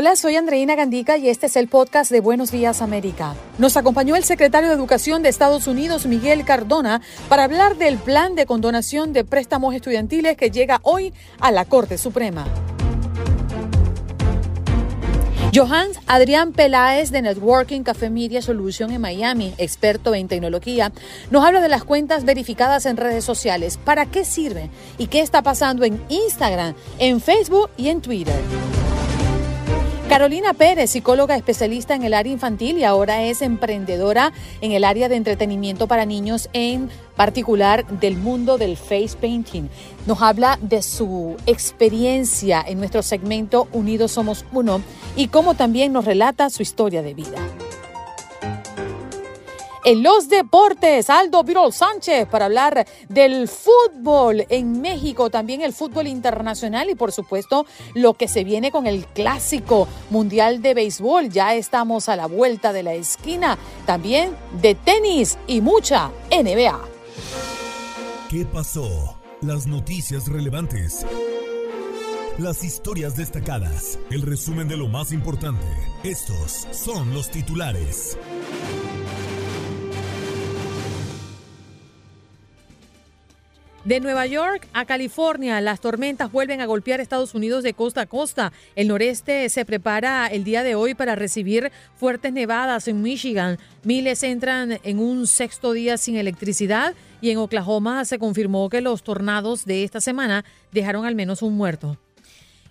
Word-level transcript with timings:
Hola, 0.00 0.14
soy 0.14 0.36
Andreina 0.36 0.76
Gandica 0.76 1.16
y 1.16 1.28
este 1.28 1.46
es 1.46 1.56
el 1.56 1.66
podcast 1.66 2.12
de 2.12 2.20
Buenos 2.20 2.52
Días 2.52 2.82
América. 2.82 3.34
Nos 3.58 3.76
acompañó 3.76 4.14
el 4.14 4.22
secretario 4.22 4.68
de 4.68 4.76
Educación 4.76 5.24
de 5.24 5.28
Estados 5.28 5.66
Unidos, 5.66 6.06
Miguel 6.06 6.44
Cardona, 6.44 7.02
para 7.28 7.42
hablar 7.42 7.76
del 7.78 7.98
plan 7.98 8.36
de 8.36 8.46
condonación 8.46 9.12
de 9.12 9.24
préstamos 9.24 9.74
estudiantiles 9.74 10.36
que 10.36 10.52
llega 10.52 10.78
hoy 10.84 11.12
a 11.40 11.50
la 11.50 11.64
Corte 11.64 11.98
Suprema. 11.98 12.46
Johannes 15.52 15.98
Adrián 16.06 16.52
Peláez 16.52 17.10
de 17.10 17.20
Networking 17.20 17.82
Café 17.82 18.08
Media 18.08 18.40
Solution 18.40 18.92
en 18.92 19.00
Miami, 19.00 19.52
experto 19.58 20.14
en 20.14 20.28
tecnología, 20.28 20.92
nos 21.32 21.44
habla 21.44 21.60
de 21.60 21.70
las 21.70 21.82
cuentas 21.82 22.24
verificadas 22.24 22.86
en 22.86 22.98
redes 22.98 23.24
sociales, 23.24 23.80
para 23.84 24.06
qué 24.06 24.24
sirven 24.24 24.70
y 24.96 25.08
qué 25.08 25.22
está 25.22 25.42
pasando 25.42 25.82
en 25.82 26.00
Instagram, 26.08 26.74
en 27.00 27.20
Facebook 27.20 27.70
y 27.76 27.88
en 27.88 28.00
Twitter. 28.00 28.40
Carolina 30.08 30.54
Pérez, 30.54 30.90
psicóloga 30.90 31.36
especialista 31.36 31.94
en 31.94 32.02
el 32.02 32.14
área 32.14 32.32
infantil 32.32 32.78
y 32.78 32.84
ahora 32.84 33.24
es 33.24 33.42
emprendedora 33.42 34.32
en 34.62 34.72
el 34.72 34.84
área 34.84 35.10
de 35.10 35.16
entretenimiento 35.16 35.86
para 35.86 36.06
niños, 36.06 36.48
en 36.54 36.88
particular 37.14 37.86
del 37.86 38.16
mundo 38.16 38.56
del 38.56 38.78
face 38.78 39.10
painting. 39.20 39.68
Nos 40.06 40.22
habla 40.22 40.58
de 40.62 40.80
su 40.80 41.36
experiencia 41.44 42.64
en 42.66 42.78
nuestro 42.78 43.02
segmento 43.02 43.68
Unidos 43.70 44.12
Somos 44.12 44.46
Uno 44.50 44.80
y 45.14 45.28
cómo 45.28 45.54
también 45.54 45.92
nos 45.92 46.06
relata 46.06 46.48
su 46.48 46.62
historia 46.62 47.02
de 47.02 47.12
vida. 47.12 47.38
En 49.88 50.02
los 50.02 50.28
deportes, 50.28 51.08
Aldo 51.08 51.42
Virol 51.44 51.72
Sánchez 51.72 52.28
para 52.28 52.44
hablar 52.44 52.86
del 53.08 53.48
fútbol 53.48 54.44
en 54.50 54.82
México, 54.82 55.30
también 55.30 55.62
el 55.62 55.72
fútbol 55.72 56.08
internacional 56.08 56.90
y 56.90 56.94
por 56.94 57.10
supuesto 57.10 57.64
lo 57.94 58.12
que 58.12 58.28
se 58.28 58.44
viene 58.44 58.70
con 58.70 58.86
el 58.86 59.06
clásico 59.06 59.88
mundial 60.10 60.60
de 60.60 60.74
béisbol. 60.74 61.30
Ya 61.30 61.54
estamos 61.54 62.10
a 62.10 62.16
la 62.16 62.26
vuelta 62.26 62.74
de 62.74 62.82
la 62.82 62.92
esquina, 62.92 63.56
también 63.86 64.36
de 64.60 64.74
tenis 64.74 65.38
y 65.46 65.62
mucha 65.62 66.10
NBA. 66.30 66.78
¿Qué 68.28 68.44
pasó? 68.44 69.18
Las 69.40 69.66
noticias 69.66 70.28
relevantes. 70.28 71.06
Las 72.36 72.62
historias 72.62 73.16
destacadas. 73.16 73.98
El 74.10 74.20
resumen 74.20 74.68
de 74.68 74.76
lo 74.76 74.88
más 74.88 75.12
importante. 75.12 75.64
Estos 76.04 76.68
son 76.72 77.14
los 77.14 77.30
titulares. 77.30 78.18
De 83.88 84.00
Nueva 84.00 84.26
York 84.26 84.68
a 84.74 84.84
California, 84.84 85.62
las 85.62 85.80
tormentas 85.80 86.30
vuelven 86.30 86.60
a 86.60 86.66
golpear 86.66 87.00
Estados 87.00 87.34
Unidos 87.34 87.62
de 87.62 87.72
costa 87.72 88.02
a 88.02 88.06
costa. 88.06 88.52
El 88.76 88.88
noreste 88.88 89.48
se 89.48 89.64
prepara 89.64 90.26
el 90.26 90.44
día 90.44 90.62
de 90.62 90.74
hoy 90.74 90.92
para 90.92 91.14
recibir 91.14 91.72
fuertes 91.96 92.34
nevadas 92.34 92.86
en 92.86 93.00
Michigan. 93.00 93.56
Miles 93.84 94.22
entran 94.24 94.78
en 94.82 94.98
un 94.98 95.26
sexto 95.26 95.72
día 95.72 95.96
sin 95.96 96.16
electricidad 96.16 96.92
y 97.22 97.30
en 97.30 97.38
Oklahoma 97.38 98.04
se 98.04 98.18
confirmó 98.18 98.68
que 98.68 98.82
los 98.82 99.02
tornados 99.02 99.64
de 99.64 99.84
esta 99.84 100.02
semana 100.02 100.44
dejaron 100.70 101.06
al 101.06 101.14
menos 101.14 101.40
un 101.40 101.56
muerto. 101.56 101.96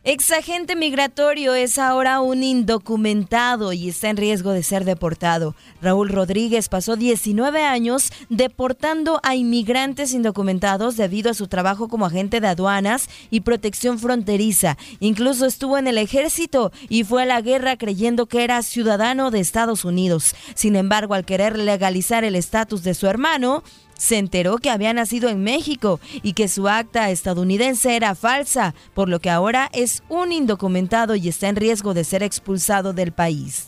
Exagente 0.03 0.77
migratorio 0.77 1.53
es 1.53 1.77
ahora 1.77 2.21
un 2.21 2.41
indocumentado 2.41 3.73
y 3.73 3.89
está 3.89 4.09
en 4.09 4.15
riesgo 4.15 4.51
de 4.51 4.63
ser 4.63 4.85
deportado. 4.85 5.53
Raúl 5.81 6.07
Rodríguez 6.07 6.69
pasó 6.69 6.95
19 6.95 7.63
años 7.65 8.13
deportando 8.29 9.19
a 9.23 9.35
inmigrantes 9.35 10.13
indocumentados 10.13 10.95
debido 10.95 11.31
a 11.31 11.33
su 11.33 11.47
trabajo 11.47 11.89
como 11.89 12.05
agente 12.05 12.39
de 12.39 12.47
aduanas 12.47 13.09
y 13.31 13.41
protección 13.41 13.99
fronteriza. 13.99 14.77
Incluso 15.01 15.45
estuvo 15.45 15.77
en 15.77 15.87
el 15.87 15.97
ejército 15.97 16.71
y 16.87 17.03
fue 17.03 17.23
a 17.23 17.25
la 17.25 17.41
guerra 17.41 17.75
creyendo 17.75 18.27
que 18.27 18.45
era 18.45 18.61
ciudadano 18.61 19.29
de 19.29 19.41
Estados 19.41 19.83
Unidos. 19.83 20.35
Sin 20.55 20.77
embargo, 20.77 21.15
al 21.15 21.25
querer 21.25 21.57
legalizar 21.59 22.23
el 22.23 22.35
estatus 22.35 22.83
de 22.83 22.93
su 22.93 23.07
hermano, 23.07 23.61
se 23.97 24.17
enteró 24.17 24.57
que 24.57 24.69
había 24.69 24.93
nacido 24.93 25.29
en 25.29 25.43
México 25.43 25.99
y 26.23 26.33
que 26.33 26.47
su 26.47 26.67
acta 26.67 27.09
estadounidense 27.09 27.95
era 27.95 28.15
falsa, 28.15 28.73
por 28.93 29.09
lo 29.09 29.19
que 29.19 29.29
ahora 29.29 29.69
es 29.73 30.03
un 30.09 30.31
indocumentado 30.31 31.15
y 31.15 31.27
está 31.27 31.49
en 31.49 31.55
riesgo 31.55 31.93
de 31.93 32.03
ser 32.03 32.23
expulsado 32.23 32.93
del 32.93 33.11
país. 33.11 33.67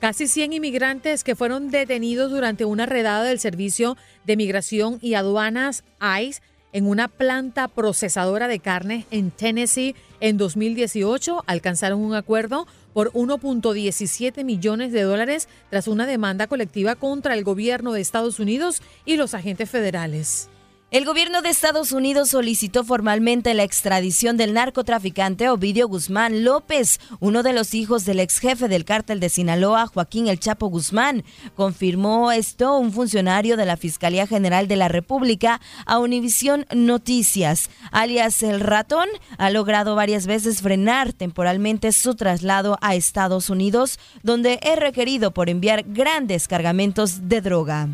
Casi 0.00 0.28
100 0.28 0.54
inmigrantes 0.54 1.24
que 1.24 1.36
fueron 1.36 1.70
detenidos 1.70 2.30
durante 2.30 2.64
una 2.64 2.86
redada 2.86 3.22
del 3.22 3.38
Servicio 3.38 3.98
de 4.24 4.36
Migración 4.36 4.98
y 5.02 5.12
Aduanas 5.12 5.84
ICE 6.00 6.40
en 6.72 6.86
una 6.86 7.08
planta 7.08 7.68
procesadora 7.68 8.48
de 8.48 8.60
carne 8.60 9.06
en 9.10 9.30
Tennessee 9.30 9.94
en 10.20 10.36
2018 10.36 11.44
alcanzaron 11.46 12.00
un 12.00 12.14
acuerdo 12.14 12.66
por 12.92 13.12
1.17 13.12 14.44
millones 14.44 14.92
de 14.92 15.02
dólares 15.02 15.48
tras 15.70 15.88
una 15.88 16.06
demanda 16.06 16.46
colectiva 16.46 16.96
contra 16.96 17.34
el 17.34 17.44
gobierno 17.44 17.92
de 17.92 18.00
Estados 18.00 18.40
Unidos 18.40 18.82
y 19.04 19.16
los 19.16 19.34
agentes 19.34 19.70
federales. 19.70 20.48
El 20.92 21.04
gobierno 21.04 21.40
de 21.40 21.50
Estados 21.50 21.92
Unidos 21.92 22.30
solicitó 22.30 22.82
formalmente 22.82 23.54
la 23.54 23.62
extradición 23.62 24.36
del 24.36 24.54
narcotraficante 24.54 25.48
Ovidio 25.48 25.86
Guzmán 25.86 26.42
López, 26.42 26.98
uno 27.20 27.44
de 27.44 27.52
los 27.52 27.74
hijos 27.74 28.04
del 28.04 28.18
ex 28.18 28.40
jefe 28.40 28.66
del 28.66 28.84
cártel 28.84 29.20
de 29.20 29.28
Sinaloa, 29.28 29.86
Joaquín 29.86 30.26
El 30.26 30.40
Chapo 30.40 30.66
Guzmán. 30.66 31.22
Confirmó 31.54 32.32
esto 32.32 32.76
un 32.76 32.92
funcionario 32.92 33.56
de 33.56 33.66
la 33.66 33.76
Fiscalía 33.76 34.26
General 34.26 34.66
de 34.66 34.74
la 34.74 34.88
República 34.88 35.60
a 35.86 36.00
Univisión 36.00 36.66
Noticias. 36.74 37.70
Alias 37.92 38.42
El 38.42 38.58
Ratón 38.58 39.08
ha 39.38 39.50
logrado 39.50 39.94
varias 39.94 40.26
veces 40.26 40.60
frenar 40.60 41.12
temporalmente 41.12 41.92
su 41.92 42.16
traslado 42.16 42.78
a 42.80 42.96
Estados 42.96 43.48
Unidos, 43.48 44.00
donde 44.24 44.58
es 44.60 44.76
requerido 44.76 45.30
por 45.30 45.50
enviar 45.50 45.84
grandes 45.86 46.48
cargamentos 46.48 47.28
de 47.28 47.40
droga. 47.42 47.88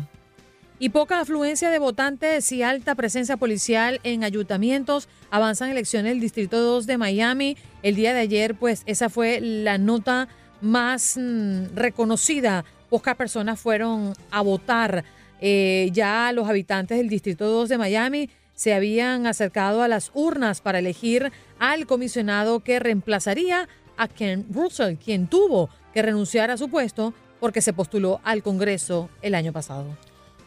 Y 0.79 0.89
poca 0.89 1.19
afluencia 1.19 1.71
de 1.71 1.79
votantes 1.79 2.51
y 2.51 2.61
alta 2.61 2.93
presencia 2.93 3.35
policial 3.35 3.99
en 4.03 4.23
ayuntamientos. 4.23 5.09
Avanzan 5.31 5.71
elecciones 5.71 6.11
del 6.11 6.19
Distrito 6.19 6.61
2 6.61 6.85
de 6.85 6.99
Miami. 6.99 7.57
El 7.81 7.95
día 7.95 8.13
de 8.13 8.19
ayer, 8.19 8.53
pues 8.53 8.83
esa 8.85 9.09
fue 9.09 9.39
la 9.41 9.79
nota 9.79 10.27
más 10.61 11.17
mm, 11.17 11.75
reconocida. 11.75 12.63
Pocas 12.91 13.15
personas 13.15 13.59
fueron 13.59 14.13
a 14.29 14.41
votar. 14.41 15.03
Eh, 15.41 15.89
ya 15.93 16.31
los 16.31 16.47
habitantes 16.47 16.97
del 16.99 17.09
Distrito 17.09 17.47
2 17.47 17.69
de 17.69 17.77
Miami 17.79 18.29
se 18.53 18.75
habían 18.75 19.25
acercado 19.25 19.81
a 19.81 19.87
las 19.87 20.11
urnas 20.13 20.61
para 20.61 20.79
elegir 20.79 21.31
al 21.57 21.87
comisionado 21.87 22.59
que 22.59 22.79
reemplazaría 22.79 23.67
a 23.97 24.07
Ken 24.07 24.45
Russell, 24.51 24.95
quien 24.95 25.27
tuvo 25.27 25.69
que 25.91 26.03
renunciar 26.03 26.51
a 26.51 26.57
su 26.57 26.69
puesto 26.69 27.15
porque 27.39 27.61
se 27.61 27.73
postuló 27.73 28.19
al 28.23 28.43
Congreso 28.43 29.09
el 29.23 29.35
año 29.35 29.53
pasado. 29.53 29.95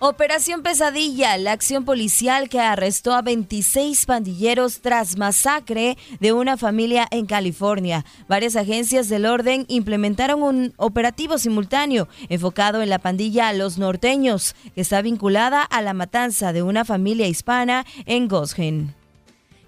Operación 0.03 0.63
Pesadilla, 0.63 1.37
la 1.37 1.53
acción 1.53 1.85
policial 1.85 2.49
que 2.49 2.59
arrestó 2.59 3.13
a 3.13 3.21
26 3.21 4.07
pandilleros 4.07 4.81
tras 4.81 5.19
masacre 5.19 5.99
de 6.21 6.33
una 6.33 6.57
familia 6.57 7.07
en 7.11 7.27
California. 7.27 8.07
Varias 8.27 8.57
agencias 8.57 9.11
del 9.11 9.27
orden 9.27 9.67
implementaron 9.69 10.43
un 10.43 10.73
operativo 10.79 11.37
simultáneo 11.37 12.09
enfocado 12.31 12.81
en 12.81 12.89
la 12.89 12.99
pandilla 12.99 13.53
Los 13.53 13.77
Norteños, 13.77 14.57
que 14.75 14.81
está 14.81 15.03
vinculada 15.03 15.63
a 15.63 15.83
la 15.83 15.93
matanza 15.93 16.55
de 16.55 16.63
una 16.63 16.87
familia 16.87 17.29
hispana 17.29 17.85
en 18.07 18.27
Goshen. 18.27 18.95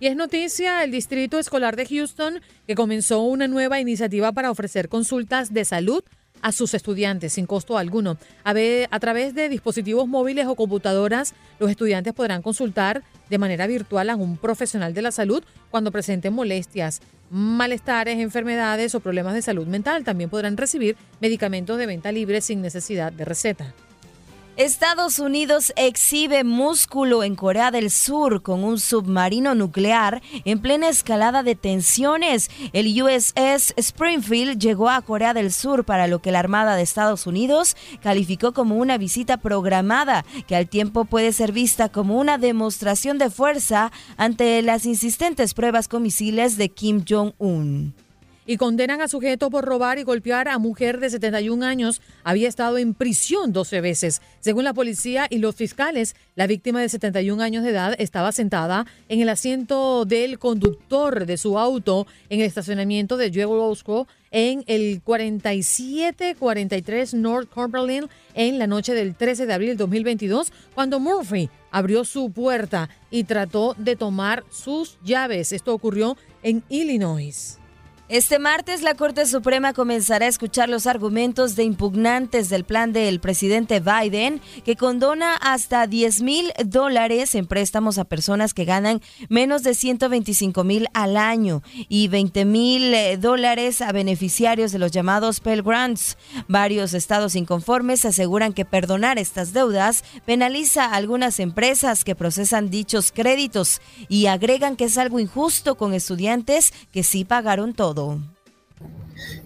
Y 0.01 0.07
es 0.07 0.17
noticia 0.17 0.83
el 0.83 0.93
Distrito 0.93 1.39
Escolar 1.39 1.77
de 1.77 1.85
Houston 1.85 2.41
que 2.67 2.75
comenzó 2.75 3.21
una 3.21 3.49
nueva 3.49 3.81
iniciativa 3.81 4.33
para 4.33 4.51
ofrecer 4.51 4.89
consultas 4.89 5.53
de 5.53 5.67
salud 5.67 6.03
a 6.43 6.53
sus 6.53 6.75
estudiantes 6.75 7.33
sin 7.33 7.47
costo 7.47 7.79
alguno. 7.79 8.19
A, 8.45 9.01
través 9.01 9.35
de 9.35 9.49
dispositivos 9.49 10.07
móviles 10.07 10.47
o 10.47 10.55
computadoras, 10.55 11.35
los 11.59 11.71
estudiantes 11.71 12.13
podrán 12.13 12.43
consultar 12.43 13.03
de 13.31 13.39
manera 13.39 13.67
virtual 13.67 14.11
a 14.11 14.17
un 14.17 14.37
profesional 14.37 14.93
de 14.93 15.03
la 15.03 15.13
salud 15.13 15.43
cuando 15.71 15.93
presenten 15.93 16.35
molestias, 16.35 17.01
malestares, 17.31 18.19
enfermedades 18.19 18.95
o 18.95 19.01
problemas 19.01 19.35
de 19.35 19.43
salud 19.43 19.67
mental. 19.67 20.05
También 20.05 20.29
podrán 20.29 20.57
recibir 20.57 20.97
medicamentos 21.21 21.79
de 21.79 21.87
venta 21.87 22.13
libre 22.13 22.41
sin 22.41 22.61
necesidad 22.61 23.13
de 23.13 23.25
receta. 23.25 23.73
Estados 24.59 25.19
Unidos 25.19 25.73
exhibe 25.77 26.45
músculo 26.45 27.25
en 27.25 27.37
Corea 27.37 27.71
del 27.71 27.91
Sur 27.91 28.43
con 28.43 28.65
un 28.65 28.79
submarino 28.79 29.55
nuclear 29.55 30.21
en 30.45 30.61
plena 30.61 30.91
escalada 30.91 31.43
de 31.43 31.55
tensiones. 31.55 32.51
El 32.75 33.03
USS 33.03 33.73
Springfield 33.79 34.59
llegó 34.59 34.91
a 34.91 35.01
Corea 35.01 35.33
del 35.33 35.53
Sur 35.53 35.85
para 35.85 36.07
lo 36.07 36.19
que 36.19 36.33
la 36.33 36.41
Armada 36.41 36.77
de 36.77 36.83
Estados 36.83 37.27
Unidos 37.27 37.79
calificó 38.03 38.53
como 38.53 38.77
una 38.77 38.99
visita 38.99 39.39
programada, 39.39 40.27
que 40.47 40.55
al 40.55 40.69
tiempo 40.69 41.07
puede 41.07 41.33
ser 41.33 41.53
vista 41.53 41.89
como 41.89 42.19
una 42.19 42.37
demostración 42.37 43.17
de 43.17 43.31
fuerza 43.31 43.91
ante 44.19 44.61
las 44.61 44.85
insistentes 44.85 45.55
pruebas 45.55 45.89
con 45.89 46.03
misiles 46.03 46.59
de 46.59 46.69
Kim 46.69 47.03
Jong-un 47.09 47.95
y 48.47 48.57
condenan 48.57 49.01
a 49.01 49.09
sujeto 49.09 49.51
por 49.51 49.65
robar 49.65 49.99
y 49.99 50.03
golpear 50.03 50.49
a 50.49 50.59
mujer 50.59 51.01
de 51.01 51.11
71 51.11 51.65
años. 51.65 52.01
Había 52.25 52.49
estado 52.49 52.79
en 52.79 52.95
prisión 52.95 53.53
12 53.53 53.81
veces. 53.81 54.23
Según 54.41 54.65
la 54.65 54.75
policía 54.75 55.27
y 55.31 55.39
los 55.39 55.55
fiscales, 55.55 56.17
la 56.35 56.47
víctima 56.47 56.81
de 56.81 56.89
71 56.89 57.43
años 57.43 57.65
de 57.65 57.71
edad 57.71 57.95
estaba 57.99 58.33
sentada 58.33 58.87
en 59.09 59.21
el 59.21 59.29
asiento 59.29 60.05
del 60.05 60.39
conductor 60.39 61.27
de 61.27 61.37
su 61.37 61.59
auto 61.59 62.07
en 62.29 62.41
el 62.41 62.47
estacionamiento 62.47 63.17
de 63.17 63.31
Roscoe 63.31 64.07
en 64.33 64.65
el 64.67 65.01
4743 65.03 67.15
North 67.15 67.49
Cumberland 67.51 68.09
en 68.35 68.59
la 68.59 68.67
noche 68.67 68.95
del 68.95 69.15
13 69.15 69.47
de 69.47 69.53
abril 69.53 69.69
de 69.71 69.77
2022, 69.77 70.53
cuando 70.75 70.99
Murphy 70.99 71.51
abrió 71.71 72.05
su 72.05 72.33
puerta 72.33 72.89
y 73.11 73.25
trató 73.25 73.77
de 73.79 73.95
tomar 73.95 74.45
sus 74.51 74.99
llaves. 75.05 75.53
Esto 75.53 75.75
ocurrió 75.75 76.17
en 76.43 76.65
Illinois. 76.69 77.62
Este 78.09 78.39
martes 78.39 78.83
la 78.83 78.95
Corte 78.95 79.25
Suprema 79.25 79.73
comenzará 79.73 80.27
a 80.27 80.29
escuchar 80.29 80.69
los 80.69 80.87
argumentos 80.87 81.55
de 81.55 81.63
impugnantes 81.63 82.51
del 82.51 82.65
plan 82.65 82.93
del 82.93 83.21
presidente 83.21 83.81
Biden 83.81 84.41
que 84.65 84.77
condona 84.77 85.37
hasta 85.37 85.87
10 85.87 86.21
mil 86.21 86.53
dólares 86.67 87.35
en 87.37 87.47
préstamos 87.47 87.99
a 87.99 88.05
personas 88.05 88.55
que 88.55 88.67
ganan 88.67 89.01
menos 89.29 89.63
de 89.63 89.75
125 89.75 90.65
mil 90.65 90.89
al 90.93 91.17
año 91.17 91.63
y 91.89 92.09
20 92.09 92.45
mil 92.45 92.93
eh, 92.93 93.17
dólares 93.17 93.81
a 93.81 93.93
beneficiarios 93.93 94.73
de 94.73 94.81
los 94.81 94.91
llamados 94.91 95.41
Pell 95.41 95.63
Grants. 95.63 96.19
Varios 96.49 96.95
estados 96.95 97.37
inconformes 97.37 98.05
aseguran 98.05 98.53
que 98.53 98.67
perdonar 98.67 99.19
estas 99.19 99.55
deudas 99.55 100.05
penaliza 100.27 100.87
a 100.87 100.97
algunas 100.97 101.39
empresas 101.39 102.05
que 102.05 102.17
procesan 102.17 102.69
dichos 102.69 103.13
créditos 103.13 103.81
y 104.09 104.27
agregan 104.27 104.77
que 104.77 104.85
es 104.85 104.99
algo 104.99 105.21
injusto 105.21 105.77
con 105.77 105.95
estudiantes 105.95 106.75
que 106.91 107.05
sí 107.05 107.25
pagaron 107.25 107.73
todo. 107.73 107.92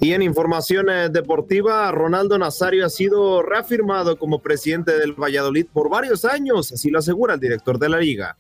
Y 0.01 0.13
en 0.13 0.23
información 0.23 0.89
eh, 0.89 1.09
deportiva, 1.09 1.91
Ronaldo 1.91 2.39
Nazario 2.39 2.87
ha 2.87 2.91
sido 2.91 3.43
reafirmado 3.43 4.17
como 4.19 4.41
presidente 4.41 4.99
del 4.99 5.13
Valladolid 5.13 5.67
por 5.73 5.91
varios 5.91 6.25
años, 6.25 6.73
así 6.73 6.91
lo 6.91 6.99
asegura 6.99 7.35
el 7.35 7.41
director 7.41 7.79
de 7.79 7.89
la 7.89 7.99
liga. 7.99 8.37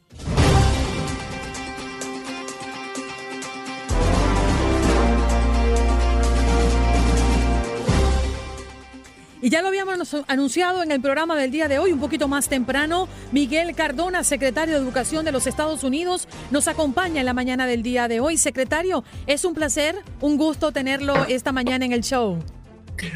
Y 9.46 9.50
ya 9.50 9.62
lo 9.62 9.69
habíamos 9.69 10.12
anunciado 10.26 10.82
en 10.82 10.90
el 10.90 11.00
programa 11.00 11.37
del 11.37 11.52
día 11.52 11.69
de 11.69 11.78
hoy, 11.78 11.93
un 11.93 12.00
poquito 12.00 12.26
más 12.26 12.48
temprano. 12.48 13.08
Miguel 13.31 13.76
Cardona, 13.76 14.25
secretario 14.25 14.75
de 14.75 14.81
Educación 14.81 15.25
de 15.25 15.31
los 15.31 15.46
Estados 15.46 15.84
Unidos, 15.84 16.26
nos 16.50 16.66
acompaña 16.66 17.20
en 17.20 17.26
la 17.26 17.32
mañana 17.32 17.64
del 17.69 17.84
día 17.84 18.08
de 18.08 18.19
hoy. 18.19 18.38
Secretario, 18.38 19.04
es 19.28 19.44
un 19.44 19.54
placer, 19.54 19.94
un 20.20 20.37
gusto 20.37 20.72
tenerlo 20.72 21.26
esta 21.28 21.52
mañana 21.52 21.84
en 21.84 21.93
el 21.93 22.02
show. 22.02 22.43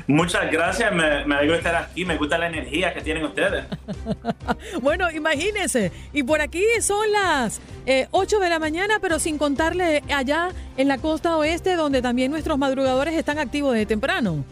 Muchas 0.06 0.52
gracias, 0.52 0.92
me, 0.92 1.24
me 1.24 1.34
alegro 1.34 1.54
de 1.54 1.58
estar 1.58 1.74
aquí, 1.74 2.04
me 2.04 2.16
gusta 2.16 2.38
la 2.38 2.46
energía 2.46 2.94
que 2.94 3.00
tienen 3.00 3.24
ustedes. 3.24 3.64
bueno, 4.82 5.10
imagínense, 5.10 5.90
y 6.12 6.22
por 6.22 6.40
aquí 6.40 6.62
son 6.80 7.10
las 7.10 7.60
8 8.12 8.36
eh, 8.36 8.40
de 8.40 8.48
la 8.48 8.60
mañana, 8.60 9.00
pero 9.00 9.18
sin 9.18 9.36
contarle 9.36 10.04
allá 10.14 10.50
en 10.76 10.86
la 10.86 10.98
costa 10.98 11.36
oeste, 11.36 11.74
donde 11.74 12.00
también 12.02 12.30
nuestros 12.30 12.56
madrugadores 12.56 13.14
están 13.14 13.40
activos 13.40 13.72
desde 13.72 13.86
temprano. 13.86 14.44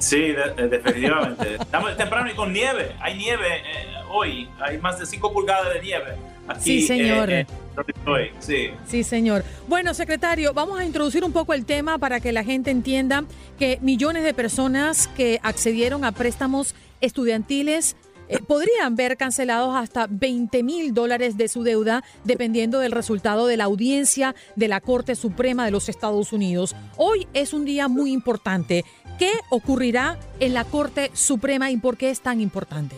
Sí, 0.00 0.32
definitivamente. 0.56 1.54
Estamos 1.60 1.96
temprano 1.96 2.30
y 2.30 2.34
con 2.34 2.52
nieve. 2.52 2.96
Hay 3.00 3.16
nieve 3.16 3.58
eh, 3.58 3.86
hoy. 4.08 4.48
Hay 4.60 4.78
más 4.78 4.98
de 4.98 5.06
5 5.06 5.32
pulgadas 5.32 5.72
de 5.74 5.80
nieve. 5.80 6.16
Aquí, 6.48 6.80
sí, 6.80 6.86
señor. 6.86 7.30
Eh, 7.30 7.46
eh, 7.46 8.32
sí. 8.40 8.70
sí, 8.86 9.04
señor. 9.04 9.44
Bueno, 9.68 9.94
secretario, 9.94 10.52
vamos 10.52 10.80
a 10.80 10.84
introducir 10.84 11.22
un 11.22 11.32
poco 11.32 11.54
el 11.54 11.64
tema 11.64 11.98
para 11.98 12.18
que 12.18 12.32
la 12.32 12.42
gente 12.42 12.70
entienda 12.70 13.24
que 13.58 13.78
millones 13.82 14.24
de 14.24 14.34
personas 14.34 15.06
que 15.08 15.38
accedieron 15.42 16.04
a 16.04 16.12
préstamos 16.12 16.74
estudiantiles 17.00 17.96
podrían 18.38 18.96
ver 18.96 19.16
cancelados 19.16 19.74
hasta 19.74 20.06
20 20.08 20.62
mil 20.62 20.94
dólares 20.94 21.36
de 21.36 21.48
su 21.48 21.62
deuda 21.62 22.04
dependiendo 22.24 22.78
del 22.78 22.92
resultado 22.92 23.46
de 23.46 23.56
la 23.56 23.64
audiencia 23.64 24.34
de 24.56 24.68
la 24.68 24.80
Corte 24.80 25.14
Suprema 25.14 25.64
de 25.64 25.70
los 25.70 25.88
Estados 25.88 26.32
Unidos. 26.32 26.76
Hoy 26.96 27.26
es 27.34 27.52
un 27.52 27.64
día 27.64 27.88
muy 27.88 28.12
importante. 28.12 28.84
¿Qué 29.18 29.32
ocurrirá 29.50 30.18
en 30.38 30.54
la 30.54 30.64
Corte 30.64 31.10
Suprema 31.12 31.70
y 31.70 31.76
por 31.76 31.96
qué 31.96 32.10
es 32.10 32.20
tan 32.20 32.40
importante? 32.40 32.96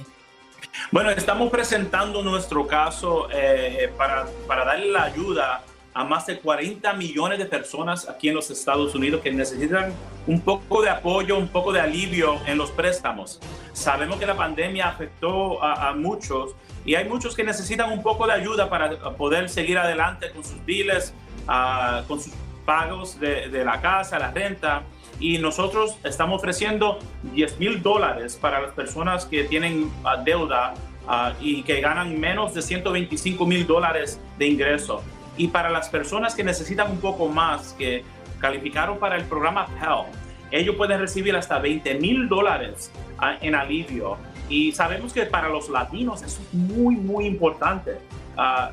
Bueno, 0.90 1.10
estamos 1.10 1.50
presentando 1.50 2.22
nuestro 2.22 2.66
caso 2.66 3.28
eh, 3.32 3.92
para, 3.96 4.26
para 4.46 4.64
darle 4.64 4.90
la 4.90 5.04
ayuda 5.04 5.64
a 5.94 6.04
más 6.04 6.26
de 6.26 6.38
40 6.38 6.92
millones 6.94 7.38
de 7.38 7.46
personas 7.46 8.08
aquí 8.08 8.28
en 8.28 8.34
los 8.34 8.50
Estados 8.50 8.94
Unidos 8.94 9.20
que 9.20 9.30
necesitan 9.32 9.92
un 10.26 10.40
poco 10.40 10.82
de 10.82 10.90
apoyo, 10.90 11.36
un 11.36 11.48
poco 11.48 11.72
de 11.72 11.80
alivio 11.80 12.38
en 12.46 12.58
los 12.58 12.70
préstamos. 12.70 13.40
Sabemos 13.72 14.18
que 14.18 14.26
la 14.26 14.36
pandemia 14.36 14.88
afectó 14.88 15.62
a, 15.62 15.92
muchos 15.94 16.54
y 16.84 16.94
hay 16.94 17.08
muchos 17.08 17.34
que 17.34 17.44
necesitan 17.44 17.92
un 17.92 18.02
poco 18.02 18.26
de 18.26 18.32
ayuda 18.32 18.68
para 18.70 18.98
poder 19.16 19.48
seguir 19.48 19.78
adelante 19.78 20.30
con 20.30 20.44
sus 20.44 20.64
biles, 20.64 21.14
ah, 21.46 22.02
con 22.08 22.20
sus 22.20 22.32
pagos 22.64 23.18
de, 23.20 23.48
de 23.48 23.64
la 23.64 23.80
casa, 23.80 24.18
la 24.18 24.30
renta 24.30 24.82
y 25.22 25.38
nosotros 25.38 25.96
estamos 26.02 26.40
ofreciendo 26.40 26.98
10 27.34 27.60
mil 27.60 27.82
dólares 27.82 28.36
para 28.40 28.60
las 28.60 28.72
personas 28.72 29.24
que 29.24 29.44
tienen 29.44 29.90
ah, 30.04 30.16
deuda 30.16 30.74
ah, 31.06 31.32
y 31.40 31.62
que 31.62 31.80
ganan 31.80 32.18
menos 32.18 32.54
de 32.54 32.60
125 32.60 33.46
mil 33.46 33.66
dólares 33.66 34.20
de 34.36 34.48
ingreso. 34.48 35.02
Y 35.36 35.48
para 35.48 35.70
las 35.70 35.88
personas 35.88 36.34
que 36.34 36.44
necesitan 36.44 36.90
un 36.90 37.00
poco 37.00 37.28
más, 37.28 37.72
que 37.74 38.04
calificaron 38.40 38.98
para 38.98 39.16
el 39.16 39.24
programa 39.24 39.66
Pell, 39.66 40.06
ellos 40.50 40.76
pueden 40.76 41.00
recibir 41.00 41.34
hasta 41.34 41.58
20 41.58 41.94
mil 41.94 42.28
dólares 42.28 42.92
ah, 43.18 43.36
en 43.40 43.54
alivio. 43.54 44.18
Y 44.48 44.72
sabemos 44.72 45.12
que 45.12 45.24
para 45.24 45.48
los 45.48 45.70
latinos 45.70 46.22
es 46.22 46.38
muy, 46.52 46.96
muy 46.96 47.26
importante. 47.26 47.98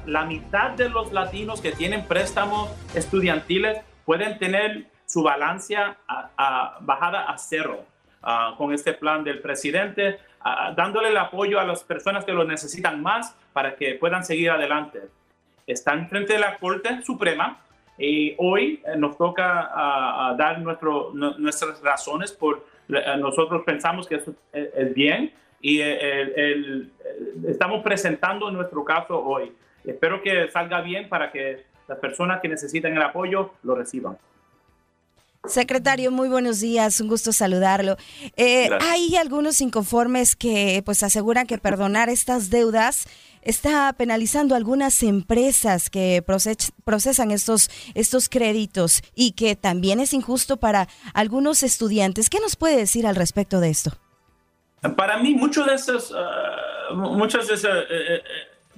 la 0.06 0.26
mitad 0.26 0.72
de 0.72 0.90
los 0.90 1.12
latinos 1.12 1.62
que 1.62 1.72
tienen 1.72 2.06
préstamos 2.06 2.70
estudiantiles 2.96 3.80
pueden 4.06 4.38
tener 4.40 4.88
su 5.06 5.24
balancia 5.24 5.98
bajada 6.82 7.24
a 7.24 7.38
cero 7.38 7.86
con 8.58 8.74
este 8.74 8.94
plan 8.94 9.24
del 9.24 9.40
presidente, 9.40 10.20
dándole 10.76 11.10
el 11.10 11.18
apoyo 11.18 11.60
a 11.60 11.64
las 11.64 11.84
personas 11.84 12.26
que 12.26 12.34
lo 12.34 12.44
necesitan 12.44 13.02
más 13.02 13.36
para 13.54 13.76
que 13.76 13.96
puedan 13.96 14.26
seguir 14.26 14.52
adelante. 14.52 15.00
Están 15.70 16.10
frente 16.10 16.34
de 16.34 16.40
la 16.40 16.58
Corte 16.58 17.02
Suprema 17.04 17.62
y 17.98 18.34
hoy 18.38 18.82
eh, 18.86 18.98
nos 18.98 19.18
toca 19.18 19.70
dar 20.38 20.60
nuestro, 20.60 21.12
nuestras 21.14 21.82
razones 21.82 22.32
por 22.32 22.66
eh, 22.90 23.18
nosotros 23.20 23.62
pensamos 23.66 24.08
que 24.08 24.16
eso 24.16 24.34
es, 24.52 24.94
bien 24.96 25.32
y 25.62 25.80
eh, 25.82 26.88
estamos 27.48 27.84
presentando 27.84 28.50
nuestro 28.50 28.84
caso 28.84 29.24
hoy. 29.24 29.52
Espero 29.86 30.22
que 30.24 30.50
salga 30.50 30.82
bien 30.82 31.08
para 31.08 31.32
que 31.32 31.66
las 31.88 32.00
personas 32.00 32.42
que 32.42 32.48
necesitan 32.48 32.96
el 32.96 33.02
apoyo 33.04 33.52
lo 33.64 33.76
reciban. 33.76 34.18
Secretario, 35.46 36.12
muy 36.12 36.28
buenos 36.28 36.60
días, 36.60 37.00
un 37.00 37.08
gusto 37.08 37.32
saludarlo. 37.32 37.96
Eh, 38.36 38.70
hay 38.82 39.16
algunos 39.16 39.62
inconformes 39.62 40.36
que 40.36 40.82
pues 40.84 41.02
aseguran 41.02 41.48
que 41.48 41.58
perdonar 41.58 42.10
estas 42.10 42.50
deudas 42.50 43.08
está 43.42 43.94
penalizando 43.94 44.56
algunas 44.56 45.04
empresas 45.04 45.90
que 45.90 46.24
procesan 46.84 47.32
estos, 47.32 47.70
estos 47.96 48.30
créditos 48.30 49.02
y 49.16 49.34
que 49.34 49.56
también 49.56 50.00
es 50.00 50.14
injusto 50.14 50.58
para 50.58 50.88
algunos 51.14 51.64
estudiantes. 51.64 52.30
¿Qué 52.30 52.40
nos 52.40 52.56
puede 52.56 52.78
decir 52.78 53.08
al 53.08 53.16
respecto 53.16 53.60
de 53.60 53.70
esto? 53.70 53.92
Para 54.96 55.18
mí, 55.18 55.36
muchos 55.36 55.66
de 55.66 55.74
esos, 55.76 56.12
uh, 56.12 56.96
muchas 56.96 57.48
de 57.48 57.56
esas 57.56 57.78
eh, 57.84 57.86
eh, 57.90 58.22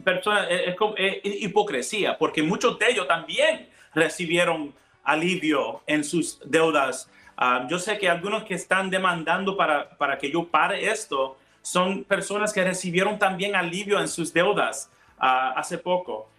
personas 0.03 0.48
es, 0.50 0.75
hipocresía, 1.24 2.18
porque 2.18 2.41
muchos 2.41 2.80
de 2.80 2.89
ellos 2.89 3.08
también 3.08 3.70
recibieron 3.94 4.74
alivio 5.03 5.82
en 5.86 6.03
sus 6.03 6.39
deudas 6.46 7.08
Ah, 7.44 7.65
yo 7.68 7.80
sé 7.80 7.98
que 7.98 8.08
algunos 8.08 8.44
que 8.44 8.53
están 8.53 8.91
demandando 8.91 9.58
para, 9.58 9.89
para 9.98 10.20
que 10.20 10.30
yo 10.32 10.48
pare 10.48 10.91
esto 10.91 11.38
son 11.62 12.03
personas 12.03 12.53
que 12.53 12.63
recibieron 12.63 13.20
también 13.20 13.56
alivio 13.56 14.00
en 14.00 14.08
sus 14.08 14.34
deudas 14.34 14.91
ah, 15.20 15.53
hace 15.56 15.77
poco. 15.77 16.30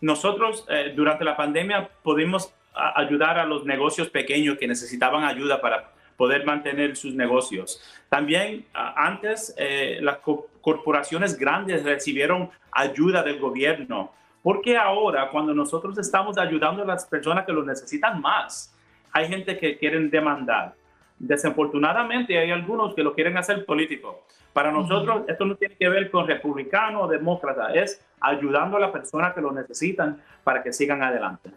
nosotros 0.00 0.64
eh, 0.68 0.92
durante 0.94 1.24
la 1.24 1.36
pandemia 1.36 1.88
pudimos 2.02 2.52
ayudar 2.74 3.38
a 3.38 3.44
los 3.44 3.64
negocios 3.64 4.08
pequeños 4.08 4.58
que 4.58 4.66
necesitaban 4.66 5.24
ayuda 5.24 5.60
para 5.60 5.92
poder 6.16 6.44
mantener 6.44 6.96
sus 6.96 7.14
negocios. 7.14 7.82
También 8.08 8.66
antes 8.74 9.54
eh, 9.56 9.98
las 10.02 10.18
corporaciones 10.60 11.38
grandes 11.38 11.82
recibieron 11.82 12.50
ayuda 12.72 13.22
del 13.22 13.38
gobierno. 13.38 14.12
Porque 14.42 14.76
ahora, 14.76 15.28
cuando 15.30 15.54
nosotros 15.54 15.98
estamos 15.98 16.38
ayudando 16.38 16.82
a 16.82 16.86
las 16.86 17.04
personas 17.04 17.44
que 17.44 17.52
lo 17.52 17.64
necesitan 17.64 18.20
más, 18.20 18.74
hay 19.12 19.28
gente 19.28 19.58
que 19.58 19.76
quieren 19.76 20.10
demandar. 20.10 20.74
Desafortunadamente 21.20 22.38
hay 22.38 22.50
algunos 22.50 22.94
que 22.94 23.02
lo 23.02 23.14
quieren 23.14 23.36
hacer 23.36 23.66
político. 23.66 24.24
Para 24.54 24.72
nosotros 24.72 25.22
esto 25.28 25.44
no 25.44 25.54
tiene 25.54 25.76
que 25.76 25.88
ver 25.88 26.10
con 26.10 26.26
republicano 26.26 27.02
o 27.02 27.08
demócrata, 27.08 27.72
es 27.74 28.02
ayudando 28.20 28.78
a 28.78 28.80
las 28.80 28.90
personas 28.90 29.34
que 29.34 29.42
lo 29.42 29.52
necesitan 29.52 30.20
para 30.42 30.62
que 30.62 30.72
sigan 30.72 31.02
adelante. 31.02 31.50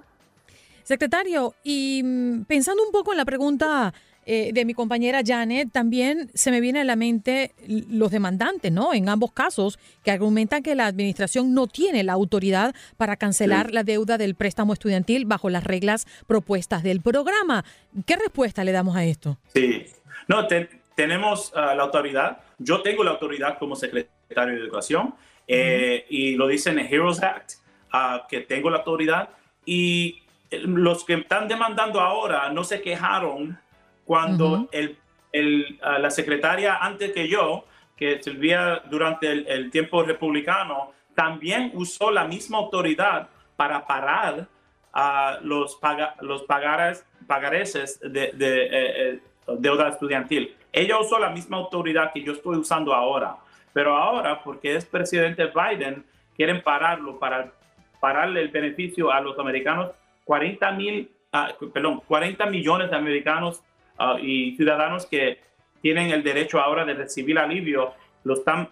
Secretario, 0.83 1.53
y 1.63 2.01
mm, 2.03 2.43
pensando 2.43 2.83
un 2.83 2.91
poco 2.91 3.13
en 3.13 3.17
la 3.17 3.25
pregunta 3.25 3.93
eh, 4.25 4.51
de 4.53 4.65
mi 4.65 4.73
compañera 4.73 5.21
Janet, 5.25 5.71
también 5.71 6.29
se 6.33 6.51
me 6.51 6.61
viene 6.61 6.81
a 6.81 6.83
la 6.83 6.95
mente 6.95 7.51
los 7.67 8.11
demandantes, 8.11 8.71
¿no? 8.71 8.93
En 8.93 9.09
ambos 9.09 9.31
casos, 9.31 9.79
que 10.03 10.11
argumentan 10.11 10.63
que 10.63 10.75
la 10.75 10.87
administración 10.87 11.53
no 11.53 11.67
tiene 11.67 12.03
la 12.03 12.13
autoridad 12.13 12.73
para 12.97 13.17
cancelar 13.17 13.73
la 13.73 13.83
deuda 13.83 14.17
del 14.17 14.35
préstamo 14.35 14.73
estudiantil 14.73 15.25
bajo 15.25 15.49
las 15.49 15.63
reglas 15.63 16.07
propuestas 16.27 16.83
del 16.83 17.01
programa. 17.01 17.65
¿Qué 18.05 18.15
respuesta 18.15 18.63
le 18.63 18.71
damos 18.71 18.95
a 18.95 19.03
esto? 19.03 19.37
Sí, 19.53 19.85
no, 20.27 20.47
tenemos 20.95 21.51
ah, 21.55 21.73
la 21.75 21.83
autoridad. 21.83 22.39
Yo 22.57 22.81
tengo 22.81 23.03
la 23.03 23.11
autoridad 23.11 23.57
como 23.57 23.75
secretario 23.75 24.55
de 24.55 24.61
Educación 24.61 25.15
eh, 25.47 26.05
y 26.09 26.35
lo 26.35 26.47
dice 26.47 26.69
en 26.69 26.79
el 26.79 26.93
Heroes 26.93 27.21
Act, 27.21 27.53
ah, 27.91 28.25
que 28.29 28.41
tengo 28.41 28.69
la 28.69 28.77
autoridad. 28.79 29.29
Y 29.65 30.23
los 30.51 31.03
que 31.03 31.15
están 31.15 31.47
demandando 31.47 31.99
ahora 31.99 32.49
no 32.49 32.63
se 32.63 32.81
quejaron 32.81 33.59
cuando 34.05 34.69
el, 34.71 35.79
la 35.81 36.09
secretaria 36.11 36.77
antes 36.77 37.11
que 37.11 37.27
yo, 37.27 37.65
que 37.95 38.21
servía 38.21 38.81
durante 38.89 39.31
el, 39.31 39.71
tiempo 39.71 40.03
republicano, 40.03 40.91
también 41.15 41.71
usó 41.73 42.11
la 42.11 42.25
misma 42.25 42.57
autoridad 42.57 43.29
para 43.55 43.85
parar 43.85 44.47
a 44.91 45.39
los, 45.41 45.79
los 46.21 46.43
pagares, 46.43 47.05
pagareses 47.27 47.99
de, 47.99 48.31
de 48.33 48.63
eh, 48.65 48.69
eh, 48.71 49.19
deuda 49.59 49.89
estudiantil. 49.89 50.55
Ella 50.71 50.99
usó 50.99 51.19
la 51.19 51.29
misma 51.29 51.57
autoridad 51.57 52.11
que 52.11 52.23
yo 52.23 52.33
estoy 52.33 52.57
usando 52.57 52.93
ahora, 52.93 53.37
pero 53.73 53.95
ahora, 53.95 54.43
porque 54.43 54.75
es 54.75 54.85
presidente 54.85 55.47
Biden, 55.47 56.03
quieren 56.35 56.61
pararlo 56.61 57.19
para 57.19 57.51
pararle 57.99 58.41
el 58.41 58.49
beneficio 58.49 59.11
a 59.11 59.21
los 59.21 59.37
americanos. 59.39 59.91
40 60.25 60.71
mil, 60.71 61.11
ah, 61.31 61.53
perdón, 61.73 62.01
40 62.07 62.45
millones 62.47 62.89
de 62.89 62.95
americanos 62.95 63.63
Ah, 63.97 64.17
y 64.21 64.55
ciudadanos 64.55 65.05
que 65.05 65.39
tienen 65.81 66.11
el 66.11 66.23
derecho 66.23 66.59
ahora 66.59 66.85
de 66.85 66.93
recibir 66.93 67.37
alivio, 67.37 67.93
lo 68.23 68.35
están 68.35 68.69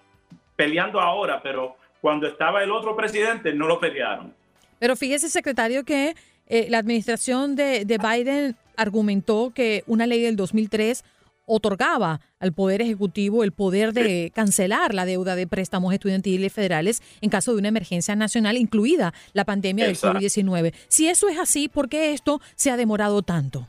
peleando 0.56 1.00
ahora, 1.00 1.42
pero 1.42 1.76
cuando 2.00 2.28
estaba 2.28 2.64
el 2.64 2.72
otro 2.72 2.96
presidente 2.96 3.54
no 3.54 3.68
lo 3.68 3.80
pelearon. 3.80 4.34
Pero 4.80 4.96
fíjese, 4.96 5.30
secretario, 5.30 5.84
que 5.84 6.16
eh, 6.48 6.68
la 6.70 6.80
administración 6.80 7.56
de, 7.56 7.86
de, 7.86 7.98
Biden 7.98 8.56
argumentó 8.76 9.52
que 9.54 9.84
una 9.86 10.08
ley 10.08 10.22
del 10.22 10.36
2003 10.36 11.04
otorgaba 11.46 12.22
al 12.40 12.54
Poder 12.54 12.82
Ejecutivo 12.82 13.44
el 13.44 13.52
poder 13.52 13.94
de 13.94 14.32
cancelar 14.34 14.94
la 14.94 15.06
deuda 15.06 15.36
de 15.36 15.48
préstamos 15.48 15.94
estudiantiles 15.94 16.52
federales 16.52 17.02
en 17.20 17.30
caso 17.30 17.52
de 17.52 17.60
una 17.60 17.68
emergencia 17.68 18.16
nacional, 18.16 18.58
incluida 18.58 19.14
la 19.34 19.46
pandemia 19.46 19.86
del 19.86 19.98
COVID-19. 19.98 20.74
Si 20.88 21.08
eso 21.08 21.30
es 21.30 21.38
así, 21.38 21.68
¿por 21.68 21.90
qué 21.90 22.14
esto 22.14 22.42
se 22.56 22.72
ha 22.72 22.78
demorado 22.78 23.22
tanto? 23.22 23.68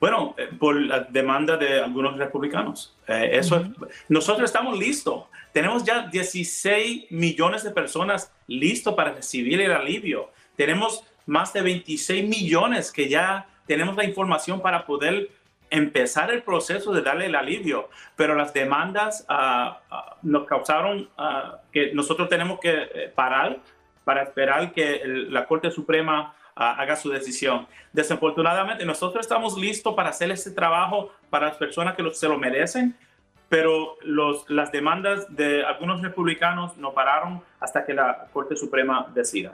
Bueno, 0.00 0.34
eh, 0.38 0.48
por 0.58 0.80
la 0.80 1.00
demanda 1.00 1.56
de 1.56 1.80
algunos 1.80 2.16
republicanos. 2.16 2.96
Eh, 3.06 3.30
eso 3.32 3.64
nosotros 4.08 4.44
estamos 4.44 4.78
listos. 4.78 5.24
Tenemos 5.52 5.84
ya 5.84 6.06
16 6.06 7.10
millones 7.10 7.64
de 7.64 7.70
personas 7.70 8.32
listos 8.46 8.94
para 8.94 9.12
recibir 9.12 9.60
el 9.60 9.72
alivio. 9.72 10.30
Tenemos 10.56 11.04
más 11.26 11.52
de 11.52 11.62
26 11.62 12.28
millones 12.28 12.92
que 12.92 13.08
ya 13.08 13.48
tenemos 13.66 13.96
la 13.96 14.04
información 14.04 14.60
para 14.60 14.86
poder 14.86 15.30
empezar 15.70 16.30
el 16.30 16.42
proceso 16.42 16.92
de 16.92 17.02
darle 17.02 17.26
el 17.26 17.34
alivio. 17.34 17.90
Pero 18.16 18.34
las 18.34 18.52
demandas 18.52 19.24
ah, 19.28 19.80
nos 20.22 20.46
causaron 20.46 21.08
ah, 21.18 21.58
que 21.72 21.92
nosotros 21.92 22.28
tenemos 22.28 22.60
que 22.60 22.72
eh, 22.72 23.12
parar 23.14 23.58
para 24.04 24.22
esperar 24.22 24.72
que 24.72 25.02
la 25.04 25.46
Corte 25.46 25.70
Suprema 25.70 26.34
haga 26.58 26.96
su 26.96 27.10
decisión. 27.10 27.66
Desafortunadamente, 27.92 28.84
nosotros 28.84 29.24
estamos 29.24 29.56
listos 29.56 29.94
para 29.94 30.10
hacer 30.10 30.30
este 30.30 30.50
trabajo 30.50 31.10
para 31.30 31.48
las 31.48 31.56
personas 31.56 31.94
que 31.94 32.04
se 32.12 32.28
lo 32.28 32.36
merecen, 32.36 32.96
pero 33.48 33.96
los, 34.02 34.48
las 34.50 34.72
demandas 34.72 35.34
de 35.34 35.64
algunos 35.64 36.02
republicanos 36.02 36.76
no 36.76 36.92
pararon 36.92 37.42
hasta 37.60 37.86
que 37.86 37.94
la 37.94 38.26
Corte 38.32 38.56
Suprema 38.56 39.06
decida. 39.14 39.52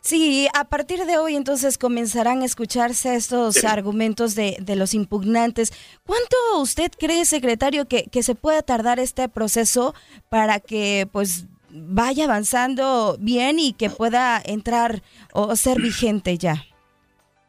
Sí, 0.00 0.48
a 0.54 0.64
partir 0.64 1.04
de 1.04 1.18
hoy 1.18 1.36
entonces 1.36 1.76
comenzarán 1.76 2.40
a 2.40 2.46
escucharse 2.46 3.14
estos 3.16 3.64
argumentos 3.64 4.34
de, 4.34 4.56
de, 4.58 4.74
los 4.74 4.94
impugnantes. 4.94 5.74
¿Cuánto 6.06 6.36
usted 6.58 6.90
cree, 6.98 7.26
secretario, 7.26 7.86
que, 7.86 8.04
que 8.04 8.22
se 8.22 8.34
pueda 8.34 8.62
tardar 8.62 8.98
este 8.98 9.28
proceso 9.28 9.94
para 10.30 10.58
que 10.58 11.06
pues 11.12 11.44
vaya 11.70 12.24
avanzando 12.24 13.16
bien 13.18 13.58
y 13.58 13.72
que 13.72 13.90
pueda 13.90 14.40
entrar 14.44 15.02
o 15.32 15.54
ser 15.56 15.80
vigente 15.80 16.36
ya? 16.38 16.64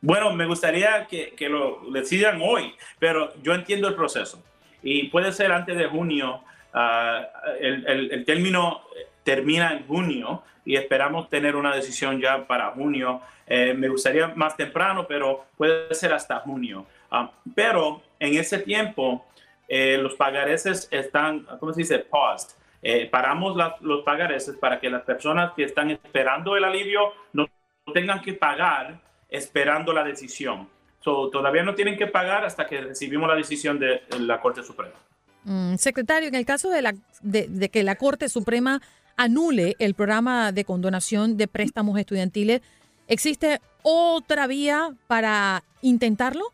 Bueno, 0.01 0.33
me 0.33 0.47
gustaría 0.47 1.05
que, 1.07 1.35
lo 1.47 1.81
decidan 1.91 2.41
hoy, 2.41 2.73
pero 2.97 3.33
yo 3.43 3.53
entiendo 3.53 3.87
el 3.87 3.95
proceso 3.95 4.43
y 4.81 5.07
puede 5.09 5.31
ser 5.31 5.51
antes 5.51 5.77
de 5.77 5.85
junio. 5.85 6.41
Ah, 6.73 7.27
el, 7.59 8.23
término 8.25 8.81
termina 9.23 9.73
en 9.73 9.85
junio 9.85 10.43
y 10.65 10.75
esperamos 10.75 11.29
tener 11.29 11.55
una 11.55 11.75
decisión 11.75 12.19
ya 12.19 12.47
para 12.47 12.71
junio. 12.71 13.21
Eh, 13.45 13.75
me 13.75 13.89
gustaría 13.89 14.29
más 14.29 14.57
temprano, 14.57 15.05
pero 15.07 15.45
puede 15.55 15.93
ser 15.93 16.13
hasta 16.13 16.39
junio. 16.39 16.87
Ah, 17.11 17.31
pero 17.53 18.01
en 18.19 18.37
ese 18.37 18.57
tiempo, 18.59 19.25
eh, 19.67 19.99
los 20.01 20.15
pagareces 20.15 20.87
están, 20.89 21.45
¿cómo 21.59 21.73
se 21.73 21.81
dice? 21.81 21.99
Paused. 21.99 22.55
Eh, 22.81 23.07
paramos 23.11 23.55
los 23.81 24.03
pagareces 24.03 24.55
para 24.57 24.79
que 24.79 24.89
las 24.89 25.03
personas 25.03 25.53
que 25.55 25.65
están 25.65 25.91
esperando 25.91 26.57
el 26.57 26.63
alivio 26.63 27.13
no 27.33 27.47
tengan 27.93 28.21
que 28.21 28.33
pagar 28.33 28.99
esperando 29.29 29.93
la 29.93 30.03
decisión. 30.03 30.67
todavía 31.03 31.63
no 31.63 31.73
tienen 31.73 31.97
que 31.97 32.07
pagar 32.07 32.45
hasta 32.45 32.67
que 32.67 32.81
recibimos 32.81 33.27
la 33.27 33.35
decisión 33.35 33.79
de, 33.79 34.03
la 34.19 34.39
Corte 34.39 34.63
Suprema. 34.63 34.95
Mm, 35.43 35.75
secretario, 35.75 36.27
en 36.27 36.35
el 36.35 36.45
caso 36.45 36.69
de, 36.69 36.81
la, 36.81 36.93
de, 37.21 37.69
que 37.69 37.83
la 37.83 37.95
Corte 37.95 38.29
Suprema 38.29 38.81
anule 39.17 39.75
el 39.79 39.95
programa 39.95 40.51
de 40.51 40.65
condonación 40.65 41.37
de 41.37 41.47
préstamos 41.47 41.97
estudiantiles, 41.97 42.61
¿existe 43.07 43.59
otra 43.83 44.47
vía 44.47 44.89
para 45.07 45.63
intentarlo? 45.81 46.45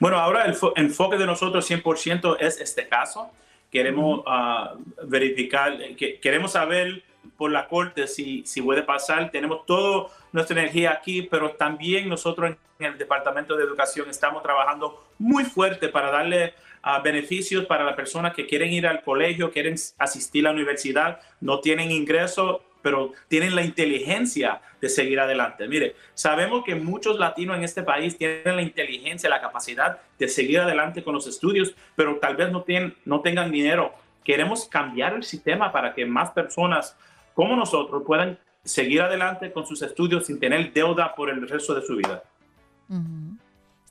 Bueno, 0.00 0.18
ahora 0.18 0.44
el 0.44 0.56
enfoque 0.76 1.16
de 1.16 1.26
nosotros 1.26 1.70
100% 1.70 2.36
es 2.40 2.60
este 2.60 2.88
caso. 2.88 3.30
Queremos 3.72 4.22
ah, 4.26 4.74
verificar, 5.04 5.76
que, 5.96 6.20
queremos 6.20 6.52
saber 6.52 7.02
por 7.36 7.50
la 7.50 7.66
corte 7.66 8.06
si, 8.06 8.44
si 8.46 8.62
puede 8.62 8.82
pasar. 8.82 9.30
Tenemos 9.32 9.66
toda 9.66 10.08
nuestra 10.30 10.60
energía 10.60 10.92
aquí, 10.92 11.22
pero 11.22 11.52
también 11.52 12.08
nosotros 12.08 12.54
en 12.78 12.92
el 12.92 12.98
Departamento 12.98 13.56
de 13.56 13.64
Educación 13.64 14.08
estamos 14.10 14.42
trabajando 14.42 15.04
muy 15.18 15.44
fuerte 15.44 15.88
para 15.88 16.10
darle 16.10 16.54
uh, 16.84 17.02
beneficios 17.02 17.64
para 17.66 17.84
las 17.84 17.94
personas 17.94 18.34
que 18.34 18.46
quieren 18.46 18.70
ir 18.72 18.86
al 18.86 19.02
colegio, 19.02 19.50
quieren 19.50 19.76
asistir 19.98 20.46
a 20.46 20.50
la 20.50 20.54
universidad, 20.54 21.20
no 21.40 21.60
tienen 21.60 21.90
ingreso, 21.90 22.62
pero 22.82 23.12
tienen 23.28 23.54
la 23.54 23.62
inteligencia 23.62 24.60
de 24.80 24.88
seguir 24.88 25.20
adelante. 25.20 25.68
Mire, 25.68 25.94
sabemos 26.14 26.64
que 26.64 26.74
muchos 26.74 27.18
latinos 27.18 27.56
en 27.56 27.64
este 27.64 27.82
país 27.82 28.18
tienen 28.18 28.56
la 28.56 28.62
inteligencia, 28.62 29.30
la 29.30 29.40
capacidad 29.40 30.00
de 30.18 30.28
seguir 30.28 30.60
adelante 30.60 31.02
con 31.02 31.14
los 31.14 31.26
estudios, 31.26 31.74
pero 31.94 32.16
tal 32.16 32.36
vez 32.36 32.50
no, 32.50 32.62
tienen, 32.62 32.94
no 33.04 33.20
tengan 33.20 33.50
dinero. 33.50 33.94
Queremos 34.24 34.66
cambiar 34.66 35.14
el 35.14 35.22
sistema 35.22 35.72
para 35.72 35.94
que 35.94 36.04
más 36.04 36.30
personas 36.30 36.96
como 37.34 37.56
nosotros 37.56 38.02
puedan 38.04 38.38
seguir 38.64 39.02
adelante 39.02 39.52
con 39.52 39.66
sus 39.66 39.82
estudios 39.82 40.26
sin 40.26 40.38
tener 40.38 40.72
deuda 40.72 41.14
por 41.14 41.30
el 41.30 41.48
resto 41.48 41.74
de 41.74 41.82
su 41.82 41.96
vida. 41.96 42.22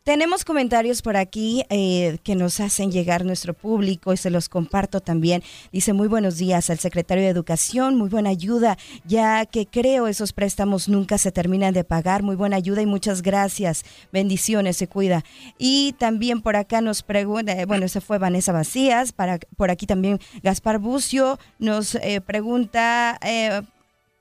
Tenemos 0.04 0.44
comentarios 0.46 1.04
por 1.04 1.16
aquí 1.16 1.64
eh, 1.70 2.18
que 2.24 2.36
nos 2.36 2.60
hacen 2.60 2.92
llegar 2.92 3.24
nuestro 3.24 3.54
público 3.54 4.12
y 4.14 4.18
se 4.18 4.32
los 4.32 4.50
comparto 4.50 5.00
también. 5.00 5.44
Dice 5.72 5.94
muy 5.94 6.08
buenos 6.08 6.38
días 6.38 6.72
al 6.72 6.80
secretario 6.80 7.24
de 7.24 7.30
Educación, 7.30 7.96
muy 7.96 8.10
buena 8.10 8.32
ayuda, 8.32 8.80
ya 9.06 9.46
que 9.46 9.68
creo 9.68 10.08
esos 10.08 10.34
préstamos 10.34 10.90
nunca 10.90 11.20
se 11.20 11.32
terminan 11.32 11.76
de 11.76 11.84
pagar. 11.84 12.24
Muy 12.24 12.36
buena 12.36 12.56
ayuda 12.56 12.82
y 12.82 12.88
muchas 12.88 13.22
gracias. 13.22 13.86
Bendiciones, 14.12 14.78
se 14.78 14.88
cuida. 14.88 15.24
Y 15.60 15.94
también 16.00 16.42
por 16.42 16.56
acá 16.56 16.82
nos 16.82 17.04
pregunta, 17.04 17.52
eh, 17.52 17.66
bueno, 17.66 17.86
esa 17.86 18.02
fue 18.02 18.18
Vanessa 18.18 18.52
Vacías, 18.52 19.12
para, 19.12 19.38
por 19.56 19.70
aquí 19.70 19.86
también 19.86 20.20
Gaspar 20.42 20.80
Bucio 20.80 21.38
nos 21.60 21.94
eh, 21.94 22.22
pregunta 22.26 23.20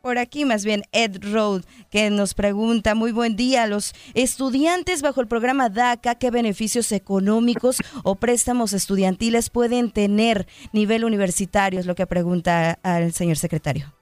por 0.00 0.18
aquí 0.18 0.44
más 0.44 0.64
bien 0.64 0.82
Ed 0.92 1.18
Road, 1.32 1.62
que 1.90 2.10
nos 2.10 2.34
pregunta, 2.34 2.94
muy 2.94 3.12
buen 3.12 3.36
día, 3.36 3.66
los 3.66 3.92
estudiantes 4.14 5.02
bajo 5.02 5.20
el 5.20 5.28
programa 5.28 5.68
DACA, 5.68 6.14
¿qué 6.14 6.30
beneficios 6.30 6.90
económicos 6.92 7.78
o 8.04 8.16
préstamos 8.16 8.72
estudiantiles 8.72 9.50
pueden 9.50 9.90
tener 9.90 10.46
nivel 10.72 11.04
universitario? 11.04 11.78
Es 11.80 11.86
lo 11.86 11.94
que 11.94 12.06
pregunta 12.06 12.78
al 12.82 13.12
señor 13.12 13.36
secretario. 13.36 13.92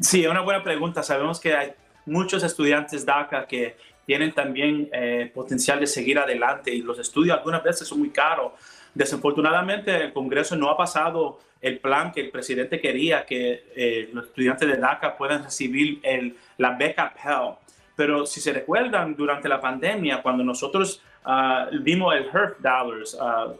Sí, 0.00 0.26
una 0.26 0.42
buena 0.42 0.62
pregunta. 0.62 1.02
Sabemos 1.02 1.40
que 1.40 1.54
hay 1.54 1.72
muchos 2.06 2.42
estudiantes 2.44 3.04
DACA 3.04 3.46
que 3.46 3.76
tienen 4.06 4.32
también 4.32 4.88
eh, 4.92 5.30
potencial 5.34 5.80
de 5.80 5.86
seguir 5.86 6.18
adelante 6.18 6.72
y 6.72 6.82
los 6.82 6.98
estudios 6.98 7.36
algunas 7.36 7.62
veces 7.62 7.88
son 7.88 7.98
muy 7.98 8.10
caros. 8.10 8.52
Desafortunadamente 8.98 9.94
el 9.94 10.12
Congreso 10.12 10.56
no 10.56 10.70
ha 10.70 10.76
pasado 10.76 11.38
el 11.60 11.78
plan 11.78 12.10
que 12.10 12.20
el 12.20 12.30
presidente 12.30 12.80
quería, 12.80 13.24
que 13.24 13.62
eh, 13.76 14.10
los 14.12 14.26
estudiantes 14.26 14.68
de 14.68 14.76
DACA 14.76 15.16
puedan 15.16 15.44
recibir 15.44 16.00
el, 16.02 16.36
la 16.56 16.72
beca 16.72 17.14
Pell. 17.14 17.54
Pero 17.94 18.26
si 18.26 18.40
se 18.40 18.52
recuerdan, 18.52 19.14
durante 19.14 19.48
la 19.48 19.60
pandemia, 19.60 20.20
cuando 20.20 20.42
nosotros 20.42 21.00
uh, 21.24 21.78
vimos 21.80 22.12
el 22.12 22.24
HERF 22.24 22.58
Dollars, 22.58 23.16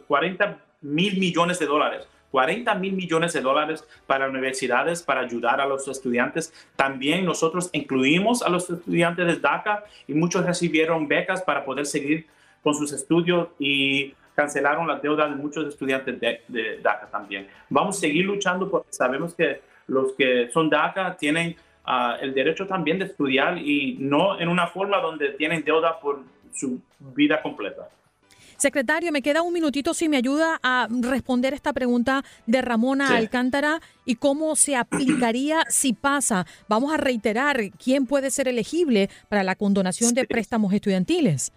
40 0.09 0.45
ah, 0.45 0.59
mil 0.81 1.21
millones 1.21 1.61
de 1.61 1.67
dólares, 1.67 2.09
40 2.33 2.75
mil 2.75 2.95
millones 2.95 3.33
de 3.33 3.41
dólares 3.41 3.85
para 4.09 4.29
universidades 4.29 5.05
para 5.05 5.21
ayudar 5.21 5.61
a 5.61 5.67
los 5.67 5.87
estudiantes. 5.87 6.53
También 6.75 7.25
nosotros 7.25 7.71
incluimos 7.73 8.43
a 8.43 8.49
los 8.49 8.69
estudiantes 8.69 9.25
de 9.25 9.37
DACA 9.37 9.85
y 10.09 10.15
muchos 10.15 10.45
recibieron 10.45 11.07
becas 11.07 11.43
para 11.43 11.65
poder 11.65 11.87
seguir 11.87 12.27
con 12.61 12.75
sus 12.75 12.93
estudios 12.93 13.51
y 13.61 14.15
cancelaron 14.39 14.87
la 14.87 15.01
deuda 15.01 15.29
de 15.29 15.35
muchos 15.35 15.67
estudiantes 15.67 16.21
de, 16.21 16.79
DACA 16.81 17.09
también. 17.11 17.49
Vamos 17.69 17.97
a 17.97 18.01
seguir 18.03 18.25
luchando 18.25 18.71
porque 18.71 18.93
sabemos 18.93 19.35
que 19.35 19.63
los 19.89 20.13
que 20.13 20.49
son 20.53 20.71
DACA 20.71 21.17
tienen 21.17 21.57
ah, 21.85 22.17
el 22.21 22.33
derecho 22.35 22.65
también 22.65 23.01
de 23.01 23.07
estudiar 23.07 23.59
y 23.59 23.97
no 23.99 24.39
en 24.39 24.49
una 24.49 24.69
forma 24.69 24.99
donde 24.99 25.31
tienen 25.31 25.65
deuda 25.65 25.99
por 25.99 26.21
su 26.55 26.81
vida 27.01 27.43
completa. 27.43 27.89
Secretario, 28.57 29.11
me 29.11 29.23
queda 29.23 29.43
un 29.43 29.53
minutito 29.53 29.93
si 29.93 30.09
me 30.09 30.17
ayuda 30.17 30.61
a 30.63 30.87
responder 31.01 31.53
esta 31.53 31.73
pregunta 31.73 32.25
de 32.47 32.63
Ramona 32.63 33.17
Alcántara 33.17 33.81
y 34.05 34.15
cómo 34.15 34.55
se 34.55 34.77
aplicaría 34.77 35.65
si 35.69 35.95
pasa. 35.95 36.47
Vamos 36.69 36.93
a 36.93 36.97
reiterar 36.97 37.59
quién 37.83 38.07
puede 38.07 38.31
ser 38.31 38.47
elegible 38.47 39.11
para 39.29 39.43
la 39.43 39.57
condonación 39.57 40.15
de 40.15 40.27
préstamos 40.27 40.73
estudiantiles. 40.73 41.53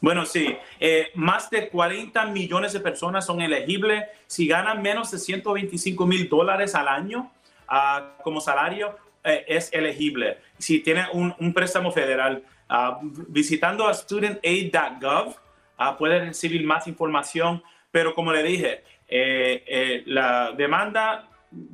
Bueno, 0.00 0.26
sí, 0.26 0.56
eh, 0.80 1.10
más 1.14 1.50
de 1.50 1.68
40 1.68 2.26
millones 2.26 2.72
de 2.72 2.80
personas 2.80 3.26
son 3.26 3.40
elegibles. 3.40 4.04
Si 4.26 4.46
ganan 4.46 4.82
menos 4.82 5.10
de 5.10 5.18
125 5.18 6.06
mil 6.06 6.28
dólares 6.28 6.74
al 6.74 6.88
año 6.88 7.30
ah, 7.68 8.16
como 8.22 8.40
salario, 8.40 8.96
eh, 9.24 9.44
es 9.48 9.72
elegible. 9.72 10.38
Si 10.58 10.80
tiene 10.80 11.06
un, 11.12 11.52
préstamo 11.52 11.92
federal, 11.92 12.42
ah, 12.68 12.98
visitando 13.28 13.86
a 13.86 13.94
studentaid.gov, 13.94 15.36
ah, 15.78 15.96
puede 15.96 16.20
recibir 16.26 16.64
más 16.64 16.86
información. 16.86 17.62
Pero 17.90 18.14
como 18.14 18.32
le 18.32 18.42
dije, 18.42 18.82
eh, 19.06 20.02
la 20.06 20.52
demanda 20.52 21.28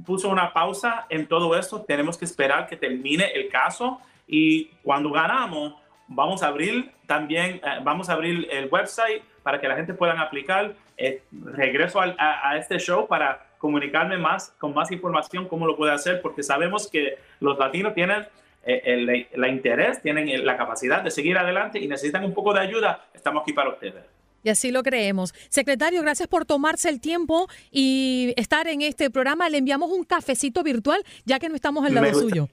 puso 0.05 0.29
una 0.29 0.53
pausa 0.53 1.07
en 1.09 1.27
todo 1.27 1.57
esto. 1.57 1.83
Tenemos 1.83 2.19
que 2.19 2.25
esperar 2.25 2.67
que 2.67 2.77
termine 2.77 3.33
el 3.35 3.49
caso 3.49 4.01
y 4.27 4.67
cuando 4.83 5.11
ganamos, 5.11 5.75
vamos 6.09 6.43
a 6.43 6.49
abrir 6.49 6.91
también, 7.07 7.57
eh, 7.57 7.81
vamos 7.83 8.09
a 8.09 8.15
abrir 8.15 8.49
el 8.51 8.69
website 8.71 9.23
para 9.43 9.61
que 9.61 9.69
la 9.69 9.77
gente 9.77 9.95
pueda 9.95 10.21
aplicar. 10.21 10.75
Eh, 10.97 11.23
regreso 11.31 12.01
a, 12.01 12.57
este 12.59 12.79
show 12.79 13.07
para 13.07 13.47
comunicarme 13.59 14.19
más, 14.19 14.55
con 14.59 14.75
más 14.75 14.91
información 14.91 15.47
cómo 15.47 15.67
lo 15.67 15.77
puede 15.77 15.93
hacer, 15.93 16.21
porque 16.21 16.43
sabemos 16.43 16.89
que 16.91 17.19
los 17.41 17.59
latinos 17.59 17.95
tienen 17.95 18.27
eh, 18.65 18.83
el, 18.85 19.47
interés, 19.47 20.03
tienen 20.03 20.45
la 20.45 20.57
capacidad 20.57 21.03
de 21.03 21.11
seguir 21.11 21.39
adelante 21.39 21.79
y 21.79 21.87
necesitan 21.87 22.25
un 22.25 22.35
poco 22.35 22.53
de 22.53 22.61
ayuda. 22.61 23.07
Estamos 23.15 23.43
aquí 23.43 23.53
para 23.53 23.71
ustedes. 23.71 24.05
Y 24.43 24.51
así 24.51 24.71
lo 24.71 24.83
creemos. 24.83 25.35
Secretario, 25.49 26.01
gracias 26.03 26.29
por 26.29 26.45
tomarse 26.45 26.89
el 26.89 27.01
tiempo 27.01 27.49
y 27.71 28.35
estar 28.37 28.69
en 28.69 28.83
este 28.83 29.11
programa. 29.11 29.49
Le 29.49 29.59
enviamos 29.59 29.91
un 29.91 30.05
cafecito 30.05 30.63
virtual, 30.63 31.03
ya 31.25 31.39
que 31.39 31.49
no 31.49 31.57
estamos 31.57 31.85
al 31.85 31.95
lado 31.95 32.15
suyo. 32.15 32.49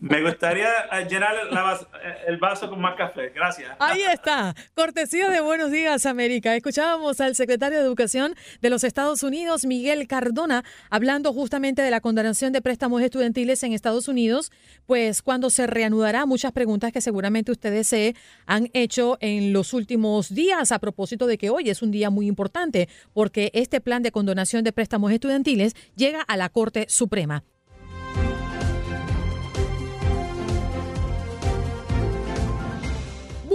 Me 0.00 0.22
gustaría 0.22 0.68
eh, 0.92 1.06
llenar 1.08 1.34
eh, 1.34 2.14
el 2.26 2.38
vaso 2.38 2.68
con 2.68 2.80
más 2.80 2.96
café. 2.96 3.30
Gracias. 3.34 3.70
Ahí 3.78 4.02
está. 4.02 4.54
Cortesía 4.74 5.28
de 5.28 5.40
Buenos 5.40 5.70
Días, 5.70 6.06
América. 6.06 6.54
Escuchábamos 6.54 7.20
al 7.20 7.34
secretario 7.34 7.78
de 7.78 7.84
Educación 7.84 8.34
de 8.60 8.70
los 8.70 8.84
Estados 8.84 9.22
Unidos, 9.22 9.64
Miguel 9.64 10.06
Cardona, 10.06 10.64
hablando 10.90 11.32
justamente 11.32 11.82
de 11.82 11.90
la 11.90 12.00
condonación 12.00 12.52
de 12.52 12.62
préstamos 12.62 13.02
estudiantiles 13.02 13.62
en 13.62 13.72
Estados 13.72 14.08
Unidos, 14.08 14.50
pues 14.86 15.22
cuando 15.22 15.50
se 15.50 15.66
reanudará 15.66 16.26
muchas 16.26 16.52
preguntas 16.52 16.92
que 16.92 17.00
seguramente 17.00 17.52
ustedes 17.52 17.86
se 17.86 18.14
han 18.46 18.68
hecho 18.74 19.18
en 19.20 19.52
los 19.52 19.72
últimos 19.72 20.34
días 20.34 20.72
a 20.72 20.78
propósito 20.78 21.26
de 21.26 21.38
que 21.38 21.50
hoy 21.50 21.70
es 21.70 21.82
un 21.82 21.90
día 21.90 22.10
muy 22.10 22.26
importante 22.26 22.88
porque 23.12 23.50
este 23.54 23.80
plan 23.80 24.02
de 24.02 24.12
condonación 24.12 24.64
de 24.64 24.72
préstamos 24.72 25.12
estudiantiles 25.12 25.74
llega 25.96 26.22
a 26.22 26.36
la 26.36 26.48
Corte 26.48 26.86
Suprema. 26.88 27.44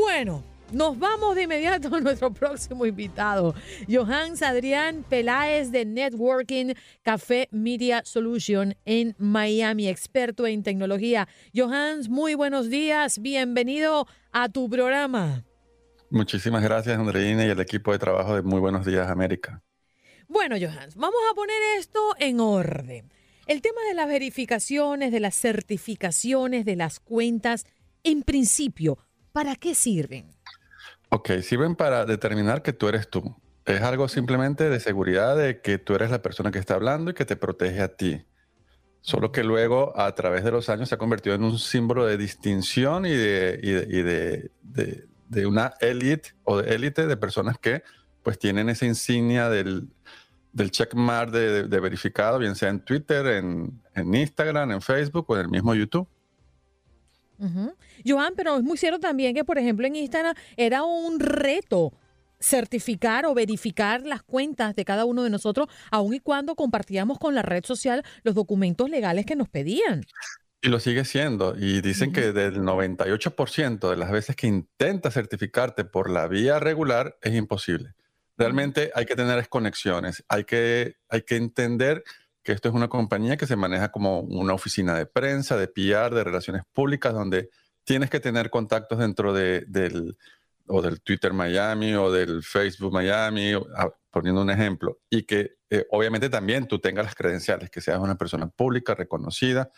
Bueno, 0.10 0.41
nos 0.72 0.98
vamos 0.98 1.36
de 1.36 1.43
inmediato 1.43 1.93
a 1.93 2.00
nuestro 2.00 2.34
próximo 2.34 2.86
invitado, 2.86 3.54
Johans 3.89 4.41
Adrián 4.41 5.04
Peláez 5.08 5.70
de 5.70 5.84
Networking 5.84 6.76
Café 7.04 7.50
Media 7.52 8.02
Solution 8.06 8.74
en 8.86 9.15
Miami, 9.17 9.89
experto 9.89 10.48
en 10.48 10.63
tecnología. 10.63 11.28
Johans, 11.54 12.08
muy 12.08 12.36
buenos 12.36 12.70
días, 12.70 13.20
bienvenido 13.20 14.08
a 14.32 14.48
tu 14.48 14.70
programa. 14.70 15.43
Muchísimas 16.10 16.63
gracias, 16.63 16.98
Andreina, 16.98 17.46
y 17.46 17.50
el 17.50 17.60
equipo 17.60 17.91
de 17.91 18.00
trabajo 18.00 18.34
de 18.34 18.43
Muy 18.43 18.62
Buenos 18.62 18.86
Días, 18.86 19.10
América. 19.12 19.62
Bueno, 20.30 20.56
Johans, 20.58 20.96
vamos 20.96 21.20
a 21.30 21.36
poner 21.36 21.62
esto 21.78 22.00
en 22.17 22.39
orden. 22.39 23.12
El 23.46 23.62
tema 23.62 23.82
de 23.89 23.93
las 23.93 24.08
verificaciones, 24.08 25.12
de 25.12 25.20
las 25.20 25.36
certificaciones, 25.36 26.63
de 26.63 26.78
las 26.78 27.02
cuentas, 27.02 27.65
en 28.04 28.24
principio, 28.24 29.00
¿Para 29.38 29.56
qué 29.56 29.76
sirven? 29.76 30.34
Ok, 31.10 31.30
sirven 31.43 31.76
para 31.76 32.06
determinar 32.06 32.63
que 32.63 32.73
tú 32.73 32.88
eres 32.88 33.08
tú. 33.08 33.36
Es 33.67 33.84
algo 33.84 34.08
simplemente 34.08 34.67
de 34.67 34.80
seguridad 34.80 35.38
de 35.38 35.62
que 35.62 35.78
tú 35.78 35.93
eres 35.93 36.10
la 36.10 36.23
persona 36.23 36.50
que 36.50 36.58
está 36.58 36.73
hablando 36.73 37.12
y 37.12 37.13
que 37.13 37.23
te 37.23 37.36
protege 37.36 37.82
a 37.82 37.95
ti. 37.95 38.26
Solo 39.02 39.32
que 39.32 39.43
luego, 39.43 39.93
a 39.95 40.15
través 40.15 40.43
de 40.43 40.50
los 40.50 40.69
años, 40.69 40.89
se 40.89 40.95
ha 40.95 40.97
convertido 40.97 41.36
en 41.36 41.43
un 41.43 41.60
símbolo 41.60 42.08
de 42.08 42.17
distinción 42.17 43.06
y 43.06 43.12
de, 43.12 44.50
de, 44.63 45.45
una 45.45 45.76
élite 45.82 46.34
o 46.43 46.60
de 46.60 46.73
élite 46.73 47.06
de 47.06 47.15
personas 47.15 47.60
que 47.60 47.84
pues 48.23 48.39
tienen 48.39 48.69
esa 48.69 48.88
insignia 48.88 49.50
del, 49.50 49.88
del 50.52 50.71
checkmark 50.71 51.30
de, 51.30 51.80
verificado, 51.80 52.39
bien 52.39 52.56
sea 52.56 52.69
en 52.69 52.80
Twitter, 52.80 53.28
en, 53.28 53.84
en 53.93 54.15
Instagram, 54.15 54.71
en 54.71 54.82
Facebook 54.82 55.30
o 55.30 55.36
en 55.36 55.41
el 55.41 55.50
mismo 55.50 55.76
YouTube. 55.76 56.10
Joan, 58.06 58.34
pero 58.36 58.58
es 58.58 58.63
muy 58.63 58.78
cierto 58.78 59.00
también 59.00 59.34
que, 59.36 59.43
por 59.43 59.58
ejemplo, 59.58 59.86
en 59.86 59.95
Instagram 59.95 60.36
era 60.56 60.84
un 60.84 61.19
reto 61.19 61.93
certificar 62.39 63.26
o 63.26 63.34
verificar 63.34 64.02
las 64.06 64.23
cuentas 64.23 64.76
de 64.76 64.86
cada 64.86 65.06
uno 65.06 65.23
de 65.23 65.30
nosotros, 65.30 65.67
aun 65.91 66.13
y 66.13 66.19
cuando 66.19 66.56
compartíamos 66.56 67.17
con 67.19 67.36
la 67.36 67.41
red 67.41 67.63
social 67.65 68.04
los 68.23 68.36
documentos 68.36 68.89
legales 68.89 69.26
que 69.26 69.36
nos 69.36 69.50
pedían. 69.50 70.06
Y 70.62 70.69
lo 70.69 70.80
sigue 70.80 71.06
siendo. 71.06 71.56
Y 71.58 71.82
dicen 71.82 72.12
que 72.12 72.32
del 72.32 72.62
98% 72.62 73.89
de 73.89 73.97
las 73.97 74.12
veces 74.12 74.36
que 74.36 74.47
intenta 74.47 75.12
certificarte 75.12 75.86
por 75.86 76.10
la 76.10 76.28
vía 76.28 76.60
regular 76.60 77.17
es 77.21 77.36
imposible. 77.36 77.93
Realmente 78.38 78.91
hay 78.93 79.06
que 79.06 79.15
tener 79.15 79.47
conexiones, 79.50 80.23
hay 80.28 80.43
que, 80.43 80.97
hay 81.10 81.23
que 81.23 81.38
entender 81.38 82.04
que 82.48 82.54
esto 82.54 82.70
es 82.70 82.76
una 82.76 82.88
compañía 82.88 83.36
que 83.36 83.46
se 83.46 83.58
maneja 83.58 83.92
como 83.92 84.22
una 84.22 84.54
oficina 84.54 84.96
de 84.96 85.06
prensa, 85.06 85.58
de 85.58 85.68
PR, 85.68 86.16
de 86.16 86.24
relaciones 86.24 86.62
públicas, 86.72 87.14
donde 87.14 87.50
tienes 87.84 88.10
que 88.10 88.22
tener 88.22 88.50
contactos 88.50 89.00
dentro 89.00 89.34
de, 89.34 89.66
del, 89.68 90.18
o 90.66 90.82
del 90.82 91.02
Twitter 91.02 91.34
Miami 91.34 91.94
o 91.96 92.10
del 92.10 92.42
Facebook 92.44 92.94
Miami, 92.94 93.52
ah, 93.76 93.90
poniendo 94.10 94.42
un 94.42 94.50
ejemplo, 94.50 95.02
y 95.10 95.24
que 95.24 95.58
eh, 95.70 95.86
obviamente 95.92 96.30
también 96.30 96.70
tú 96.70 96.80
tengas 96.80 97.04
las 97.04 97.16
credenciales, 97.16 97.70
que 97.70 97.82
seas 97.82 98.00
una 98.00 98.18
persona 98.18 98.48
pública, 98.48 98.96
reconocida, 98.96 99.70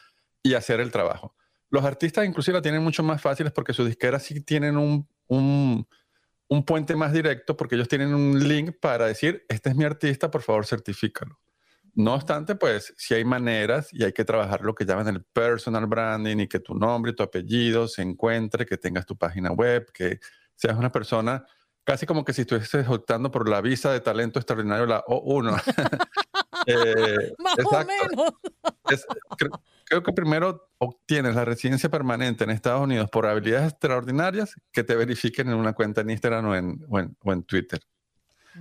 y 0.44 0.54
hacer 0.54 0.80
el 0.80 0.92
trabajo. 0.92 1.36
Los 1.72 1.84
artistas 1.84 2.28
inclusive 2.28 2.58
la 2.58 2.62
tienen 2.62 2.84
mucho 2.84 3.02
más 3.02 3.20
fáciles 3.20 3.52
porque 3.52 3.74
sus 3.74 3.88
disqueras 3.88 4.22
sí 4.22 4.42
tienen 4.42 4.78
un, 4.78 5.10
un 5.26 5.88
un 6.50 6.66
puente 6.66 6.96
más 6.96 7.14
directo 7.14 7.56
porque 7.56 7.76
ellos 7.76 7.88
tienen 7.88 8.14
un 8.14 8.48
link 8.48 8.76
para 8.82 9.06
decir, 9.06 9.46
este 9.50 9.70
es 9.70 9.76
mi 9.76 9.86
artista, 9.86 10.32
por 10.32 10.42
favor 10.42 10.66
certifícalo. 10.66 11.40
No 12.00 12.14
obstante, 12.14 12.56
pues 12.56 12.94
si 12.96 13.14
hay 13.14 13.26
maneras 13.26 13.90
y 13.92 14.06
hay 14.06 14.14
que 14.14 14.24
trabajar 14.24 14.62
lo 14.62 14.74
que 14.74 14.86
llaman 14.86 15.10
el 15.10 15.22
personal 15.22 15.86
branding 15.86 16.38
y 16.38 16.48
que 16.48 16.62
tu 16.62 16.74
nombre 16.74 17.12
y 17.12 17.16
tu 17.16 17.24
apellido 17.24 17.90
se 17.90 18.02
encuentre, 18.02 18.66
que 18.66 18.78
tengas 18.78 19.06
tu 19.06 19.18
página 19.18 19.52
web, 19.52 19.86
que 19.94 20.22
seas 20.56 20.78
una 20.78 20.94
persona 20.94 21.44
casi 21.84 22.06
como 22.06 22.24
que 22.24 22.32
si 22.32 22.44
estuvieses 22.44 22.88
optando 22.88 23.30
por 23.32 23.50
la 23.50 23.60
visa 23.60 23.92
de 23.92 24.00
talento 24.00 24.40
extraordinario, 24.40 24.86
la 24.86 25.04
O1. 25.08 25.62
eh, 26.68 27.34
Más 27.38 27.56
o 27.66 27.86
menos. 27.86 28.34
creo, 29.86 30.02
que 30.02 30.14
primero 30.14 30.70
obtienes 30.78 31.36
la 31.36 31.44
residencia 31.44 31.90
permanente 31.90 32.46
en 32.46 32.52
Estados 32.52 32.82
Unidos 32.82 33.10
por 33.12 33.26
habilidades 33.26 33.74
extraordinarias 33.74 34.56
que 34.72 34.86
te 34.86 34.96
verifiquen 34.96 35.50
en 35.50 35.56
una 35.56 35.74
cuenta 35.74 36.00
en 36.00 36.12
Instagram 36.12 36.46
o 36.48 36.56
en, 36.56 36.86
o 36.88 37.34
en 37.34 37.44
Twitter. 37.44 37.82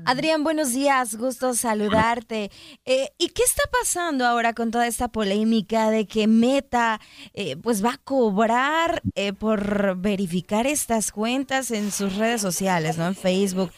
Adrián, 0.05 0.44
buenos 0.44 0.72
días, 0.72 1.16
gusto 1.16 1.55
saludarte. 1.55 2.51
Eh, 2.85 3.11
¿Y 3.18 3.29
qué 3.29 3.42
está 3.42 3.62
pasando 3.81 4.27
ahora 4.27 4.53
con 4.53 4.70
toda 4.70 4.87
esta 4.87 5.09
polémica 5.09 5.90
de 5.90 6.07
que 6.07 6.27
Meta 6.27 7.01
eh, 7.35 7.57
pues 7.57 7.85
va 7.85 7.92
a 7.94 7.98
cobrar 7.98 9.03
eh, 9.14 9.33
por 9.33 9.96
verificar 9.96 10.66
estas 10.66 11.11
cuentas 11.11 11.70
en 11.70 11.90
sus 11.90 12.16
redes 12.16 12.40
sociales, 12.40 12.98
¿no? 12.98 13.07
En 13.07 13.14
Facebook, 13.14 13.70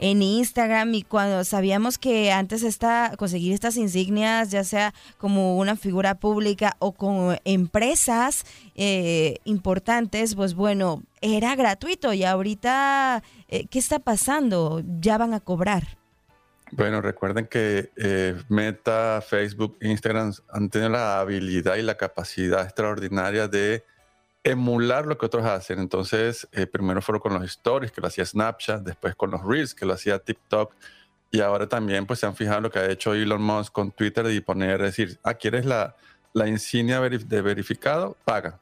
en 0.00 0.22
Instagram 0.22 0.94
y 0.94 1.02
cuando 1.02 1.44
sabíamos 1.44 1.98
que 1.98 2.32
antes 2.32 2.62
está 2.62 3.14
conseguir 3.16 3.52
estas 3.52 3.76
insignias, 3.76 4.50
ya 4.50 4.64
sea 4.64 4.94
como 5.18 5.58
una 5.58 5.76
figura 5.76 6.14
pública 6.14 6.76
o 6.78 6.92
con 6.92 7.38
empresas 7.44 8.44
importantes, 9.44 10.36
pues 10.36 10.54
bueno, 10.54 11.02
era 11.20 11.56
gratuito 11.56 12.12
y 12.12 12.24
ahorita, 12.24 13.22
eh, 13.48 13.66
¿qué 13.66 13.78
está 13.78 13.98
pasando? 13.98 14.82
¿Ya 15.00 15.18
van 15.18 15.34
a 15.34 15.40
cobrar? 15.40 15.98
Bueno, 16.70 17.00
recuerden 17.00 17.46
que 17.46 17.90
eh, 17.96 18.36
Meta, 18.48 19.22
Facebook, 19.26 19.78
Instagram 19.80 20.34
han 20.50 20.68
tenido 20.68 20.90
la 20.90 21.20
habilidad 21.20 21.76
y 21.76 21.82
la 21.82 21.96
capacidad 21.96 22.62
extraordinaria 22.64 23.48
de 23.48 23.84
emular 24.44 25.06
lo 25.06 25.18
que 25.18 25.26
otros 25.26 25.44
hacen. 25.44 25.78
Entonces, 25.78 26.48
eh, 26.52 26.66
primero 26.66 27.02
fueron 27.02 27.20
con 27.20 27.34
los 27.34 27.44
stories, 27.44 27.92
que 27.92 28.00
lo 28.00 28.06
hacía 28.06 28.24
Snapchat, 28.24 28.82
después 28.82 29.14
con 29.14 29.30
los 29.30 29.44
Reels, 29.44 29.74
que 29.74 29.86
lo 29.86 29.94
hacía 29.94 30.18
TikTok, 30.18 30.72
y 31.30 31.40
ahora 31.40 31.68
también 31.68 32.06
pues 32.06 32.20
se 32.20 32.26
han 32.26 32.34
fijado 32.34 32.62
lo 32.62 32.70
que 32.70 32.78
ha 32.78 32.90
hecho 32.90 33.12
Elon 33.14 33.42
Musk 33.42 33.72
con 33.72 33.90
Twitter 33.90 34.26
y 34.30 34.40
poner, 34.40 34.80
decir, 34.80 35.18
ah, 35.22 35.34
¿quieres 35.34 35.66
la, 35.66 35.94
la 36.32 36.48
insignia 36.48 37.00
de 37.00 37.42
verificado? 37.42 38.16
Paga. 38.24 38.60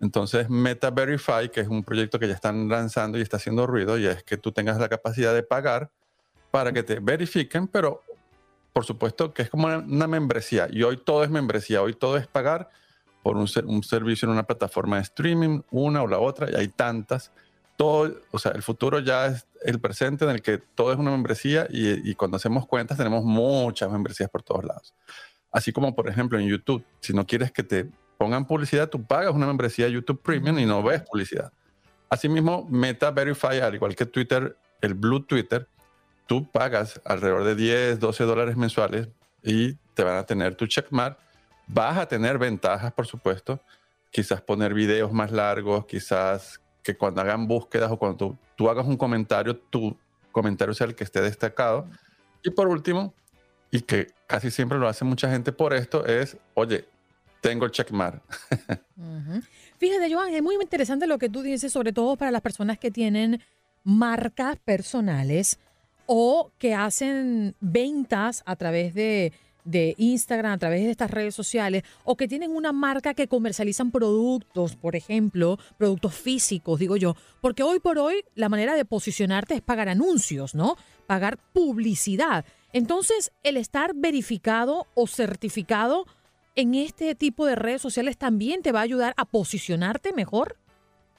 Entonces, 0.00 0.48
Meta 0.48 0.90
Verify, 0.90 1.50
que 1.50 1.60
es 1.60 1.68
un 1.68 1.84
proyecto 1.84 2.18
que 2.18 2.26
ya 2.26 2.34
están 2.34 2.68
lanzando 2.68 3.18
y 3.18 3.22
está 3.22 3.36
haciendo 3.36 3.66
ruido, 3.66 3.98
y 3.98 4.06
es 4.06 4.24
que 4.24 4.36
tú 4.36 4.50
tengas 4.50 4.78
la 4.78 4.88
capacidad 4.88 5.34
de 5.34 5.42
pagar 5.42 5.90
para 6.50 6.72
que 6.72 6.82
te 6.82 6.98
verifiquen, 6.98 7.68
pero 7.68 8.02
por 8.72 8.84
supuesto 8.84 9.32
que 9.32 9.42
es 9.42 9.50
como 9.50 9.66
una, 9.66 10.06
membresía. 10.06 10.68
Y 10.70 10.82
hoy 10.82 10.96
todo 10.96 11.24
es 11.24 11.30
membresía, 11.30 11.82
hoy 11.82 11.94
todo 11.94 12.16
es 12.16 12.26
pagar 12.26 12.70
por 13.22 13.36
un, 13.36 13.48
servicio 13.48 14.26
en 14.26 14.32
una 14.32 14.44
plataforma 14.44 14.96
de 14.96 15.02
streaming, 15.02 15.60
una 15.70 16.02
o 16.02 16.06
la 16.06 16.18
otra, 16.18 16.50
y 16.50 16.54
hay 16.54 16.68
tantas. 16.68 17.32
Todo, 17.76 18.14
o 18.30 18.38
sea, 18.38 18.52
el 18.52 18.62
futuro 18.62 18.98
ya 18.98 19.26
es 19.26 19.46
el 19.64 19.80
presente 19.80 20.24
en 20.24 20.30
el 20.30 20.42
que 20.42 20.58
todo 20.58 20.92
es 20.92 20.98
una 20.98 21.10
membresía 21.10 21.66
y, 21.70 22.10
y 22.10 22.14
cuando 22.14 22.36
hacemos 22.36 22.66
cuentas 22.66 22.98
tenemos 22.98 23.24
muchas 23.24 23.90
membresías 23.90 24.28
por 24.30 24.42
todos 24.42 24.64
lados. 24.64 24.94
Así 25.50 25.72
como, 25.72 25.94
por 25.94 26.08
ejemplo, 26.08 26.38
en 26.38 26.46
YouTube, 26.46 26.84
si 27.00 27.12
no 27.12 27.26
quieres 27.26 27.52
que 27.52 27.62
te 27.62 27.88
pongan 28.18 28.46
publicidad, 28.46 28.88
tú 28.90 29.02
pagas 29.02 29.34
una 29.34 29.46
membresía 29.46 29.86
de 29.86 29.92
YouTube 29.92 30.20
Premium 30.22 30.58
y 30.58 30.66
no 30.66 30.82
ves 30.82 31.02
publicidad. 31.02 31.52
Asimismo, 32.10 32.66
Meta 32.70 33.10
Verify, 33.10 33.60
al 33.60 33.74
igual 33.74 33.96
que 33.96 34.04
Twitter, 34.04 34.56
el 34.80 34.94
Blue 34.94 35.20
Twitter, 35.20 35.68
tú 36.26 36.48
pagas 36.50 37.00
alrededor 37.04 37.44
de 37.44 37.54
10, 37.54 37.98
12 37.98 38.24
dólares 38.24 38.56
mensuales 38.56 39.08
y 39.42 39.74
te 39.94 40.04
van 40.04 40.16
a 40.16 40.26
tener 40.26 40.54
tu 40.54 40.66
checkmark. 40.66 41.18
Vas 41.72 41.98
a 41.98 42.06
tener 42.06 42.36
ventajas, 42.36 42.92
por 42.92 43.06
supuesto. 43.06 43.60
Quizás 44.10 44.40
poner 44.40 44.74
videos 44.74 45.12
más 45.12 45.30
largos, 45.30 45.86
quizás 45.86 46.60
que 46.82 46.96
cuando 46.96 47.20
hagan 47.20 47.46
búsquedas 47.46 47.92
o 47.92 47.96
cuando 47.96 48.16
tú, 48.16 48.38
tú 48.56 48.68
hagas 48.68 48.86
un 48.86 48.96
comentario, 48.96 49.56
tu 49.56 49.96
comentario 50.32 50.74
sea 50.74 50.88
el 50.88 50.96
que 50.96 51.04
esté 51.04 51.20
destacado. 51.20 51.86
Y 52.42 52.50
por 52.50 52.66
último, 52.66 53.14
y 53.70 53.82
que 53.82 54.08
casi 54.26 54.50
siempre 54.50 54.78
lo 54.78 54.88
hace 54.88 55.04
mucha 55.04 55.30
gente 55.30 55.52
por 55.52 55.72
esto, 55.72 56.04
es, 56.06 56.36
oye, 56.54 56.86
tengo 57.40 57.66
el 57.66 57.70
checkmark. 57.70 58.20
Fíjate, 59.78 60.12
Joan, 60.12 60.34
es 60.34 60.42
muy 60.42 60.56
interesante 60.56 61.06
lo 61.06 61.18
que 61.18 61.28
tú 61.28 61.42
dices, 61.42 61.72
sobre 61.72 61.92
todo 61.92 62.16
para 62.16 62.32
las 62.32 62.42
personas 62.42 62.78
que 62.78 62.90
tienen 62.90 63.40
marcas 63.84 64.56
personales 64.58 65.60
o 66.06 66.50
que 66.58 66.74
hacen 66.74 67.54
ventas 67.60 68.42
a 68.44 68.56
través 68.56 68.92
de, 68.94 69.32
de 69.70 69.94
Instagram, 69.98 70.52
a 70.52 70.58
través 70.58 70.82
de 70.82 70.90
estas 70.90 71.10
redes 71.10 71.34
sociales, 71.34 71.82
o 72.04 72.16
que 72.16 72.28
tienen 72.28 72.50
una 72.50 72.72
marca 72.72 73.14
que 73.14 73.28
comercializan 73.28 73.90
productos, 73.90 74.76
por 74.76 74.96
ejemplo, 74.96 75.58
productos 75.78 76.14
físicos, 76.14 76.78
digo 76.78 76.96
yo, 76.96 77.16
porque 77.40 77.62
hoy 77.62 77.80
por 77.80 77.98
hoy 77.98 78.24
la 78.34 78.48
manera 78.48 78.74
de 78.74 78.84
posicionarte 78.84 79.54
es 79.54 79.62
pagar 79.62 79.88
anuncios, 79.88 80.54
¿no? 80.54 80.76
Pagar 81.06 81.38
publicidad. 81.52 82.44
Entonces, 82.72 83.32
el 83.42 83.56
estar 83.56 83.92
verificado 83.94 84.86
o 84.94 85.06
certificado 85.06 86.06
en 86.56 86.74
este 86.74 87.14
tipo 87.14 87.46
de 87.46 87.54
redes 87.54 87.82
sociales 87.82 88.16
también 88.16 88.62
te 88.62 88.72
va 88.72 88.80
a 88.80 88.82
ayudar 88.82 89.14
a 89.16 89.24
posicionarte 89.24 90.12
mejor? 90.12 90.56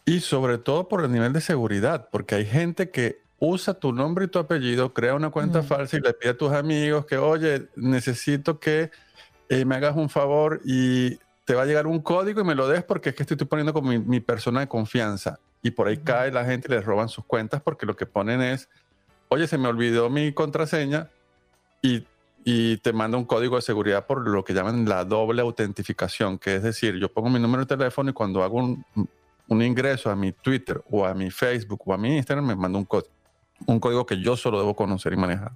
Y 0.06 0.20
sobre 0.20 0.58
todo 0.58 0.88
por 0.88 1.04
el 1.04 1.12
nivel 1.12 1.34
de 1.34 1.42
seguridad, 1.42 2.10
porque 2.12 2.36
hay 2.36 2.46
gente 2.46 2.90
que 2.90 3.22
usa 3.42 3.74
tu 3.74 3.92
nombre 3.92 4.26
y 4.26 4.28
tu 4.28 4.38
apellido, 4.38 4.94
crea 4.94 5.16
una 5.16 5.32
cuenta 5.32 5.62
mm. 5.62 5.66
falsa 5.66 5.98
y 5.98 6.00
le 6.00 6.14
pide 6.14 6.30
a 6.30 6.38
tus 6.38 6.52
amigos 6.52 7.06
que, 7.08 7.18
oye, 7.18 7.68
necesito 7.76 8.60
que 8.60 8.92
eh, 9.50 9.66
me 9.66 9.76
hagas 9.76 9.98
un 9.98 10.10
favor 10.10 10.62
y 10.64 11.18
te 11.44 11.56
va 11.56 11.64
a 11.64 11.66
llegar 11.66 11.88
un 11.88 12.00
código 12.00 12.42
y 12.42 12.44
me 12.44 12.54
lo 12.54 12.68
des 12.68 12.84
porque 12.84 13.10
es 13.10 13.16
que 13.16 13.24
estoy 13.24 13.38
poniendo 13.48 13.74
como 13.74 13.92
mi, 13.92 14.20
persona 14.20 14.60
de 14.62 14.68
confianza. 14.68 15.40
Y 15.64 15.72
por 15.72 15.88
ahí 15.88 15.98
cae 15.98 16.32
la 16.32 16.46
gente 16.46 16.68
y 16.70 16.72
les 16.72 16.86
roban 16.86 17.10
sus 17.10 17.26
cuentas 17.26 17.62
porque 17.62 17.86
lo 17.86 17.96
que 17.96 18.06
ponen 18.06 18.42
es, 18.42 18.70
oye, 19.30 19.48
se 19.48 19.58
me 19.58 19.68
olvidó 19.68 20.10
mi 20.10 20.32
contraseña 20.32 21.10
y 21.82 22.06
y 22.44 22.78
te 22.78 22.92
manda 22.92 23.20
un 23.20 23.26
código 23.26 23.56
de 23.56 23.62
seguridad 23.62 24.08
por 24.08 24.28
lo 24.28 24.44
que 24.44 24.56
llaman 24.56 24.90
la 24.90 25.06
doble 25.06 25.44
autentificación, 25.44 26.40
que 26.40 26.56
es 26.56 26.64
decir, 26.64 26.96
yo 26.96 27.08
pongo 27.14 27.30
mi 27.30 27.40
número 27.40 27.66
de 27.66 27.78
teléfono 27.78 28.10
y 28.10 28.14
cuando 28.14 28.42
hago 28.42 28.58
un, 28.58 28.84
un 29.52 29.62
ingreso 29.62 30.10
a 30.10 30.16
mi 30.16 30.32
Twitter 30.32 30.82
o 30.90 31.06
a 31.06 31.14
mi 31.14 31.30
Facebook 31.30 31.82
o 31.86 31.94
a 31.94 31.98
mi 31.98 32.16
Instagram 32.16 32.48
me 32.48 32.56
manda 32.56 32.80
un, 32.80 32.86
código, 32.86 33.12
un 33.68 33.80
código 33.80 34.06
que 34.06 34.22
yo 34.22 34.36
solo 34.38 34.60
debo 34.60 34.76
conocer 34.76 35.14
y 35.14 35.18
manejar. 35.18 35.52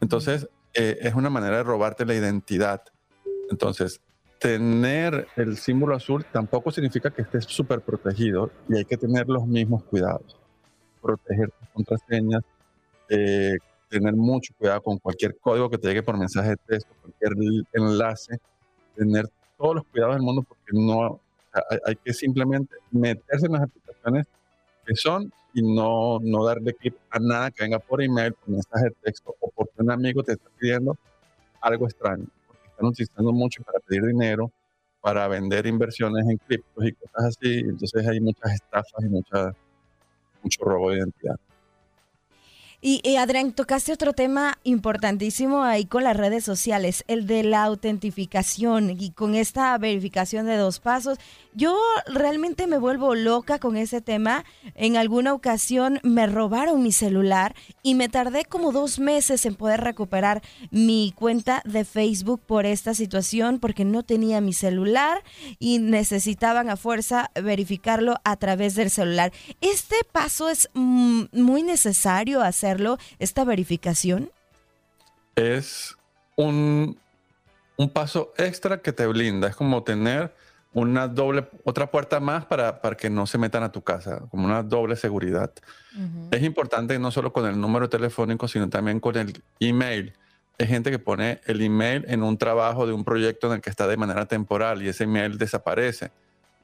Entonces, 0.00 0.48
eh, 0.74 0.98
es 1.00 1.14
una 1.14 1.30
manera 1.30 1.58
de 1.58 1.62
robarte 1.62 2.04
la 2.04 2.14
identidad. 2.14 2.82
Entonces, 3.50 4.00
tener 4.38 5.26
el 5.36 5.56
símbolo 5.56 5.94
azul 5.94 6.24
tampoco 6.32 6.70
significa 6.70 7.10
que 7.10 7.22
estés 7.22 7.44
súper 7.44 7.80
protegido 7.80 8.50
y 8.68 8.76
hay 8.76 8.84
que 8.84 8.96
tener 8.96 9.28
los 9.28 9.46
mismos 9.46 9.84
cuidados. 9.84 10.36
Proteger 11.00 11.50
tus 11.50 11.68
contraseñas, 11.70 12.42
eh, 13.08 13.56
tener 13.88 14.14
mucho 14.14 14.52
cuidado 14.58 14.82
con 14.82 14.98
cualquier 14.98 15.38
código 15.38 15.70
que 15.70 15.78
te 15.78 15.88
llegue 15.88 16.02
por 16.02 16.18
mensaje 16.18 16.50
de 16.50 16.56
texto, 16.56 16.90
cualquier 17.00 17.32
enlace, 17.72 18.38
tener 18.96 19.28
todos 19.56 19.76
los 19.76 19.84
cuidados 19.84 20.16
del 20.16 20.22
mundo 20.22 20.42
porque 20.42 20.72
no 20.72 21.20
hay, 21.86 21.96
que 21.96 22.12
simplemente 22.12 22.74
meterse 22.90 23.46
en 23.46 23.52
las 23.52 23.62
aplicaciones 23.62 24.26
que 24.84 24.94
son 24.94 25.32
y 25.52 25.62
no, 25.62 26.18
no 26.20 26.44
darle 26.44 26.74
clic 26.74 26.94
a 27.10 27.18
nada 27.18 27.50
que 27.50 27.62
venga 27.62 27.78
por 27.78 28.02
email, 28.02 28.32
por 28.34 28.48
mensaje 28.48 28.86
de 28.86 28.90
texto 29.02 29.34
o 29.40 29.50
porque 29.50 29.74
un 29.78 29.90
amigo 29.90 30.22
te 30.22 30.32
está 30.32 30.48
pidiendo 30.58 30.96
algo 31.60 31.86
extraño, 31.86 32.26
porque 32.46 32.66
están 32.66 32.86
utilizando 32.86 33.32
mucho 33.32 33.62
para 33.62 33.78
pedir 33.80 34.04
dinero, 34.04 34.50
para 35.00 35.28
vender 35.28 35.66
inversiones 35.66 36.26
en 36.28 36.38
criptos 36.38 36.84
y 36.84 36.92
cosas 36.92 37.24
así, 37.26 37.60
entonces 37.60 38.06
hay 38.06 38.20
muchas 38.20 38.52
estafas 38.52 39.04
y 39.04 39.08
mucha, 39.08 39.54
mucho 40.42 40.64
robo 40.64 40.90
de 40.90 40.98
identidad. 40.98 41.36
Y, 42.86 43.16
Adrián, 43.16 43.52
tocaste 43.52 43.94
otro 43.94 44.12
tema 44.12 44.58
importantísimo 44.62 45.64
ahí 45.64 45.86
con 45.86 46.04
las 46.04 46.18
redes 46.18 46.44
sociales, 46.44 47.02
el 47.08 47.26
de 47.26 47.42
la 47.42 47.64
autentificación 47.64 48.90
y 49.00 49.10
con 49.12 49.34
esta 49.34 49.78
verificación 49.78 50.44
de 50.44 50.58
dos 50.58 50.80
pasos. 50.80 51.16
Yo 51.54 51.78
realmente 52.06 52.66
me 52.66 52.76
vuelvo 52.76 53.14
loca 53.14 53.58
con 53.58 53.78
ese 53.78 54.02
tema. 54.02 54.44
En 54.74 54.98
alguna 54.98 55.32
ocasión 55.32 55.98
me 56.02 56.26
robaron 56.26 56.82
mi 56.82 56.92
celular 56.92 57.54
y 57.82 57.94
me 57.94 58.10
tardé 58.10 58.44
como 58.44 58.70
dos 58.70 58.98
meses 58.98 59.46
en 59.46 59.54
poder 59.54 59.80
recuperar 59.80 60.42
mi 60.70 61.14
cuenta 61.16 61.62
de 61.64 61.86
Facebook 61.86 62.42
por 62.46 62.66
esta 62.66 62.92
situación 62.92 63.60
porque 63.60 63.86
no 63.86 64.02
tenía 64.02 64.42
mi 64.42 64.52
celular 64.52 65.22
y 65.58 65.78
necesitaban 65.78 66.68
a 66.68 66.76
fuerza 66.76 67.30
verificarlo 67.34 68.16
a 68.24 68.36
través 68.36 68.74
del 68.74 68.90
celular. 68.90 69.32
Este 69.62 69.96
paso 70.12 70.50
es 70.50 70.68
mm, 70.74 71.22
muy 71.32 71.62
necesario 71.62 72.42
hacer 72.42 72.73
esta 73.18 73.44
verificación? 73.44 74.30
Es 75.36 75.96
un, 76.36 76.98
un 77.76 77.90
paso 77.90 78.32
extra 78.36 78.80
que 78.80 78.92
te 78.92 79.06
blinda. 79.06 79.48
Es 79.48 79.56
como 79.56 79.82
tener 79.82 80.34
una 80.74 81.06
doble, 81.06 81.48
otra 81.62 81.90
puerta 81.90 82.18
más 82.20 82.44
para, 82.46 82.80
para 82.82 82.96
que 82.96 83.08
no 83.08 83.26
se 83.26 83.38
metan 83.38 83.62
a 83.62 83.70
tu 83.70 83.82
casa, 83.82 84.22
como 84.30 84.44
una 84.44 84.62
doble 84.62 84.96
seguridad. 84.96 85.52
Es 86.32 86.42
importante 86.42 86.98
no 86.98 87.12
solo 87.12 87.32
con 87.32 87.46
el 87.46 87.60
número 87.60 87.88
telefónico, 87.88 88.48
sino 88.48 88.68
también 88.68 88.98
con 88.98 89.16
el 89.16 89.40
email. 89.60 90.14
Hay 90.58 90.66
gente 90.66 90.90
que 90.90 90.98
pone 90.98 91.40
el 91.46 91.60
email 91.62 92.04
en 92.08 92.22
un 92.24 92.38
trabajo 92.38 92.86
de 92.86 92.92
un 92.92 93.04
proyecto 93.04 93.46
en 93.46 93.54
el 93.54 93.60
que 93.60 93.70
está 93.70 93.86
de 93.86 93.96
manera 93.96 94.26
temporal 94.26 94.82
y 94.82 94.88
ese 94.88 95.04
email 95.04 95.38
desaparece, 95.38 96.10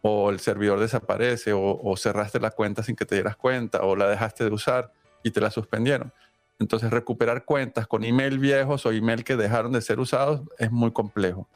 o 0.03 0.31
el 0.31 0.41
servidor 0.41 0.81
desaparece, 0.81 1.53
o, 1.53 1.81
o 1.81 1.97
cerraste 1.97 2.41
la 2.41 2.51
cuenta 2.51 2.83
sin 2.83 2.97
que 2.97 3.07
te 3.07 3.15
dieras 3.15 3.37
cuenta, 3.37 3.83
o 3.83 3.95
la 3.95 4.09
dejaste 4.09 4.45
de 4.45 4.51
usar 4.51 4.93
y 5.23 5.31
te 5.31 5.41
la 5.41 5.51
suspendieron. 5.51 6.13
Entonces, 6.59 6.91
recuperar 6.91 7.45
cuentas 7.45 7.87
con 7.87 8.05
email 8.05 8.39
viejos 8.39 8.85
o 8.85 8.93
email 8.93 9.25
que 9.25 9.37
dejaron 9.37 9.73
de 9.73 9.81
ser 9.81 9.99
usados 9.99 10.43
es 10.59 10.71
muy 10.71 10.93
complejo. 10.93 11.49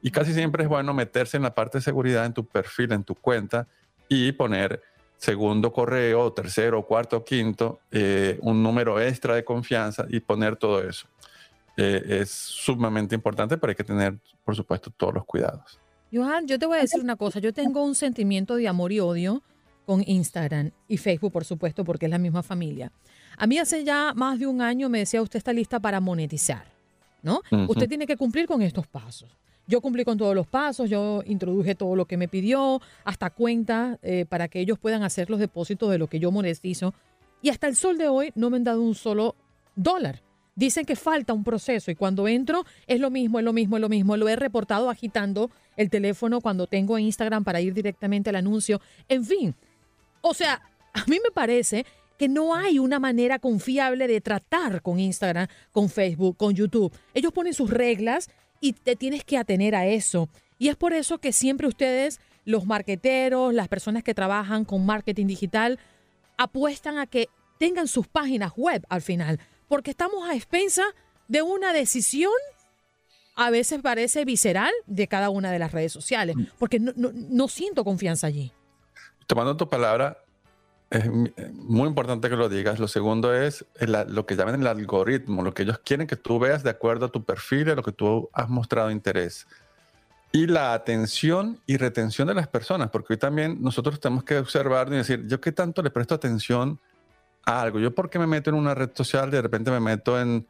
Y 0.00 0.10
casi 0.10 0.32
siempre 0.32 0.64
es 0.64 0.68
bueno 0.68 0.94
meterse 0.94 1.36
en 1.36 1.42
la 1.42 1.54
parte 1.54 1.78
de 1.78 1.82
seguridad 1.82 2.24
en 2.26 2.32
tu 2.32 2.44
perfil, 2.44 2.92
en 2.92 3.04
tu 3.04 3.14
cuenta 3.14 3.66
y 4.08 4.32
poner 4.32 4.82
segundo 5.16 5.72
correo, 5.72 6.32
tercero, 6.32 6.84
cuarto, 6.84 7.24
quinto, 7.24 7.80
eh, 7.92 8.38
un 8.42 8.62
número 8.62 9.00
extra 9.00 9.36
de 9.36 9.44
confianza 9.44 10.04
y 10.08 10.18
poner 10.18 10.56
todo 10.56 10.82
eso. 10.82 11.06
Eh, 11.76 12.20
es 12.20 12.30
sumamente 12.30 13.14
importante, 13.14 13.56
pero 13.56 13.70
hay 13.70 13.76
que 13.76 13.84
tener, 13.84 14.18
por 14.44 14.56
supuesto, 14.56 14.90
todos 14.90 15.14
los 15.14 15.24
cuidados. 15.24 15.78
Johan, 16.12 16.46
yo 16.46 16.58
te 16.58 16.66
voy 16.66 16.78
a 16.78 16.80
decir 16.80 17.00
una 17.00 17.16
cosa. 17.16 17.38
Yo 17.38 17.52
tengo 17.52 17.84
un 17.84 17.94
sentimiento 17.94 18.56
de 18.56 18.68
amor 18.68 18.92
y 18.92 19.00
odio 19.00 19.42
con 19.86 20.02
Instagram 20.06 20.72
y 20.88 20.98
Facebook, 20.98 21.32
por 21.32 21.44
supuesto, 21.44 21.84
porque 21.84 22.06
es 22.06 22.10
la 22.10 22.18
misma 22.18 22.42
familia. 22.42 22.92
A 23.36 23.46
mí 23.46 23.58
hace 23.58 23.84
ya 23.84 24.12
más 24.14 24.38
de 24.38 24.46
un 24.46 24.60
año 24.60 24.88
me 24.88 25.00
decía, 25.00 25.22
usted 25.22 25.38
está 25.38 25.52
lista 25.52 25.80
para 25.80 26.00
monetizar, 26.00 26.64
¿no? 27.22 27.40
Usted 27.68 27.88
tiene 27.88 28.06
que 28.06 28.16
cumplir 28.16 28.46
con 28.46 28.62
estos 28.62 28.86
pasos. 28.86 29.30
Yo 29.66 29.80
cumplí 29.80 30.04
con 30.04 30.18
todos 30.18 30.34
los 30.34 30.46
pasos, 30.46 30.90
yo 30.90 31.22
introduje 31.24 31.74
todo 31.74 31.94
lo 31.94 32.06
que 32.06 32.16
me 32.16 32.28
pidió, 32.28 32.80
hasta 33.04 33.30
cuenta 33.30 33.98
eh, 34.02 34.26
para 34.28 34.48
que 34.48 34.60
ellos 34.60 34.78
puedan 34.78 35.02
hacer 35.02 35.30
los 35.30 35.38
depósitos 35.38 35.90
de 35.90 35.98
lo 35.98 36.08
que 36.08 36.18
yo 36.18 36.30
monetizo. 36.32 36.94
Y 37.42 37.50
hasta 37.50 37.68
el 37.68 37.76
sol 37.76 37.96
de 37.96 38.08
hoy 38.08 38.32
no 38.34 38.50
me 38.50 38.56
han 38.56 38.64
dado 38.64 38.82
un 38.82 38.94
solo 38.94 39.36
dólar. 39.76 40.20
Dicen 40.54 40.84
que 40.84 40.96
falta 40.96 41.32
un 41.32 41.44
proceso 41.44 41.90
y 41.90 41.94
cuando 41.94 42.28
entro 42.28 42.66
es 42.86 43.00
lo 43.00 43.10
mismo, 43.10 43.38
es 43.38 43.44
lo 43.44 43.52
mismo, 43.52 43.76
es 43.76 43.80
lo 43.80 43.88
mismo. 43.88 44.16
Lo 44.16 44.28
he 44.28 44.36
reportado 44.36 44.90
agitando 44.90 45.50
el 45.76 45.88
teléfono 45.88 46.40
cuando 46.40 46.66
tengo 46.66 46.98
Instagram 46.98 47.42
para 47.42 47.60
ir 47.60 47.72
directamente 47.72 48.30
al 48.30 48.36
anuncio. 48.36 48.80
En 49.08 49.24
fin, 49.24 49.54
o 50.20 50.34
sea, 50.34 50.60
a 50.92 51.04
mí 51.06 51.18
me 51.24 51.30
parece 51.32 51.86
que 52.18 52.28
no 52.28 52.54
hay 52.54 52.78
una 52.78 52.98
manera 52.98 53.38
confiable 53.38 54.06
de 54.06 54.20
tratar 54.20 54.82
con 54.82 54.98
Instagram, 54.98 55.48
con 55.72 55.88
Facebook, 55.88 56.36
con 56.36 56.54
YouTube. 56.54 56.92
Ellos 57.14 57.32
ponen 57.32 57.54
sus 57.54 57.70
reglas 57.70 58.30
y 58.60 58.72
te 58.74 58.96
tienes 58.96 59.24
que 59.24 59.38
atener 59.38 59.74
a 59.74 59.86
eso. 59.86 60.28
Y 60.58 60.68
es 60.68 60.76
por 60.76 60.92
eso 60.92 61.18
que 61.18 61.32
siempre 61.32 61.66
ustedes, 61.66 62.20
los 62.44 62.66
marqueteros, 62.66 63.52
las 63.52 63.68
personas 63.68 64.02
que 64.02 64.14
trabajan 64.14 64.64
con 64.64 64.86
marketing 64.86 65.26
digital, 65.26 65.78
apuestan 66.36 66.98
a 66.98 67.06
que 67.06 67.28
tengan 67.58 67.88
sus 67.88 68.06
páginas 68.06 68.52
web 68.56 68.84
al 68.88 69.02
final, 69.02 69.40
porque 69.68 69.90
estamos 69.90 70.28
a 70.28 70.34
expensa 70.34 70.84
de 71.28 71.42
una 71.42 71.72
decisión 71.72 72.32
a 73.34 73.50
veces 73.50 73.80
parece 73.80 74.24
visceral 74.24 74.72
de 74.86 75.08
cada 75.08 75.30
una 75.30 75.50
de 75.50 75.58
las 75.58 75.72
redes 75.72 75.92
sociales, 75.92 76.36
porque 76.58 76.78
no, 76.78 76.92
no 76.96 77.48
siento 77.48 77.84
confianza 77.84 78.26
allí. 78.26 78.52
Tomando 79.26 79.56
tu 79.56 79.68
palabra, 79.68 80.21
es 80.92 81.10
muy 81.54 81.88
importante 81.88 82.28
que 82.28 82.36
lo 82.36 82.50
digas. 82.50 82.78
Lo 82.78 82.86
segundo 82.86 83.34
es 83.34 83.64
lo 84.08 84.26
que 84.26 84.36
llaman 84.36 84.60
el 84.60 84.66
algoritmo, 84.66 85.42
lo 85.42 85.54
que 85.54 85.62
ellos 85.62 85.78
quieren 85.82 86.06
que 86.06 86.16
tú 86.16 86.38
veas 86.38 86.62
de 86.62 86.68
acuerdo 86.68 87.06
a 87.06 87.08
tu 87.08 87.24
perfil, 87.24 87.70
a 87.70 87.74
lo 87.74 87.82
que 87.82 87.92
tú 87.92 88.28
has 88.34 88.50
mostrado 88.50 88.90
interés. 88.90 89.46
Y 90.32 90.46
la 90.46 90.74
atención 90.74 91.58
y 91.66 91.78
retención 91.78 92.28
de 92.28 92.34
las 92.34 92.46
personas, 92.46 92.90
porque 92.90 93.14
hoy 93.14 93.18
también 93.18 93.56
nosotros 93.62 94.00
tenemos 94.00 94.24
que 94.24 94.36
observar 94.36 94.88
y 94.88 94.96
decir, 94.96 95.26
yo 95.26 95.40
qué 95.40 95.50
tanto 95.50 95.82
le 95.82 95.90
presto 95.90 96.14
atención 96.14 96.78
a 97.46 97.62
algo. 97.62 97.78
Yo 97.80 97.94
por 97.94 98.10
qué 98.10 98.18
me 98.18 98.26
meto 98.26 98.50
en 98.50 98.56
una 98.56 98.74
red 98.74 98.90
social, 98.92 99.30
de 99.30 99.40
repente 99.40 99.70
me 99.70 99.80
meto 99.80 100.20
en, 100.20 100.46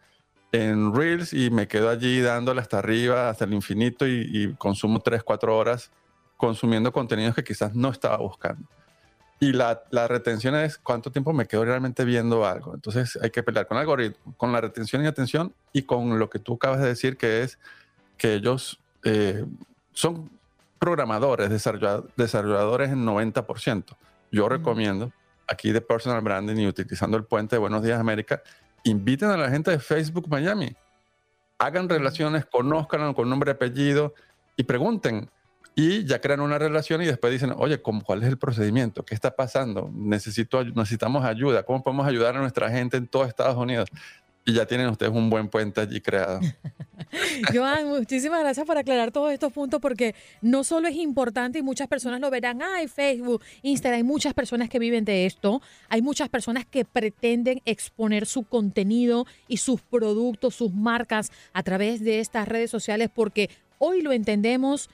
en 0.50 0.92
Reels 0.92 1.32
y 1.32 1.50
me 1.50 1.68
quedo 1.68 1.88
allí 1.88 2.20
dándole 2.20 2.60
hasta 2.60 2.80
arriba, 2.80 3.30
hasta 3.30 3.44
el 3.44 3.54
infinito 3.54 4.08
y, 4.08 4.28
y 4.28 4.54
consumo 4.54 4.98
3, 4.98 5.22
4 5.22 5.56
horas 5.56 5.92
consumiendo 6.36 6.92
contenidos 6.92 7.36
que 7.36 7.44
quizás 7.44 7.76
no 7.76 7.90
estaba 7.90 8.16
buscando. 8.16 8.66
Y 9.42 9.52
la, 9.52 9.82
la, 9.90 10.06
retención 10.06 10.54
es 10.54 10.78
cuánto 10.78 11.10
tiempo 11.10 11.32
me 11.32 11.46
quedo 11.46 11.64
realmente 11.64 12.04
viendo 12.04 12.46
algo. 12.46 12.76
Entonces 12.76 13.18
hay 13.20 13.30
que 13.30 13.42
pelear 13.42 13.66
con 13.66 13.76
el 13.76 13.80
algoritmo, 13.80 14.36
con 14.36 14.52
la 14.52 14.60
retención 14.60 15.02
y 15.02 15.08
atención 15.08 15.52
y 15.72 15.82
con 15.82 16.20
lo 16.20 16.30
que 16.30 16.38
tú 16.38 16.54
acabas 16.54 16.80
de 16.80 16.86
decir, 16.86 17.16
que 17.16 17.42
es 17.42 17.58
que 18.16 18.34
ellos 18.34 18.78
eh, 19.02 19.44
son 19.92 20.30
programadores, 20.78 21.50
desarrolladores 21.50 22.90
en 22.92 23.04
90%. 23.04 23.96
Yo 24.30 24.48
recomiendo 24.48 25.12
aquí 25.48 25.72
de 25.72 25.80
Personal 25.80 26.20
Branding 26.20 26.58
y 26.58 26.68
utilizando 26.68 27.16
el 27.16 27.24
puente 27.24 27.56
de 27.56 27.60
Buenos 27.60 27.82
Días 27.82 27.98
América, 27.98 28.44
inviten 28.84 29.30
a 29.30 29.36
la 29.36 29.50
gente 29.50 29.72
de 29.72 29.80
Facebook 29.80 30.28
Miami, 30.28 30.72
hagan 31.58 31.88
relaciones, 31.88 32.46
conozcan 32.46 33.12
con 33.12 33.28
nombre 33.28 33.50
y 33.50 33.54
apellido 33.54 34.14
y 34.56 34.62
pregunten 34.62 35.28
y 35.74 36.04
ya 36.04 36.20
crean 36.20 36.40
una 36.40 36.58
relación 36.58 37.00
y 37.02 37.06
después 37.06 37.32
dicen, 37.32 37.54
oye, 37.56 37.80
¿cuál 37.80 38.22
es 38.22 38.28
el 38.28 38.36
procedimiento? 38.36 39.04
¿Qué 39.04 39.14
está 39.14 39.34
pasando? 39.34 39.90
Necesito, 39.94 40.62
necesitamos 40.64 41.24
ayuda. 41.24 41.62
¿Cómo 41.62 41.82
podemos 41.82 42.06
ayudar 42.06 42.36
a 42.36 42.40
nuestra 42.40 42.70
gente 42.70 42.98
en 42.98 43.06
todo 43.06 43.24
Estados 43.24 43.56
Unidos? 43.56 43.88
Y 44.44 44.54
ya 44.54 44.66
tienen 44.66 44.88
ustedes 44.88 45.12
un 45.12 45.30
buen 45.30 45.48
puente 45.48 45.80
allí 45.80 46.00
creado. 46.00 46.40
Joan, 47.54 47.88
muchísimas 47.88 48.40
gracias 48.40 48.66
por 48.66 48.76
aclarar 48.76 49.12
todos 49.12 49.32
estos 49.32 49.52
puntos 49.52 49.80
porque 49.80 50.14
no 50.42 50.64
solo 50.64 50.88
es 50.88 50.96
importante 50.96 51.60
y 51.60 51.62
muchas 51.62 51.86
personas 51.86 52.20
lo 52.20 52.28
verán, 52.28 52.60
hay 52.60 52.88
Facebook, 52.88 53.42
Instagram, 53.62 53.98
hay 53.98 54.02
muchas 54.02 54.34
personas 54.34 54.68
que 54.68 54.78
viven 54.78 55.04
de 55.04 55.26
esto, 55.26 55.62
hay 55.88 56.02
muchas 56.02 56.28
personas 56.28 56.66
que 56.66 56.84
pretenden 56.84 57.62
exponer 57.64 58.26
su 58.26 58.42
contenido 58.42 59.26
y 59.46 59.58
sus 59.58 59.80
productos, 59.80 60.56
sus 60.56 60.72
marcas 60.72 61.30
a 61.52 61.62
través 61.62 62.00
de 62.00 62.18
estas 62.18 62.48
redes 62.48 62.70
sociales 62.70 63.10
porque 63.14 63.48
hoy 63.78 64.02
lo 64.02 64.12
entendemos 64.12 64.90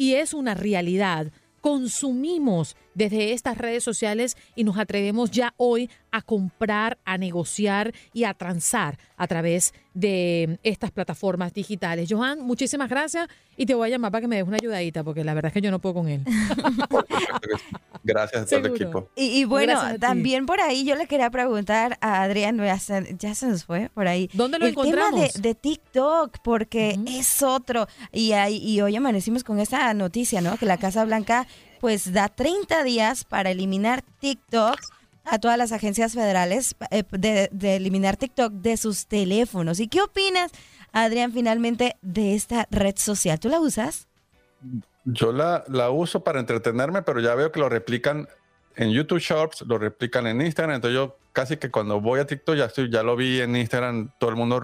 y 0.00 0.14
es 0.14 0.32
una 0.32 0.54
realidad. 0.54 1.30
Consumimos 1.60 2.74
desde 2.94 3.32
estas 3.32 3.58
redes 3.58 3.84
sociales 3.84 4.36
y 4.54 4.64
nos 4.64 4.78
atrevemos 4.78 5.30
ya 5.30 5.54
hoy 5.56 5.90
a 6.10 6.22
comprar, 6.22 6.98
a 7.04 7.18
negociar 7.18 7.92
y 8.12 8.24
a 8.24 8.34
transar 8.34 8.98
a 9.16 9.26
través 9.26 9.74
de 9.94 10.58
estas 10.62 10.90
plataformas 10.90 11.52
digitales. 11.52 12.08
Johan, 12.10 12.40
muchísimas 12.40 12.88
gracias 12.88 13.28
y 13.56 13.66
te 13.66 13.74
voy 13.74 13.88
a 13.88 13.90
llamar 13.90 14.10
para 14.12 14.22
que 14.22 14.28
me 14.28 14.36
des 14.36 14.46
una 14.46 14.56
ayudadita 14.60 15.04
porque 15.04 15.24
la 15.24 15.34
verdad 15.34 15.48
es 15.48 15.54
que 15.54 15.60
yo 15.60 15.70
no 15.70 15.78
puedo 15.78 15.94
con 15.94 16.08
él. 16.08 16.24
Gracias 18.02 18.42
a 18.42 18.46
todo 18.46 18.60
el 18.60 18.66
equipo. 18.74 19.10
Y, 19.14 19.44
bueno, 19.44 19.78
también 19.98 20.46
por 20.46 20.60
ahí 20.60 20.84
yo 20.84 20.94
le 20.94 21.06
quería 21.06 21.30
preguntar 21.30 21.98
a 22.00 22.22
Adrián, 22.22 22.56
ya 22.56 22.78
se, 22.78 23.14
ya 23.18 23.34
se 23.34 23.46
nos 23.46 23.64
fue 23.64 23.90
por 23.92 24.08
ahí. 24.08 24.30
¿Dónde 24.32 24.58
lo 24.58 24.64
el 24.64 24.70
encontramos? 24.70 25.32
tema 25.32 25.42
de, 25.42 25.54
TikTok, 25.54 26.38
porque 26.42 26.98
es 27.06 27.42
otro. 27.42 27.88
Y, 28.10 28.32
y 28.32 28.80
hoy 28.80 28.96
amanecimos 28.96 29.44
con 29.44 29.60
esta 29.60 29.92
noticia, 29.92 30.40
¿no? 30.40 30.56
Que 30.56 30.64
la 30.64 30.78
Casa 30.78 31.04
Blanca 31.04 31.46
pues 31.80 32.12
da 32.12 32.28
30 32.28 32.84
días 32.84 33.24
para 33.24 33.50
eliminar 33.50 34.02
TikTok 34.20 34.78
a 35.24 35.38
todas 35.38 35.58
las 35.58 35.72
agencias 35.72 36.12
federales 36.12 36.74
eh, 36.90 37.04
de, 37.10 37.76
eliminar 37.76 38.16
TikTok 38.16 38.52
de 38.52 38.76
sus 38.76 39.06
teléfonos. 39.06 39.80
¿Y 39.80 39.88
qué 39.88 40.02
opinas, 40.02 40.52
Adrián, 40.92 41.32
finalmente 41.32 41.96
de 42.02 42.34
esta 42.34 42.66
red 42.70 42.96
social? 42.96 43.40
¿Tú 43.40 43.48
la 43.48 43.60
usas? 43.60 44.08
Yo 45.04 45.32
la, 45.32 45.64
la 45.68 45.90
uso 45.90 46.22
para 46.22 46.40
entretenerme, 46.40 47.02
pero 47.02 47.20
ya 47.20 47.34
veo 47.34 47.50
que 47.50 47.60
lo 47.60 47.68
replican 47.68 48.28
en 48.76 48.90
YouTube 48.90 49.18
Shorts, 49.18 49.62
lo 49.62 49.78
replican 49.78 50.26
en 50.26 50.42
Instagram. 50.42 50.76
Entonces 50.76 50.94
yo 50.94 51.16
casi 51.32 51.56
que 51.56 51.70
cuando 51.70 52.00
voy 52.00 52.20
a 52.20 52.26
TikTok 52.26 52.56
ya, 52.56 52.66
estoy, 52.66 52.90
ya 52.90 53.02
lo 53.02 53.16
vi 53.16 53.40
en 53.40 53.56
Instagram, 53.56 54.10
todo 54.18 54.30
el 54.30 54.36
mundo 54.36 54.60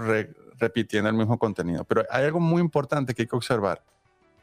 repitiendo 0.58 1.08
el 1.08 1.16
mismo 1.16 1.38
contenido. 1.38 1.84
Pero 1.84 2.04
hay 2.10 2.24
algo 2.24 2.40
muy 2.40 2.60
importante 2.60 3.14
que 3.14 3.22
hay 3.22 3.28
que 3.28 3.36
observar. 3.36 3.82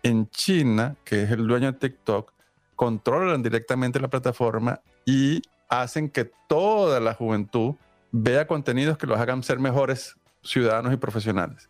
En 0.01 0.29
China, 0.29 0.95
que 1.05 1.23
es 1.23 1.31
el 1.31 1.47
dueño 1.47 1.71
de 1.71 1.77
TikTok, 1.77 2.32
controlan 2.75 3.43
directamente 3.43 3.99
la 3.99 4.09
plataforma 4.09 4.81
y 5.05 5.41
hacen 5.69 6.09
que 6.09 6.31
toda 6.47 6.99
la 6.99 7.13
juventud 7.13 7.75
vea 8.11 8.47
contenidos 8.47 8.97
que 8.97 9.07
los 9.07 9.19
hagan 9.19 9.43
ser 9.43 9.59
mejores 9.59 10.15
ciudadanos 10.43 10.93
y 10.93 10.97
profesionales, 10.97 11.69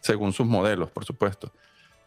según 0.00 0.32
sus 0.32 0.46
modelos, 0.46 0.90
por 0.90 1.04
supuesto. 1.04 1.52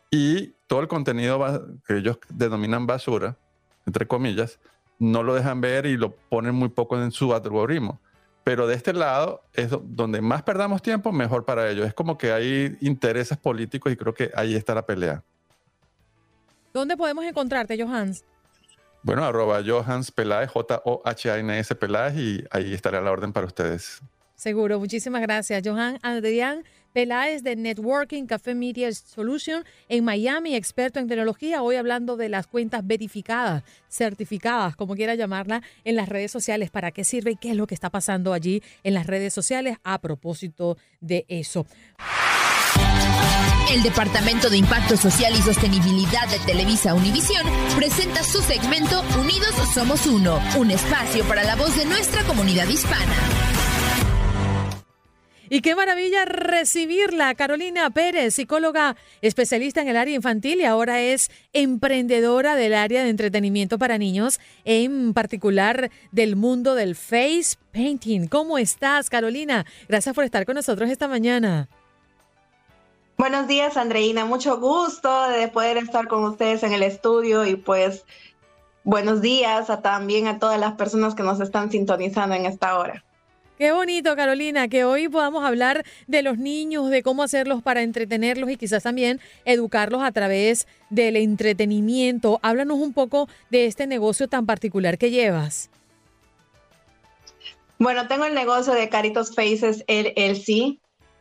Y 0.09 0.53
todo 0.67 0.79
el 0.79 0.87
contenido 0.87 1.39
que 1.85 1.97
ellos 1.97 2.17
denominan 2.29 2.87
basura, 2.87 3.37
entre 3.85 4.07
comillas, 4.07 4.59
no 4.99 5.21
lo 5.21 5.35
dejan 5.35 5.61
ver 5.61 5.85
y 5.85 5.97
lo 5.97 6.15
ponen 6.15 6.55
muy 6.55 6.69
poco 6.69 6.99
en 7.01 7.11
su 7.11 7.33
algoritmo. 7.33 7.99
Pero 8.43 8.65
de 8.65 8.75
este 8.75 8.93
lado 8.93 9.43
es 9.53 9.69
donde 9.69 10.21
más 10.21 10.41
perdamos 10.43 10.81
tiempo, 10.81 11.11
mejor 11.11 11.43
para 11.45 11.69
ellos. 11.69 11.85
Es 11.85 11.93
como 11.93 12.17
que 12.17 12.31
hay 12.31 12.77
intereses 12.81 13.37
políticos 13.37 13.91
y 13.91 13.97
creo 13.97 14.13
que 14.13 14.31
ahí 14.33 14.55
está 14.55 14.73
la 14.73 14.85
pelea. 14.85 15.23
¿Dónde 16.73 16.97
podemos 16.97 17.25
encontrarte, 17.25 17.81
Johans? 17.81 18.23
Bueno, 19.03 19.23
arroba 19.23 19.61
Johans 19.65 20.11
Peláez, 20.11 20.49
J-O-H-A-N-S 20.49 21.75
Peláez, 21.75 22.15
y 22.17 22.43
ahí 22.51 22.73
estaré 22.73 22.97
a 22.97 23.01
la 23.01 23.11
orden 23.11 23.31
para 23.31 23.45
ustedes. 23.45 24.01
Seguro, 24.35 24.79
muchísimas 24.79 25.21
gracias. 25.21 25.63
Johan 25.65 25.97
Adrián 26.03 26.63
Peláez 26.93 27.41
de 27.41 27.55
Networking 27.55 28.25
Café 28.25 28.53
Media 28.53 28.91
Solution 28.91 29.63
en 29.89 30.03
Miami, 30.03 30.55
experto 30.55 30.99
en 30.99 31.07
tecnología, 31.07 31.63
hoy 31.63 31.75
hablando 31.75 32.17
de 32.17 32.29
las 32.29 32.47
cuentas 32.47 32.85
verificadas, 32.85 33.63
certificadas, 33.89 34.75
como 34.75 34.95
quiera 34.95 35.15
llamarla, 35.15 35.63
en 35.83 35.95
las 35.95 36.09
redes 36.09 36.31
sociales, 36.31 36.69
para 36.69 36.91
qué 36.91 37.03
sirve 37.03 37.31
y 37.31 37.35
qué 37.35 37.51
es 37.51 37.55
lo 37.55 37.65
que 37.65 37.75
está 37.75 37.89
pasando 37.89 38.33
allí 38.33 38.61
en 38.83 38.93
las 38.93 39.07
redes 39.07 39.33
sociales 39.33 39.77
a 39.83 39.99
propósito 39.99 40.77
de 41.01 41.25
eso. 41.29 41.65
El 43.71 43.83
Departamento 43.83 44.49
de 44.49 44.57
Impacto 44.57 44.95
Social 44.97 45.33
y 45.35 45.41
Sostenibilidad 45.41 46.27
de 46.29 46.39
Televisa 46.39 46.93
Univisión 46.93 47.45
presenta 47.75 48.23
su 48.23 48.41
segmento 48.41 49.03
Unidos 49.19 49.53
Somos 49.73 50.05
Uno, 50.05 50.39
un 50.57 50.71
espacio 50.71 51.23
para 51.25 51.43
la 51.43 51.55
voz 51.55 51.75
de 51.75 51.85
nuestra 51.85 52.23
comunidad 52.23 52.67
hispana. 52.67 53.13
Y 55.49 55.61
qué 55.61 55.75
maravilla 55.75 56.25
recibirla, 56.25 57.33
Carolina 57.35 57.89
Pérez, 57.89 58.33
psicóloga 58.33 58.97
especialista 59.21 59.81
en 59.81 59.87
el 59.87 59.95
área 59.95 60.15
infantil 60.15 60.59
y 60.59 60.65
ahora 60.65 61.01
es 61.01 61.29
emprendedora 61.53 62.55
del 62.55 62.73
área 62.73 63.03
de 63.03 63.09
entretenimiento 63.09 63.77
para 63.77 63.97
niños, 63.97 64.39
en 64.65 65.13
particular 65.13 65.89
del 66.11 66.35
mundo 66.35 66.75
del 66.75 66.95
face 66.95 67.57
painting. 67.71 68.27
¿Cómo 68.27 68.57
estás, 68.57 69.09
Carolina? 69.09 69.65
Gracias 69.87 70.13
por 70.13 70.25
estar 70.25 70.45
con 70.45 70.55
nosotros 70.55 70.89
esta 70.89 71.07
mañana. 71.07 71.69
Buenos 73.17 73.47
días, 73.47 73.77
Andreina. 73.77 74.25
Mucho 74.25 74.59
gusto 74.59 75.29
de 75.29 75.47
poder 75.47 75.77
estar 75.77 76.07
con 76.07 76.23
ustedes 76.23 76.61
en 76.61 76.71
el 76.71 76.83
estudio 76.83 77.47
y 77.47 77.55
pues 77.55 78.05
buenos 78.83 79.21
días 79.21 79.71
a, 79.71 79.81
también 79.81 80.27
a 80.27 80.37
todas 80.37 80.59
las 80.59 80.73
personas 80.73 81.15
que 81.15 81.23
nos 81.23 81.39
están 81.39 81.71
sintonizando 81.71 82.35
en 82.35 82.45
esta 82.45 82.77
hora. 82.77 83.03
Qué 83.57 83.71
bonito, 83.71 84.15
Carolina, 84.15 84.67
que 84.67 84.83
hoy 84.83 85.09
podamos 85.09 85.43
hablar 85.43 85.83
de 86.05 86.21
los 86.21 86.37
niños, 86.37 86.91
de 86.91 87.01
cómo 87.01 87.23
hacerlos 87.23 87.63
para 87.63 87.81
entretenerlos 87.81 88.51
y 88.51 88.55
quizás 88.55 88.83
también 88.83 89.19
educarlos 89.45 90.03
a 90.03 90.11
través 90.11 90.67
del 90.91 91.15
entretenimiento. 91.15 92.39
Háblanos 92.43 92.77
un 92.77 92.93
poco 92.93 93.27
de 93.49 93.65
este 93.65 93.87
negocio 93.87 94.27
tan 94.27 94.45
particular 94.45 94.99
que 94.99 95.09
llevas. 95.09 95.71
Bueno, 97.79 98.07
tengo 98.07 98.25
el 98.25 98.35
negocio 98.35 98.73
de 98.73 98.89
Caritos 98.89 99.33
Faces 99.33 99.83
LLC. 99.87 100.77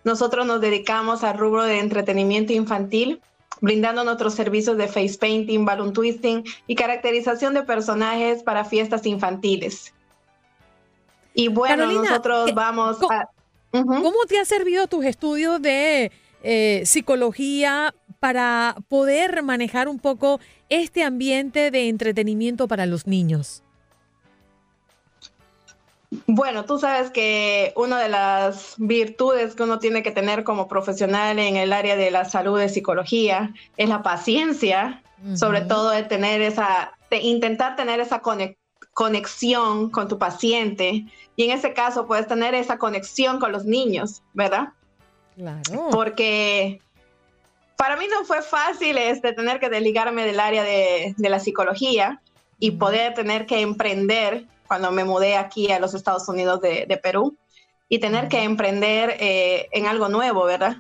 Nosotros 0.07 0.47
nos 0.47 0.61
dedicamos 0.61 1.25
al 1.25 1.37
rubro 1.37 1.65
de 1.65 1.81
entretenimiento 1.81 2.53
infantil, 2.53 3.21
brindando 3.61 4.05
nuestros 4.05 4.35
servicios 4.35 4.77
de 4.77 4.87
face 4.87 5.19
painting, 5.19 5.65
balloon 5.65 5.93
twisting 5.93 6.45
y 6.69 6.77
caracterización 6.77 7.55
de 7.55 7.65
personajes 7.65 8.45
para 8.45 8.65
fiestas 8.65 9.05
infantiles. 9.05 9.93
Y 11.35 11.49
bueno, 11.49 11.91
nosotros 11.91 12.55
vamos 12.55 12.99
a... 13.11 13.29
¿Cómo 13.73 14.25
te 14.29 14.39
ha 14.39 14.45
servido 14.45 14.87
tus 14.87 15.05
estudios 15.05 15.61
de 15.61 16.13
eh, 16.45 16.83
psicología 16.87 17.93
para 18.21 18.77
poder 18.87 19.43
manejar 19.43 19.89
un 19.89 19.99
poco 19.99 20.39
este 20.69 21.03
ambiente 21.03 21.73
de 21.73 21.89
entretenimiento 21.89 22.69
para 22.69 22.87
los 22.87 23.09
niños? 23.09 23.65
Bueno, 26.27 26.65
tú 26.65 26.79
sabes 26.79 27.11
que 27.11 27.73
una 27.77 28.01
de 28.01 28.09
las 28.09 28.75
virtudes 28.79 29.55
que 29.55 29.65
uno 29.65 29.79
tiene 29.79 30.03
que 30.03 30.13
tener 30.13 30.45
como 30.45 30.69
profesional 30.69 31.39
en 31.39 31.57
el 31.57 31.73
área 31.73 31.97
de 31.97 32.11
la 32.11 32.25
salud 32.25 32.59
de 32.59 32.69
psicología 32.69 33.53
es 33.77 33.89
la 33.89 34.03
paciencia, 34.03 35.03
sobre 35.35 35.63
todo 35.63 35.91
de 35.91 36.05
tener 36.05 36.43
esa, 36.43 36.93
de 37.11 37.19
intentar 37.19 37.75
tener 37.75 38.01
esa 38.01 38.23
conexión 38.93 39.91
con 39.91 40.09
tu 40.09 40.19
paciente 40.19 41.07
y 41.37 41.45
en 41.45 41.51
ese 41.51 41.73
caso 41.73 42.07
puedes 42.07 42.27
tener 42.27 42.55
esa 42.55 42.79
conexión 42.79 43.41
con 43.41 43.53
los 43.53 43.65
niños, 43.65 44.23
¿verdad? 44.33 44.69
Claro. 45.37 45.89
Porque 45.91 46.81
para 47.77 47.97
mí 47.97 48.07
no 48.11 48.25
fue 48.25 48.43
fácil 48.43 48.97
este, 48.97 49.33
tener 49.33 49.61
que 49.61 49.69
desligarme 49.69 50.25
del 50.25 50.41
área 50.41 50.63
de, 50.63 51.15
la 51.19 51.39
psicología 51.41 52.21
y 52.59 52.73
poder 52.73 53.15
tener 53.15 53.47
que 53.47 53.61
emprender 53.61 54.47
cuando 54.67 54.91
me 54.91 55.05
mudé 55.05 55.37
aquí 55.37 55.71
a 55.73 55.79
los 55.79 55.95
Estados 55.95 56.29
Unidos 56.29 56.61
de, 56.61 57.01
Perú 57.03 57.37
y 57.89 57.99
tener 57.99 58.29
que 58.29 58.43
emprender 58.43 59.17
eh, 59.21 59.69
en 59.73 59.87
algo 59.87 60.09
nuevo, 60.09 60.45
¿verdad? 60.45 60.79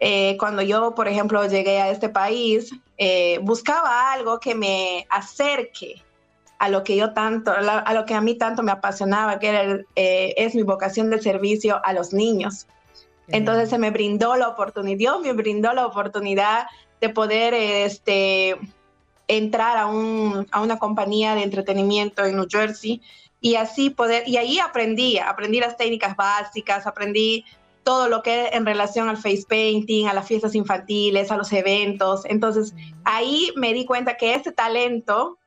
Eh, 0.00 0.36
cuando 0.38 0.62
yo, 0.62 0.94
por 0.94 1.08
ejemplo, 1.08 1.46
llegué 1.46 1.80
a 1.80 1.90
este 1.90 2.08
país, 2.08 2.72
eh, 2.96 3.38
buscaba 3.42 4.12
algo 4.12 4.40
que 4.40 4.54
me 4.54 5.06
acerque 5.10 6.02
a 6.58 6.68
lo 6.70 6.84
que 6.84 6.96
yo 6.96 7.12
tanto, 7.12 7.52
a 7.52 7.94
lo 7.94 8.04
que 8.04 8.14
a 8.14 8.20
mí 8.20 8.34
tanto 8.34 8.62
me 8.62 8.72
apasionaba, 8.72 9.38
que 9.38 9.48
era 9.48 9.80
eh, 9.96 10.34
es 10.36 10.54
mi 10.54 10.62
vocación 10.62 11.10
de 11.10 11.20
servicio 11.20 11.80
a 11.84 11.92
los 11.92 12.12
niños. 12.12 12.66
Entonces 13.28 13.70
se 13.70 13.78
me 13.78 13.90
brindó 13.90 14.36
la 14.36 14.48
oportunidad, 14.48 14.98
Dios 14.98 15.20
me 15.22 15.32
brindó 15.32 15.72
la 15.72 15.86
oportunidad 15.86 16.66
de 17.00 17.08
poder 17.10 17.54
este, 17.54 18.58
entrar 19.36 19.76
a, 19.76 19.86
un, 19.86 20.46
a 20.50 20.60
una 20.60 20.78
compañía 20.78 21.34
de 21.34 21.42
entretenimiento 21.42 22.24
en 22.24 22.36
New 22.36 22.46
Jersey 22.48 23.00
y 23.40 23.54
así 23.54 23.90
poder, 23.90 24.28
y 24.28 24.36
ahí 24.36 24.58
aprendí, 24.58 25.18
aprendí 25.18 25.60
las 25.60 25.76
técnicas 25.76 26.16
básicas, 26.16 26.86
aprendí 26.86 27.44
todo 27.82 28.08
lo 28.08 28.22
que 28.22 28.48
en 28.48 28.66
relación 28.66 29.08
al 29.08 29.16
face 29.16 29.44
painting, 29.48 30.06
a 30.06 30.12
las 30.12 30.26
fiestas 30.26 30.54
infantiles, 30.54 31.30
a 31.30 31.36
los 31.36 31.52
eventos. 31.52 32.24
Entonces 32.26 32.74
ahí 33.04 33.50
me 33.56 33.72
di 33.72 33.86
cuenta 33.86 34.16
que 34.16 34.34
ese 34.34 34.52
talento 34.52 35.38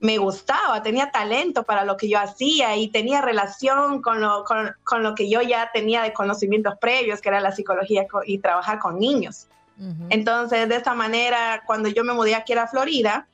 me 0.00 0.16
gustaba, 0.18 0.82
tenía 0.82 1.10
talento 1.10 1.64
para 1.64 1.84
lo 1.84 1.96
que 1.96 2.08
yo 2.08 2.18
hacía 2.18 2.76
y 2.76 2.88
tenía 2.88 3.20
relación 3.20 4.00
con 4.00 4.20
lo, 4.20 4.44
con, 4.44 5.02
lo 5.02 5.14
que 5.14 5.28
yo 5.28 5.42
ya 5.42 5.70
tenía 5.72 6.02
de 6.02 6.12
conocimientos 6.12 6.74
previos, 6.80 7.20
que 7.20 7.28
era 7.28 7.40
la 7.40 7.52
psicología 7.52 8.06
y 8.24 8.38
trabajar 8.38 8.78
con 8.78 8.98
niños. 8.98 9.48
Entonces, 10.10 10.68
de 10.68 10.76
esta 10.76 10.94
manera, 10.94 11.62
cuando 11.66 11.88
yo 11.88 12.02
me 12.04 12.12
mudé 12.12 12.34
aquí 12.34 12.52
a 12.52 12.56
la 12.56 12.66
Florida, 12.66 13.28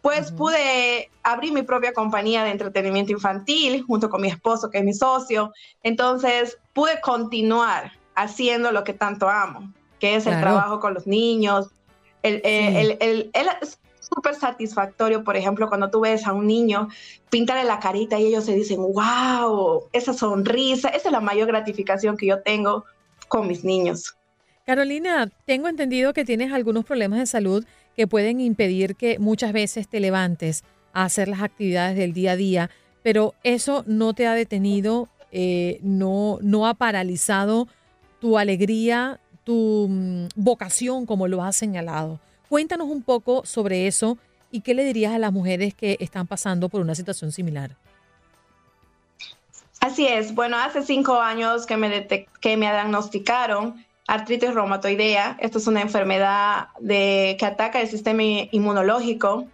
pues 0.00 0.30
pude 0.30 1.10
abrir 1.22 1.52
mi 1.52 1.62
propia 1.62 1.92
compañía 1.92 2.44
de 2.44 2.50
entretenimiento 2.50 3.12
infantil 3.12 3.82
junto 3.82 4.08
con 4.08 4.20
mi 4.20 4.28
esposo, 4.28 4.70
que 4.70 4.78
es 4.78 4.84
mi 4.84 4.94
socio. 4.94 5.52
Entonces, 5.82 6.58
pude 6.72 7.00
continuar 7.00 7.92
haciendo 8.14 8.70
lo 8.72 8.84
que 8.84 8.94
tanto 8.94 9.28
amo, 9.28 9.72
que 9.98 10.16
es 10.16 10.26
el 10.26 10.40
trabajo 10.40 10.80
con 10.80 10.94
los 10.94 11.06
niños, 11.06 11.68
el, 12.22 12.40
el, 12.44 12.98
el, 13.00 13.30
súper 14.00 14.34
satisfactorio, 14.34 15.22
por 15.22 15.36
ejemplo, 15.36 15.68
cuando 15.68 15.90
tú 15.90 16.00
ves 16.00 16.26
a 16.26 16.32
un 16.32 16.46
niño 16.46 16.88
pintarle 17.30 17.64
la 17.64 17.78
carita 17.78 18.18
y 18.18 18.26
ellos 18.26 18.44
se 18.44 18.54
dicen, 18.54 18.78
wow, 18.78 19.84
esa 19.92 20.12
sonrisa, 20.12 20.88
esa 20.88 21.08
es 21.08 21.12
la 21.12 21.20
mayor 21.20 21.48
gratificación 21.48 22.16
que 22.16 22.26
yo 22.26 22.42
tengo 22.42 22.84
con 23.28 23.46
mis 23.46 23.64
niños. 23.64 24.17
Carolina, 24.68 25.30
tengo 25.46 25.68
entendido 25.68 26.12
que 26.12 26.26
tienes 26.26 26.52
algunos 26.52 26.84
problemas 26.84 27.20
de 27.20 27.24
salud 27.24 27.64
que 27.96 28.06
pueden 28.06 28.38
impedir 28.38 28.96
que 28.96 29.18
muchas 29.18 29.54
veces 29.54 29.88
te 29.88 29.98
levantes 29.98 30.62
a 30.92 31.04
hacer 31.04 31.26
las 31.26 31.40
actividades 31.40 31.96
del 31.96 32.12
día 32.12 32.32
a 32.32 32.36
día, 32.36 32.70
pero 33.02 33.32
eso 33.44 33.82
no 33.86 34.12
te 34.12 34.26
ha 34.26 34.34
detenido, 34.34 35.08
eh, 35.32 35.78
no, 35.80 36.36
no 36.42 36.66
ha 36.66 36.74
paralizado 36.74 37.66
tu 38.20 38.36
alegría, 38.36 39.20
tu 39.42 39.86
mm, 39.88 40.28
vocación, 40.36 41.06
como 41.06 41.28
lo 41.28 41.42
has 41.42 41.56
señalado. 41.56 42.20
Cuéntanos 42.50 42.88
un 42.88 43.00
poco 43.00 43.46
sobre 43.46 43.86
eso 43.86 44.18
y 44.50 44.60
qué 44.60 44.74
le 44.74 44.84
dirías 44.84 45.14
a 45.14 45.18
las 45.18 45.32
mujeres 45.32 45.72
que 45.72 45.96
están 45.98 46.26
pasando 46.26 46.68
por 46.68 46.82
una 46.82 46.94
situación 46.94 47.32
similar. 47.32 47.74
Así 49.80 50.06
es. 50.06 50.34
Bueno, 50.34 50.58
hace 50.58 50.82
cinco 50.82 51.18
años 51.18 51.64
que 51.64 51.78
me, 51.78 52.06
que 52.06 52.56
me 52.58 52.66
diagnosticaron 52.66 53.87
artritis 54.08 54.54
reumatoidea. 54.54 55.36
Esto 55.38 55.58
es 55.58 55.66
una 55.68 55.82
enfermedad 55.82 56.68
de, 56.80 57.36
que 57.38 57.46
ataca 57.46 57.80
el 57.80 57.88
sistema 57.88 58.22
inmunológico 58.50 59.46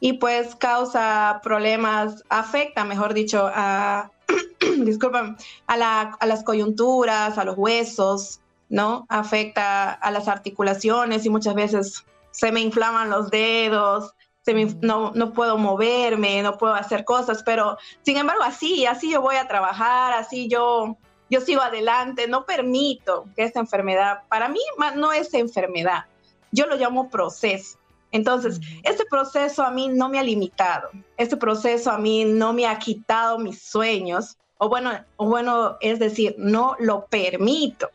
y 0.00 0.14
pues 0.14 0.56
causa 0.56 1.40
problemas, 1.42 2.24
afecta, 2.28 2.84
mejor 2.84 3.14
dicho, 3.14 3.48
a, 3.54 4.10
disculpen, 4.78 5.36
a, 5.68 6.16
a 6.18 6.26
las 6.26 6.42
coyunturas, 6.42 7.38
a 7.38 7.44
los 7.44 7.56
huesos, 7.56 8.40
¿no? 8.68 9.06
Afecta 9.08 9.92
a 9.92 10.10
las 10.10 10.26
articulaciones 10.26 11.24
y 11.26 11.30
muchas 11.30 11.54
veces 11.54 12.04
se 12.30 12.50
me 12.50 12.60
inflaman 12.60 13.10
los 13.10 13.30
dedos, 13.30 14.14
se 14.42 14.54
no, 14.80 15.12
no, 15.14 15.32
puedo 15.32 15.58
moverme, 15.58 16.42
no 16.42 16.56
puedo 16.56 16.74
hacer 16.74 17.04
cosas, 17.04 17.42
pero 17.42 17.76
sin 18.02 18.16
embargo 18.16 18.42
así, 18.42 18.86
así 18.86 19.10
yo 19.10 19.20
voy 19.20 19.36
a 19.36 19.46
trabajar, 19.46 20.14
así 20.14 20.48
yo, 20.48 20.96
yo 21.30 21.40
sigo 21.40 21.62
adelante, 21.62 22.28
no 22.28 22.44
permito 22.44 23.26
que 23.36 23.44
esta 23.44 23.60
enfermedad, 23.60 24.22
para 24.28 24.48
mí 24.48 24.60
no 24.96 25.12
es 25.12 25.32
enfermedad, 25.34 26.04
yo 26.52 26.66
lo 26.66 26.76
llamo 26.76 27.10
proceso. 27.10 27.78
Entonces, 28.10 28.58
este 28.84 29.04
proceso 29.04 29.62
a 29.62 29.70
mí 29.70 29.88
no 29.88 30.08
me 30.08 30.18
ha 30.18 30.22
limitado, 30.22 30.88
este 31.16 31.36
proceso 31.36 31.90
a 31.90 31.98
mí 31.98 32.24
no 32.24 32.52
me 32.52 32.66
ha 32.66 32.78
quitado 32.78 33.38
mis 33.38 33.62
sueños, 33.62 34.38
o 34.56 34.68
bueno, 34.68 34.92
o 35.16 35.26
bueno, 35.26 35.76
es 35.80 35.98
decir, 35.98 36.34
no 36.38 36.74
lo 36.78 37.06
permito. 37.06 37.90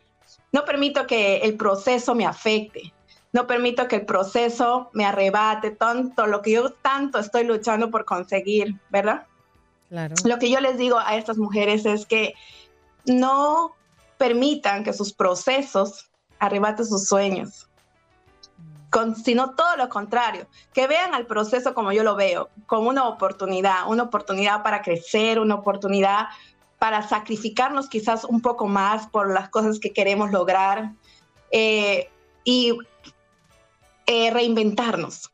No 0.52 0.66
permito 0.66 1.08
que 1.08 1.38
el 1.38 1.58
proceso 1.58 2.14
me 2.14 2.28
afecte 2.28 2.94
no 3.34 3.48
permito 3.48 3.88
que 3.88 3.98
el 3.98 4.06
proceso 4.06 4.92
me 4.94 5.06
arrebate 5.06 5.72
tanto 5.72 6.28
lo 6.28 6.42
que 6.44 6.52
yo 6.52 6.72
tanto 6.72 7.18
estoy 7.18 7.44
luchando 7.44 7.90
por 7.90 8.06
conseguir, 8.06 8.76
¿verdad? 8.92 9.26
Claro. 9.90 10.14
Lo 10.24 10.38
que 10.38 10.52
yo 10.52 10.60
les 10.60 10.78
digo 10.78 11.00
a 11.00 11.16
estas 11.16 11.38
mujeres 11.38 11.86
es 11.86 12.06
que 12.06 12.36
no 13.06 13.76
permitan 14.18 14.84
que 14.84 14.94
sus 14.94 15.14
procesos 15.14 16.10
arrebate 16.40 16.86
sus 16.86 17.08
sueños. 17.08 17.70
Con, 18.90 19.16
sino 19.16 19.56
todo 19.56 19.76
lo 19.76 19.90
contrario, 19.90 20.48
que 20.72 20.86
vean 20.86 21.16
al 21.16 21.26
proceso 21.26 21.74
como 21.74 21.92
yo 21.92 22.04
lo 22.04 22.16
veo, 22.16 22.50
como 22.68 22.90
una 22.90 23.08
oportunidad, 23.08 23.88
una 23.88 24.04
oportunidad 24.04 24.62
para 24.62 24.84
crecer, 24.84 25.40
una 25.40 25.56
oportunidad 25.56 26.28
para 26.78 27.08
sacrificarnos 27.08 27.90
quizás 27.90 28.24
un 28.24 28.42
poco 28.42 28.68
más 28.68 29.08
por 29.08 29.34
las 29.34 29.50
cosas 29.50 29.80
que 29.80 29.94
queremos 29.94 30.32
lograr 30.32 30.92
eh, 31.50 32.10
y 32.44 32.78
eh, 34.06 34.32
reinventarnos. 34.32 35.32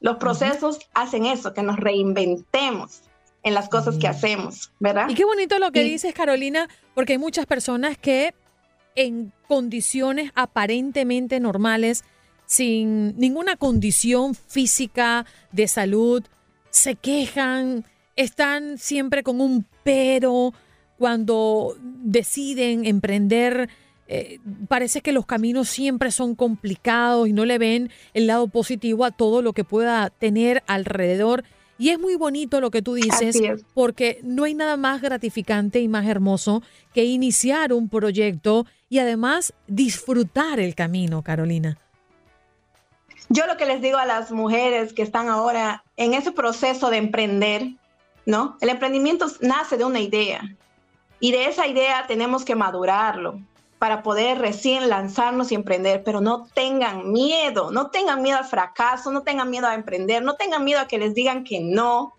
Los 0.00 0.16
procesos 0.16 0.78
hacen 0.94 1.26
eso, 1.26 1.52
que 1.52 1.62
nos 1.62 1.76
reinventemos 1.76 3.03
en 3.44 3.54
las 3.54 3.68
cosas 3.68 3.98
que 3.98 4.08
hacemos, 4.08 4.72
¿verdad? 4.80 5.08
Y 5.08 5.14
qué 5.14 5.24
bonito 5.24 5.58
lo 5.58 5.70
que 5.70 5.84
dices, 5.84 6.14
Carolina, 6.14 6.68
porque 6.94 7.12
hay 7.12 7.18
muchas 7.18 7.46
personas 7.46 7.96
que 7.98 8.34
en 8.96 9.32
condiciones 9.46 10.32
aparentemente 10.34 11.38
normales, 11.40 12.04
sin 12.46 13.16
ninguna 13.18 13.56
condición 13.56 14.34
física 14.34 15.26
de 15.52 15.68
salud, 15.68 16.24
se 16.70 16.94
quejan, 16.94 17.84
están 18.16 18.78
siempre 18.78 19.22
con 19.22 19.40
un 19.40 19.66
pero 19.82 20.54
cuando 20.98 21.76
deciden 21.80 22.86
emprender. 22.86 23.68
Eh, 24.06 24.38
parece 24.68 25.00
que 25.00 25.12
los 25.12 25.26
caminos 25.26 25.68
siempre 25.68 26.10
son 26.10 26.34
complicados 26.34 27.28
y 27.28 27.32
no 27.32 27.44
le 27.44 27.58
ven 27.58 27.90
el 28.12 28.26
lado 28.26 28.48
positivo 28.48 29.04
a 29.04 29.10
todo 29.10 29.42
lo 29.42 29.52
que 29.52 29.64
pueda 29.64 30.10
tener 30.10 30.62
alrededor. 30.66 31.44
Y 31.78 31.90
es 31.90 31.98
muy 31.98 32.14
bonito 32.14 32.60
lo 32.60 32.70
que 32.70 32.82
tú 32.82 32.94
dices, 32.94 33.36
porque 33.74 34.20
no 34.22 34.44
hay 34.44 34.54
nada 34.54 34.76
más 34.76 35.02
gratificante 35.02 35.80
y 35.80 35.88
más 35.88 36.06
hermoso 36.06 36.62
que 36.92 37.04
iniciar 37.04 37.72
un 37.72 37.88
proyecto 37.88 38.66
y 38.88 39.00
además 39.00 39.52
disfrutar 39.66 40.60
el 40.60 40.74
camino, 40.74 41.22
Carolina. 41.22 41.78
Yo 43.28 43.46
lo 43.46 43.56
que 43.56 43.66
les 43.66 43.82
digo 43.82 43.96
a 43.96 44.06
las 44.06 44.30
mujeres 44.30 44.92
que 44.92 45.02
están 45.02 45.28
ahora 45.28 45.82
en 45.96 46.14
ese 46.14 46.30
proceso 46.30 46.90
de 46.90 46.98
emprender, 46.98 47.72
¿no? 48.26 48.56
El 48.60 48.68
emprendimiento 48.68 49.26
nace 49.40 49.76
de 49.76 49.84
una 49.84 50.00
idea 50.00 50.42
y 51.18 51.32
de 51.32 51.46
esa 51.46 51.66
idea 51.66 52.06
tenemos 52.06 52.44
que 52.44 52.54
madurarlo 52.54 53.40
para 53.84 54.02
poder 54.02 54.38
recién 54.38 54.88
lanzarnos 54.88 55.52
y 55.52 55.54
emprender, 55.54 56.02
pero 56.02 56.22
no 56.22 56.46
tengan 56.54 57.12
miedo, 57.12 57.70
no 57.70 57.90
tengan 57.90 58.22
miedo 58.22 58.38
al 58.38 58.46
fracaso, 58.46 59.12
no 59.12 59.20
tengan 59.24 59.50
miedo 59.50 59.66
a 59.66 59.74
emprender, 59.74 60.22
no 60.22 60.36
tengan 60.36 60.64
miedo 60.64 60.80
a 60.80 60.88
que 60.88 60.96
les 60.96 61.12
digan 61.14 61.44
que 61.44 61.60
no, 61.60 62.14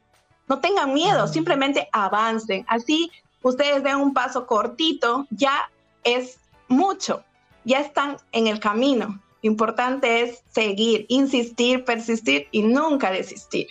no 0.48 0.60
tengan 0.60 0.94
miedo, 0.94 1.28
simplemente 1.28 1.90
avancen. 1.92 2.64
Así 2.68 3.12
ustedes 3.42 3.82
den 3.82 3.96
un 3.96 4.14
paso 4.14 4.46
cortito, 4.46 5.26
ya 5.32 5.72
es 6.04 6.38
mucho, 6.68 7.24
ya 7.64 7.80
están 7.80 8.18
en 8.32 8.46
el 8.46 8.60
camino. 8.60 9.20
Importante 9.42 10.22
es 10.22 10.44
seguir, 10.52 11.08
insistir, 11.10 11.84
persistir 11.84 12.48
y 12.52 12.62
nunca 12.62 13.10
desistir. 13.10 13.66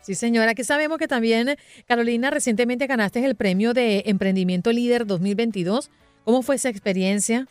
Sí, 0.00 0.14
señora, 0.14 0.54
que 0.54 0.62
sabemos 0.62 0.98
que 0.98 1.08
también, 1.08 1.56
Carolina, 1.88 2.30
recientemente 2.30 2.86
ganaste 2.86 3.24
el 3.24 3.34
premio 3.34 3.74
de 3.74 4.04
Emprendimiento 4.06 4.70
Líder 4.70 5.08
2022 5.08 5.90
¿Cómo 6.24 6.42
fue 6.42 6.56
esa 6.56 6.68
experiencia? 6.68 7.46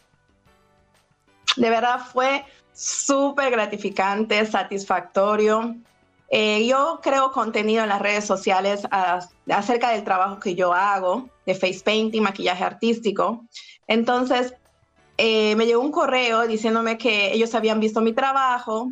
De 1.58 1.70
verdad 1.70 2.00
fue 2.12 2.46
súper 2.74 3.52
gratificante, 3.52 4.46
satisfactorio. 4.46 5.76
Eh, 6.30 6.66
yo 6.66 7.02
creo 7.04 7.32
contenido 7.32 7.84
en 7.84 7.90
las 7.90 8.02
redes 8.02 8.26
sociales 8.26 8.84
acerca 9.50 9.92
del 9.92 10.04
trabajo 10.06 10.40
que 10.40 10.56
yo 10.56 10.74
hago, 10.74 11.30
de 11.46 11.54
face 11.54 11.82
painting, 11.84 12.22
maquillaje 12.22 12.64
artístico. 12.64 13.44
Entonces, 13.88 14.54
eh, 15.18 15.56
me 15.58 15.66
llegó 15.66 15.82
un 15.82 15.92
correo 15.92 16.48
diciéndome 16.48 16.98
que 16.98 17.34
ellos 17.34 17.54
habían 17.54 17.82
visto 17.82 18.00
mi 18.00 18.14
trabajo, 18.14 18.90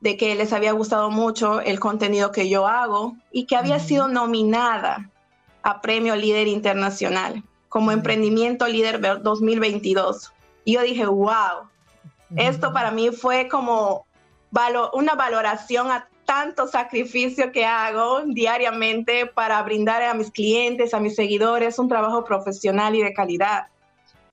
de 0.00 0.16
que 0.16 0.34
les 0.34 0.52
había 0.52 0.72
gustado 0.72 1.10
mucho 1.10 1.60
el 1.60 1.78
contenido 1.78 2.32
que 2.32 2.48
yo 2.48 2.66
hago 2.66 3.14
y 3.30 3.46
que 3.46 3.54
había 3.54 3.78
sido 3.78 4.08
nominada 4.08 5.08
a 5.62 5.80
Premio 5.80 6.16
Líder 6.16 6.48
Internacional 6.48 7.44
como 7.72 7.90
Emprendimiento 7.90 8.68
Líder 8.68 9.00
2022. 9.22 10.30
Y 10.66 10.74
yo 10.74 10.82
dije, 10.82 11.06
wow, 11.06 11.70
esto 12.36 12.70
para 12.74 12.90
mí 12.90 13.10
fue 13.10 13.48
como 13.48 14.04
una 14.92 15.14
valoración 15.14 15.90
a 15.90 16.06
tanto 16.26 16.68
sacrificio 16.68 17.50
que 17.50 17.64
hago 17.64 18.24
diariamente 18.26 19.24
para 19.24 19.62
brindar 19.62 20.02
a 20.02 20.12
mis 20.12 20.30
clientes, 20.30 20.92
a 20.92 21.00
mis 21.00 21.16
seguidores, 21.16 21.78
un 21.78 21.88
trabajo 21.88 22.26
profesional 22.26 22.94
y 22.94 23.02
de 23.02 23.14
calidad. 23.14 23.68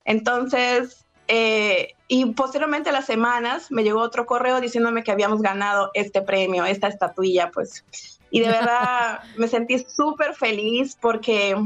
Entonces, 0.04 1.06
eh, 1.26 1.94
y 2.08 2.26
posteriormente 2.26 2.90
a 2.90 2.92
las 2.92 3.06
semanas 3.06 3.70
me 3.70 3.84
llegó 3.84 4.02
otro 4.02 4.26
correo 4.26 4.60
diciéndome 4.60 5.02
que 5.02 5.12
habíamos 5.12 5.40
ganado 5.40 5.90
este 5.94 6.20
premio, 6.20 6.66
esta 6.66 6.88
estatuilla, 6.88 7.50
pues. 7.50 7.86
Y 8.30 8.40
de 8.40 8.48
verdad 8.48 9.20
me 9.38 9.48
sentí 9.48 9.78
súper 9.78 10.34
feliz 10.34 10.94
porque 11.00 11.56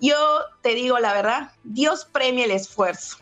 yo 0.00 0.16
te 0.62 0.74
digo 0.74 0.98
la 0.98 1.12
verdad, 1.12 1.52
Dios 1.64 2.04
premia 2.04 2.44
el 2.44 2.50
esfuerzo. 2.50 3.18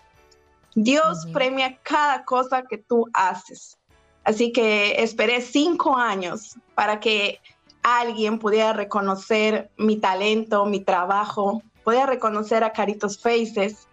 Dios 0.74 1.26
premia 1.32 1.78
cada 1.82 2.24
cosa 2.24 2.62
que 2.62 2.78
tú 2.78 3.06
haces. 3.12 3.78
Así 4.24 4.52
que 4.52 5.02
esperé 5.02 5.40
cinco 5.40 5.96
años 5.96 6.56
para 6.74 7.00
que 7.00 7.40
alguien 7.82 8.38
pudiera 8.38 8.72
reconocer 8.72 9.70
mi 9.76 9.96
talento, 9.96 10.66
mi 10.66 10.80
trabajo, 10.80 11.62
pudiera 11.82 12.06
reconocer 12.06 12.62
a 12.62 12.72
Caritos 12.72 13.18
Faces 13.18 13.88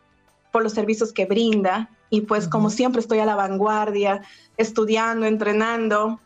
por 0.51 0.61
los 0.61 0.73
servicios 0.73 1.11
que 1.11 1.25
brinda. 1.25 1.89
Y 2.09 2.21
pues 2.21 2.47
como 2.47 2.69
siempre 2.69 3.01
estoy 3.01 3.19
a 3.19 3.25
la 3.25 3.35
vanguardia, 3.35 4.21
estudiando, 4.57 5.25
entrenando, 5.25 6.19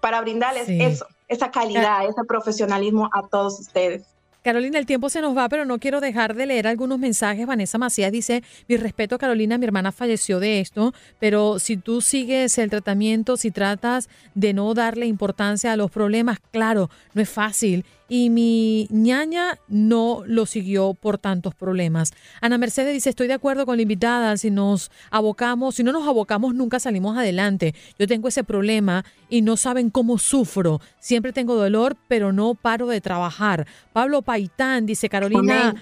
para 0.00 0.20
brindarles 0.20 0.68
eso, 0.68 1.06
esa 1.28 1.50
calidad, 1.50 2.04
ese 2.06 2.22
profesionalismo 2.24 3.10
a 3.12 3.26
todos 3.26 3.58
ustedes. 3.58 4.13
Carolina, 4.44 4.78
el 4.78 4.84
tiempo 4.84 5.08
se 5.08 5.22
nos 5.22 5.34
va, 5.34 5.48
pero 5.48 5.64
no 5.64 5.78
quiero 5.78 6.02
dejar 6.02 6.34
de 6.34 6.44
leer 6.44 6.66
algunos 6.66 6.98
mensajes. 6.98 7.46
Vanessa 7.46 7.78
Macías 7.78 8.12
dice, 8.12 8.44
mi 8.68 8.76
respeto, 8.76 9.16
Carolina, 9.16 9.56
mi 9.56 9.64
hermana 9.64 9.90
falleció 9.90 10.38
de 10.38 10.60
esto, 10.60 10.92
pero 11.18 11.58
si 11.58 11.78
tú 11.78 12.02
sigues 12.02 12.58
el 12.58 12.68
tratamiento, 12.68 13.38
si 13.38 13.50
tratas 13.50 14.10
de 14.34 14.52
no 14.52 14.74
darle 14.74 15.06
importancia 15.06 15.72
a 15.72 15.76
los 15.76 15.90
problemas, 15.90 16.40
claro, 16.50 16.90
no 17.14 17.22
es 17.22 17.30
fácil 17.30 17.86
y 18.08 18.30
mi 18.30 18.86
ñaña 18.90 19.58
no 19.68 20.22
lo 20.26 20.46
siguió 20.46 20.94
por 20.94 21.18
tantos 21.18 21.54
problemas. 21.54 22.12
Ana 22.40 22.58
Mercedes 22.58 22.92
dice, 22.92 23.10
estoy 23.10 23.28
de 23.28 23.34
acuerdo 23.34 23.66
con 23.66 23.76
la 23.76 23.82
invitada, 23.82 24.36
si 24.36 24.50
nos 24.50 24.90
abocamos, 25.10 25.76
si 25.76 25.82
no 25.82 25.92
nos 25.92 26.06
abocamos 26.06 26.54
nunca 26.54 26.80
salimos 26.80 27.16
adelante. 27.16 27.74
Yo 27.98 28.06
tengo 28.06 28.28
ese 28.28 28.44
problema 28.44 29.04
y 29.28 29.42
no 29.42 29.56
saben 29.56 29.90
cómo 29.90 30.18
sufro. 30.18 30.80
Siempre 30.98 31.32
tengo 31.32 31.54
dolor, 31.54 31.96
pero 32.08 32.32
no 32.32 32.54
paro 32.54 32.86
de 32.86 33.00
trabajar. 33.00 33.66
Pablo 33.92 34.22
Paitán 34.22 34.86
dice, 34.86 35.08
Carolina. 35.08 35.74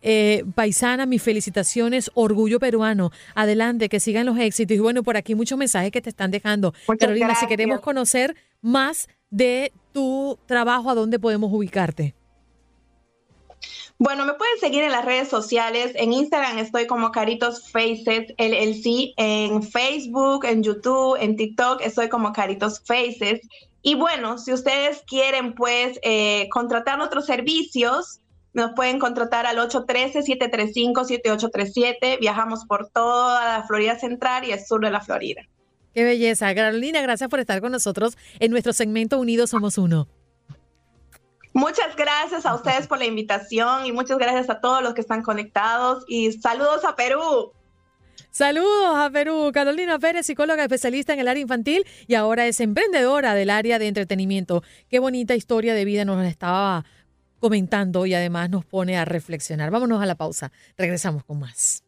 Eh, 0.00 0.44
paisana, 0.54 1.06
mis 1.06 1.20
felicitaciones, 1.20 2.12
orgullo 2.14 2.60
peruano. 2.60 3.10
Adelante, 3.34 3.88
que 3.88 3.98
sigan 3.98 4.26
los 4.26 4.38
éxitos. 4.38 4.76
Y 4.76 4.80
bueno, 4.80 5.02
por 5.02 5.16
aquí 5.16 5.34
muchos 5.34 5.58
mensajes 5.58 5.90
que 5.90 6.00
te 6.00 6.08
están 6.08 6.30
dejando. 6.30 6.72
Carolina, 7.00 7.34
si 7.34 7.48
queremos 7.48 7.80
conocer 7.80 8.36
más 8.62 9.08
de 9.30 9.72
tu 9.98 10.38
trabajo, 10.46 10.88
¿a 10.90 10.94
dónde 10.94 11.18
podemos 11.18 11.52
ubicarte? 11.52 12.14
Bueno, 13.98 14.24
me 14.24 14.34
pueden 14.34 14.56
seguir 14.60 14.84
en 14.84 14.92
las 14.92 15.04
redes 15.04 15.26
sociales. 15.26 15.90
En 15.96 16.12
Instagram 16.12 16.58
estoy 16.58 16.86
como 16.86 17.10
Caritos 17.10 17.68
Faces 17.72 18.32
LLC. 18.38 19.14
En 19.16 19.64
Facebook, 19.64 20.44
en 20.44 20.62
YouTube, 20.62 21.16
en 21.20 21.34
TikTok 21.34 21.80
estoy 21.80 22.08
como 22.08 22.32
Caritos 22.32 22.80
Faces. 22.86 23.40
Y 23.82 23.96
bueno, 23.96 24.38
si 24.38 24.52
ustedes 24.52 25.02
quieren 25.04 25.56
pues 25.56 25.98
eh, 26.02 26.48
contratar 26.52 27.00
otros 27.00 27.26
servicios, 27.26 28.20
nos 28.52 28.70
pueden 28.76 29.00
contratar 29.00 29.46
al 29.46 29.58
813-735-7837. 29.58 32.20
Viajamos 32.20 32.66
por 32.66 32.88
toda 32.90 33.58
la 33.58 33.66
Florida 33.66 33.98
Central 33.98 34.44
y 34.44 34.52
el 34.52 34.64
sur 34.64 34.80
de 34.80 34.92
la 34.92 35.00
Florida. 35.00 35.42
Qué 35.94 36.04
belleza. 36.04 36.54
Carolina, 36.54 37.00
gracias 37.02 37.28
por 37.28 37.40
estar 37.40 37.60
con 37.60 37.72
nosotros 37.72 38.16
en 38.40 38.50
nuestro 38.50 38.72
segmento 38.72 39.18
Unidos 39.18 39.50
Somos 39.50 39.78
Uno. 39.78 40.08
Muchas 41.52 41.96
gracias 41.96 42.46
a 42.46 42.54
ustedes 42.54 42.86
por 42.86 42.98
la 42.98 43.06
invitación 43.06 43.86
y 43.86 43.92
muchas 43.92 44.18
gracias 44.18 44.48
a 44.48 44.60
todos 44.60 44.82
los 44.82 44.94
que 44.94 45.00
están 45.00 45.22
conectados 45.22 46.04
y 46.06 46.32
saludos 46.32 46.84
a 46.84 46.94
Perú. 46.94 47.52
Saludos 48.30 48.96
a 48.96 49.10
Perú. 49.10 49.50
Carolina 49.52 49.98
Pérez, 49.98 50.26
psicóloga 50.26 50.62
especialista 50.62 51.14
en 51.14 51.20
el 51.20 51.28
área 51.28 51.42
infantil 51.42 51.84
y 52.06 52.14
ahora 52.14 52.46
es 52.46 52.60
emprendedora 52.60 53.34
del 53.34 53.50
área 53.50 53.78
de 53.78 53.88
entretenimiento. 53.88 54.62
Qué 54.88 54.98
bonita 54.98 55.34
historia 55.34 55.74
de 55.74 55.84
vida 55.84 56.04
nos 56.04 56.24
estaba 56.24 56.84
comentando 57.40 58.06
y 58.06 58.14
además 58.14 58.50
nos 58.50 58.64
pone 58.64 58.96
a 58.96 59.04
reflexionar. 59.04 59.70
Vámonos 59.70 60.02
a 60.02 60.06
la 60.06 60.14
pausa. 60.14 60.52
Regresamos 60.76 61.24
con 61.24 61.40
más. 61.40 61.87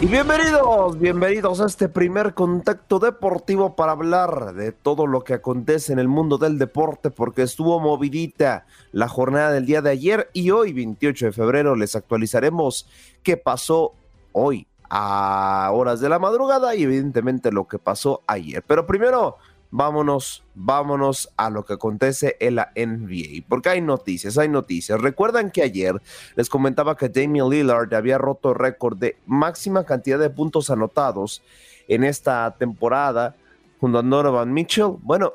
Y 0.00 0.06
bienvenidos, 0.06 0.98
bienvenidos 0.98 1.60
a 1.60 1.66
este 1.66 1.90
primer 1.90 2.32
contacto 2.32 2.98
deportivo 2.98 3.76
para 3.76 3.92
hablar 3.92 4.54
de 4.54 4.72
todo 4.72 5.06
lo 5.06 5.24
que 5.24 5.34
acontece 5.34 5.92
en 5.92 5.98
el 5.98 6.08
mundo 6.08 6.38
del 6.38 6.58
deporte, 6.58 7.10
porque 7.10 7.42
estuvo 7.42 7.78
movidita 7.80 8.64
la 8.92 9.08
jornada 9.08 9.52
del 9.52 9.66
día 9.66 9.82
de 9.82 9.90
ayer 9.90 10.30
y 10.32 10.52
hoy, 10.52 10.72
28 10.72 11.26
de 11.26 11.32
febrero, 11.32 11.76
les 11.76 11.96
actualizaremos 11.96 12.88
qué 13.22 13.36
pasó 13.36 13.92
hoy 14.32 14.66
a 14.88 15.70
horas 15.74 16.00
de 16.00 16.08
la 16.08 16.18
madrugada 16.18 16.74
y 16.74 16.84
evidentemente 16.84 17.52
lo 17.52 17.68
que 17.68 17.78
pasó 17.78 18.22
ayer. 18.26 18.64
Pero 18.66 18.86
primero, 18.86 19.36
vámonos, 19.70 20.44
vámonos 20.54 21.32
a 21.36 21.50
lo 21.50 21.64
que 21.64 21.74
acontece 21.74 22.36
en 22.40 22.56
la 22.56 22.72
NBA, 22.74 23.46
porque 23.48 23.70
hay 23.70 23.80
noticias, 23.80 24.38
hay 24.38 24.48
noticias. 24.48 25.00
Recuerdan 25.00 25.50
que 25.50 25.62
ayer 25.62 26.00
les 26.36 26.48
comentaba 26.48 26.96
que 26.96 27.08
Damian 27.08 27.48
Lillard 27.48 27.92
había 27.94 28.18
roto 28.18 28.54
récord 28.54 28.98
de 28.98 29.16
máxima 29.26 29.84
cantidad 29.84 30.18
de 30.18 30.30
puntos 30.30 30.70
anotados 30.70 31.42
en 31.88 32.04
esta 32.04 32.54
temporada 32.58 33.36
junto 33.80 33.98
a 33.98 34.02
Donovan 34.02 34.52
Mitchell. 34.52 34.96
Bueno, 35.02 35.34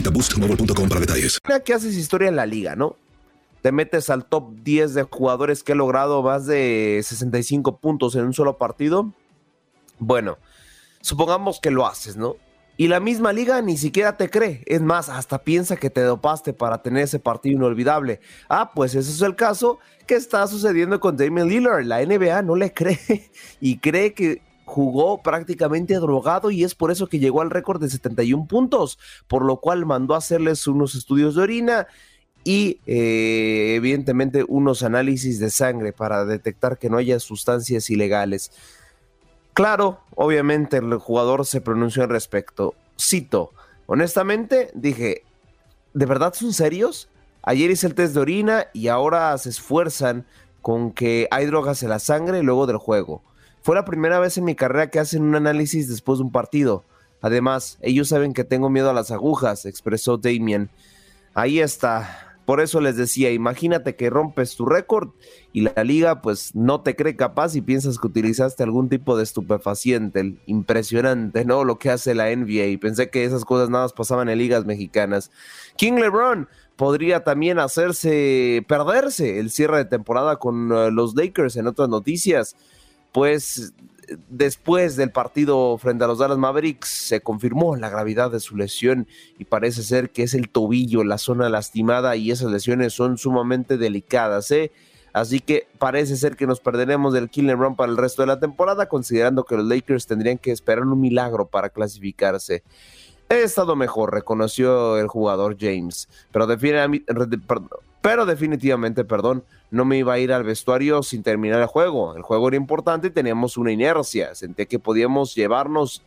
boostmobile.com 0.09 0.89
para 0.89 1.01
detalles. 1.01 1.39
que 1.63 1.73
haces 1.73 1.95
historia 1.95 2.29
en 2.29 2.35
la 2.35 2.45
liga, 2.45 2.75
¿no? 2.75 2.95
Te 3.61 3.71
metes 3.71 4.09
al 4.09 4.25
top 4.25 4.55
10 4.63 4.95
de 4.95 5.03
jugadores 5.03 5.63
que 5.63 5.73
ha 5.73 5.75
logrado 5.75 6.23
más 6.23 6.47
de 6.47 6.99
65 7.03 7.77
puntos 7.77 8.15
en 8.15 8.25
un 8.25 8.33
solo 8.33 8.57
partido. 8.57 9.13
Bueno, 9.99 10.39
supongamos 11.01 11.59
que 11.59 11.69
lo 11.69 11.85
haces, 11.85 12.17
¿no? 12.17 12.37
Y 12.77 12.87
la 12.87 12.99
misma 12.99 13.31
liga 13.31 13.61
ni 13.61 13.77
siquiera 13.77 14.17
te 14.17 14.31
cree. 14.31 14.63
Es 14.65 14.81
más, 14.81 15.09
hasta 15.09 15.43
piensa 15.43 15.75
que 15.75 15.91
te 15.91 16.01
dopaste 16.01 16.53
para 16.53 16.81
tener 16.81 17.03
ese 17.03 17.19
partido 17.19 17.57
inolvidable. 17.57 18.21
Ah, 18.49 18.71
pues 18.73 18.95
ese 18.95 19.11
es 19.11 19.21
el 19.21 19.35
caso 19.35 19.77
que 20.07 20.15
está 20.15 20.47
sucediendo 20.47 20.99
con 20.99 21.15
Damian 21.15 21.47
Lillard. 21.47 21.85
La 21.85 22.03
NBA 22.03 22.41
no 22.41 22.55
le 22.55 22.73
cree 22.73 23.29
y 23.61 23.77
cree 23.77 24.13
que 24.13 24.41
jugó 24.71 25.21
prácticamente 25.21 25.95
drogado 25.95 26.49
y 26.49 26.63
es 26.63 26.75
por 26.75 26.91
eso 26.91 27.07
que 27.07 27.19
llegó 27.19 27.41
al 27.41 27.49
récord 27.49 27.81
de 27.81 27.89
71 27.89 28.47
puntos, 28.47 28.97
por 29.27 29.43
lo 29.43 29.57
cual 29.57 29.85
mandó 29.85 30.15
a 30.15 30.19
hacerles 30.19 30.65
unos 30.65 30.95
estudios 30.95 31.35
de 31.35 31.41
orina 31.41 31.87
y 32.45 32.79
eh, 32.85 33.73
evidentemente 33.75 34.45
unos 34.47 34.83
análisis 34.83 35.39
de 35.39 35.49
sangre 35.49 35.91
para 35.91 36.23
detectar 36.23 36.77
que 36.77 36.89
no 36.89 36.97
haya 36.97 37.19
sustancias 37.19 37.89
ilegales. 37.89 38.49
Claro, 39.53 39.99
obviamente 40.15 40.77
el 40.77 40.95
jugador 40.99 41.45
se 41.45 41.59
pronunció 41.59 42.03
al 42.03 42.09
respecto. 42.09 42.73
Cito, 42.97 43.51
honestamente 43.87 44.71
dije, 44.73 45.25
¿de 45.93 46.05
verdad 46.05 46.33
son 46.33 46.53
serios? 46.53 47.09
Ayer 47.43 47.69
hice 47.71 47.87
el 47.87 47.95
test 47.95 48.13
de 48.13 48.21
orina 48.21 48.67
y 48.71 48.87
ahora 48.87 49.37
se 49.37 49.49
esfuerzan 49.49 50.25
con 50.61 50.93
que 50.93 51.27
hay 51.29 51.45
drogas 51.45 51.83
en 51.83 51.89
la 51.89 51.99
sangre 51.99 52.41
luego 52.41 52.67
del 52.67 52.77
juego. 52.77 53.21
Fue 53.61 53.75
la 53.75 53.85
primera 53.85 54.19
vez 54.19 54.37
en 54.37 54.45
mi 54.45 54.55
carrera 54.55 54.89
que 54.89 54.99
hacen 54.99 55.23
un 55.23 55.35
análisis 55.35 55.87
después 55.87 56.19
de 56.19 56.25
un 56.25 56.31
partido. 56.31 56.83
Además, 57.21 57.77
ellos 57.81 58.09
saben 58.09 58.33
que 58.33 58.43
tengo 58.43 58.69
miedo 58.69 58.89
a 58.89 58.93
las 58.93 59.11
agujas, 59.11 59.65
expresó 59.65 60.17
Damien. 60.17 60.69
Ahí 61.35 61.59
está. 61.59 62.27
Por 62.45 62.59
eso 62.59 62.81
les 62.81 62.97
decía, 62.97 63.31
imagínate 63.31 63.95
que 63.95 64.09
rompes 64.09 64.55
tu 64.55 64.65
récord 64.65 65.09
y 65.53 65.61
la 65.61 65.83
liga 65.83 66.21
pues 66.21 66.55
no 66.55 66.81
te 66.81 66.95
cree 66.95 67.15
capaz 67.15 67.55
y 67.55 67.61
piensas 67.61 67.99
que 67.99 68.07
utilizaste 68.07 68.63
algún 68.63 68.89
tipo 68.89 69.15
de 69.15 69.23
estupefaciente. 69.23 70.37
Impresionante, 70.47 71.45
¿no? 71.45 71.63
Lo 71.63 71.77
que 71.77 71.91
hace 71.91 72.15
la 72.15 72.35
NBA. 72.35 72.79
Pensé 72.81 73.11
que 73.11 73.23
esas 73.23 73.45
cosas 73.45 73.69
nada 73.69 73.85
más 73.85 73.93
pasaban 73.93 74.27
en 74.27 74.39
ligas 74.39 74.65
mexicanas. 74.65 75.29
King 75.77 75.93
LeBron 75.93 76.49
podría 76.75 77.23
también 77.23 77.59
hacerse 77.59 78.65
perderse 78.67 79.39
el 79.39 79.51
cierre 79.51 79.77
de 79.77 79.85
temporada 79.85 80.37
con 80.37 80.71
eh, 80.71 80.89
los 80.89 81.15
Lakers 81.15 81.55
en 81.57 81.67
otras 81.67 81.89
noticias 81.89 82.55
pues 83.11 83.73
después 84.29 84.95
del 84.95 85.11
partido 85.11 85.77
frente 85.77 86.03
a 86.03 86.07
los 86.07 86.19
Dallas 86.19 86.37
Mavericks 86.37 86.89
se 86.89 87.21
confirmó 87.21 87.75
la 87.75 87.89
gravedad 87.89 88.31
de 88.31 88.39
su 88.39 88.57
lesión 88.57 89.07
y 89.37 89.45
parece 89.45 89.83
ser 89.83 90.09
que 90.09 90.23
es 90.23 90.33
el 90.33 90.49
tobillo, 90.49 91.03
la 91.03 91.17
zona 91.17 91.49
lastimada 91.49 92.15
y 92.15 92.31
esas 92.31 92.51
lesiones 92.51 92.93
son 92.93 93.17
sumamente 93.17 93.77
delicadas, 93.77 94.51
¿eh? 94.51 94.71
Así 95.13 95.41
que 95.41 95.67
parece 95.77 96.15
ser 96.15 96.37
que 96.37 96.47
nos 96.47 96.61
perderemos 96.61 97.13
del 97.13 97.29
Killer 97.29 97.57
Run 97.57 97.75
para 97.75 97.91
el 97.91 97.97
resto 97.97 98.21
de 98.21 98.27
la 98.27 98.39
temporada, 98.39 98.87
considerando 98.87 99.43
que 99.43 99.57
los 99.57 99.65
Lakers 99.65 100.07
tendrían 100.07 100.37
que 100.37 100.51
esperar 100.51 100.85
un 100.85 100.99
milagro 101.01 101.47
para 101.47 101.69
clasificarse. 101.69 102.63
He 103.29 103.43
estado 103.43 103.75
mejor, 103.75 104.13
reconoció 104.13 104.97
el 104.97 105.07
jugador 105.07 105.57
James, 105.59 106.07
pero, 106.31 106.47
pero 108.01 108.25
definitivamente, 108.25 109.05
perdón, 109.05 109.43
no 109.69 109.85
me 109.85 109.97
iba 109.97 110.13
a 110.13 110.19
ir 110.19 110.33
al 110.33 110.43
vestuario 110.43 111.03
sin 111.03 111.21
terminar 111.21 111.61
el 111.61 111.67
juego. 111.67 112.15
El 112.15 112.23
juego 112.23 112.47
era 112.47 112.57
importante 112.57 113.07
y 113.07 113.11
teníamos 113.11 113.57
una 113.57 113.71
inercia. 113.71 114.33
Sentía 114.33 114.65
que 114.65 114.79
podíamos 114.79 115.35
llevarnos 115.35 116.01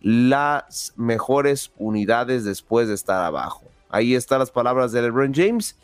las 0.00 0.92
mejores 0.96 1.70
unidades 1.78 2.44
después 2.44 2.88
de 2.88 2.94
estar 2.94 3.22
abajo. 3.24 3.64
Ahí 3.88 4.14
están 4.14 4.40
las 4.40 4.50
palabras 4.50 4.92
de 4.92 5.02
LeBron 5.02 5.32
James. 5.32 5.76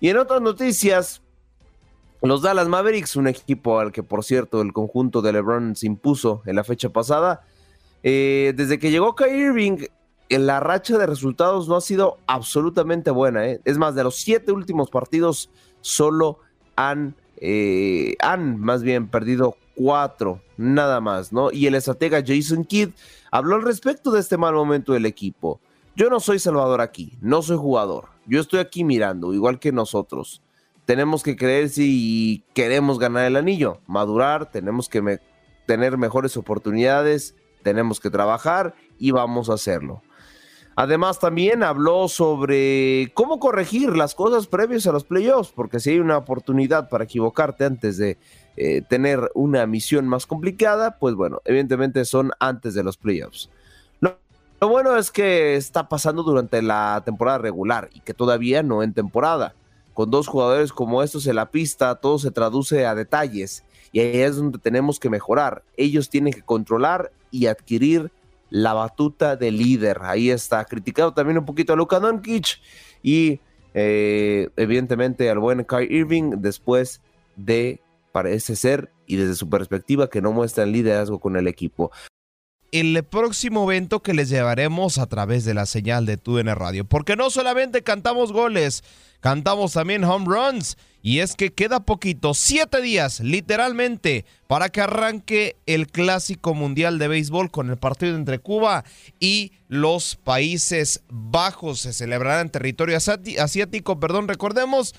Y 0.00 0.08
en 0.08 0.16
otras 0.16 0.40
noticias, 0.40 1.20
los 2.22 2.42
Dallas 2.42 2.68
Mavericks, 2.68 3.16
un 3.16 3.26
equipo 3.26 3.80
al 3.80 3.92
que 3.92 4.02
por 4.02 4.24
cierto 4.24 4.62
el 4.62 4.72
conjunto 4.72 5.22
de 5.22 5.32
LeBron 5.32 5.74
se 5.76 5.86
impuso 5.86 6.42
en 6.46 6.56
la 6.56 6.64
fecha 6.64 6.88
pasada, 6.88 7.42
eh, 8.02 8.54
desde 8.56 8.78
que 8.78 8.90
llegó 8.90 9.14
Kyrie 9.14 9.46
Irving, 9.46 9.78
la 10.38 10.60
racha 10.60 10.96
de 10.96 11.06
resultados 11.06 11.68
no 11.68 11.76
ha 11.76 11.80
sido 11.80 12.18
absolutamente 12.26 13.10
buena. 13.10 13.46
¿eh? 13.46 13.60
Es 13.64 13.78
más, 13.78 13.94
de 13.94 14.04
los 14.04 14.16
siete 14.16 14.52
últimos 14.52 14.90
partidos, 14.90 15.50
solo 15.80 16.38
han, 16.76 17.16
eh, 17.36 18.16
han 18.20 18.58
más 18.58 18.82
bien 18.82 19.08
perdido 19.08 19.56
cuatro, 19.74 20.40
nada 20.56 21.00
más, 21.00 21.32
¿no? 21.32 21.50
Y 21.50 21.66
el 21.66 21.74
estratega 21.74 22.22
Jason 22.24 22.64
Kidd 22.64 22.90
habló 23.30 23.56
al 23.56 23.62
respecto 23.62 24.10
de 24.10 24.20
este 24.20 24.36
mal 24.36 24.54
momento 24.54 24.92
del 24.92 25.06
equipo. 25.06 25.60
Yo 25.96 26.10
no 26.10 26.20
soy 26.20 26.38
Salvador 26.38 26.80
aquí, 26.80 27.18
no 27.20 27.42
soy 27.42 27.56
jugador. 27.56 28.08
Yo 28.26 28.40
estoy 28.40 28.60
aquí 28.60 28.84
mirando, 28.84 29.34
igual 29.34 29.58
que 29.58 29.72
nosotros. 29.72 30.42
Tenemos 30.84 31.22
que 31.22 31.36
creer 31.36 31.68
si 31.68 32.44
queremos 32.54 32.98
ganar 32.98 33.24
el 33.24 33.36
anillo, 33.36 33.80
madurar, 33.86 34.50
tenemos 34.50 34.88
que 34.88 35.20
tener 35.66 35.98
mejores 35.98 36.36
oportunidades, 36.36 37.34
tenemos 37.62 38.00
que 38.00 38.10
trabajar 38.10 38.74
y 38.98 39.10
vamos 39.10 39.50
a 39.50 39.54
hacerlo. 39.54 40.02
Además, 40.80 41.18
también 41.18 41.62
habló 41.62 42.08
sobre 42.08 43.12
cómo 43.12 43.38
corregir 43.38 43.94
las 43.98 44.14
cosas 44.14 44.46
previas 44.46 44.86
a 44.86 44.92
los 44.92 45.04
playoffs, 45.04 45.52
porque 45.54 45.78
si 45.78 45.90
hay 45.90 45.98
una 45.98 46.16
oportunidad 46.16 46.88
para 46.88 47.04
equivocarte 47.04 47.66
antes 47.66 47.98
de 47.98 48.16
eh, 48.56 48.80
tener 48.88 49.30
una 49.34 49.66
misión 49.66 50.08
más 50.08 50.24
complicada, 50.24 50.96
pues 50.98 51.14
bueno, 51.14 51.42
evidentemente 51.44 52.06
son 52.06 52.30
antes 52.40 52.72
de 52.72 52.82
los 52.82 52.96
playoffs. 52.96 53.50
Lo, 54.00 54.16
lo 54.58 54.68
bueno 54.70 54.96
es 54.96 55.10
que 55.10 55.54
está 55.54 55.86
pasando 55.86 56.22
durante 56.22 56.62
la 56.62 57.02
temporada 57.04 57.36
regular 57.36 57.90
y 57.92 58.00
que 58.00 58.14
todavía 58.14 58.62
no 58.62 58.82
en 58.82 58.94
temporada. 58.94 59.54
Con 59.92 60.10
dos 60.10 60.28
jugadores 60.28 60.72
como 60.72 61.02
estos 61.02 61.26
en 61.26 61.36
la 61.36 61.50
pista, 61.50 61.96
todo 61.96 62.18
se 62.18 62.30
traduce 62.30 62.86
a 62.86 62.94
detalles 62.94 63.64
y 63.92 64.00
ahí 64.00 64.20
es 64.20 64.36
donde 64.36 64.56
tenemos 64.56 64.98
que 64.98 65.10
mejorar. 65.10 65.62
Ellos 65.76 66.08
tienen 66.08 66.32
que 66.32 66.40
controlar 66.40 67.12
y 67.30 67.48
adquirir 67.48 68.10
la 68.50 68.74
batuta 68.74 69.36
de 69.36 69.50
líder. 69.50 70.00
Ahí 70.02 70.30
está, 70.30 70.64
criticado 70.64 71.14
también 71.14 71.38
un 71.38 71.46
poquito 71.46 71.72
a 71.72 71.76
Luka 71.76 71.98
Doncic 71.98 72.60
y 73.02 73.40
eh, 73.74 74.48
evidentemente 74.56 75.30
al 75.30 75.38
buen 75.38 75.64
Kai 75.64 75.86
Irving 75.88 76.34
después 76.38 77.00
de, 77.36 77.80
parece 78.12 78.56
ser, 78.56 78.90
y 79.06 79.16
desde 79.16 79.34
su 79.34 79.48
perspectiva, 79.48 80.10
que 80.10 80.20
no 80.20 80.32
muestra 80.32 80.64
el 80.64 80.72
liderazgo 80.72 81.18
con 81.18 81.36
el 81.36 81.48
equipo 81.48 81.90
el 82.72 83.02
próximo 83.04 83.64
evento 83.70 84.00
que 84.00 84.14
les 84.14 84.28
llevaremos 84.28 84.98
a 84.98 85.06
través 85.06 85.44
de 85.44 85.54
la 85.54 85.66
señal 85.66 86.06
de 86.06 86.16
TUDN 86.16 86.54
Radio. 86.54 86.84
Porque 86.84 87.16
no 87.16 87.30
solamente 87.30 87.82
cantamos 87.82 88.32
goles, 88.32 88.84
cantamos 89.20 89.72
también 89.72 90.04
home 90.04 90.26
runs. 90.26 90.76
Y 91.02 91.20
es 91.20 91.34
que 91.34 91.50
queda 91.50 91.80
poquito, 91.80 92.34
siete 92.34 92.82
días 92.82 93.20
literalmente, 93.20 94.26
para 94.46 94.68
que 94.68 94.82
arranque 94.82 95.56
el 95.64 95.86
Clásico 95.86 96.52
Mundial 96.52 96.98
de 96.98 97.08
Béisbol 97.08 97.50
con 97.50 97.70
el 97.70 97.78
partido 97.78 98.16
entre 98.16 98.38
Cuba 98.38 98.84
y 99.18 99.52
los 99.68 100.16
Países 100.16 101.02
Bajos. 101.08 101.80
Se 101.80 101.94
celebrará 101.94 102.42
en 102.42 102.50
territorio 102.50 102.98
asiático, 102.98 103.98
perdón, 103.98 104.28
recordemos, 104.28 104.94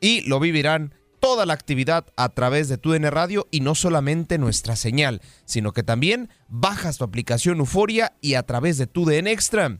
y 0.00 0.22
lo 0.22 0.40
vivirán 0.40 0.94
toda 1.22 1.46
la 1.46 1.54
actividad 1.54 2.04
a 2.16 2.30
través 2.30 2.68
de 2.68 2.78
tu 2.78 2.92
Radio 2.94 3.46
y 3.52 3.60
no 3.60 3.76
solamente 3.76 4.38
nuestra 4.38 4.74
señal, 4.74 5.22
sino 5.44 5.72
que 5.72 5.84
también 5.84 6.30
bajas 6.48 6.98
tu 6.98 7.04
aplicación 7.04 7.60
Euforia 7.60 8.12
y 8.20 8.34
a 8.34 8.42
través 8.42 8.76
de 8.76 8.88
tu 8.88 9.04
DN 9.04 9.30
Extra. 9.30 9.78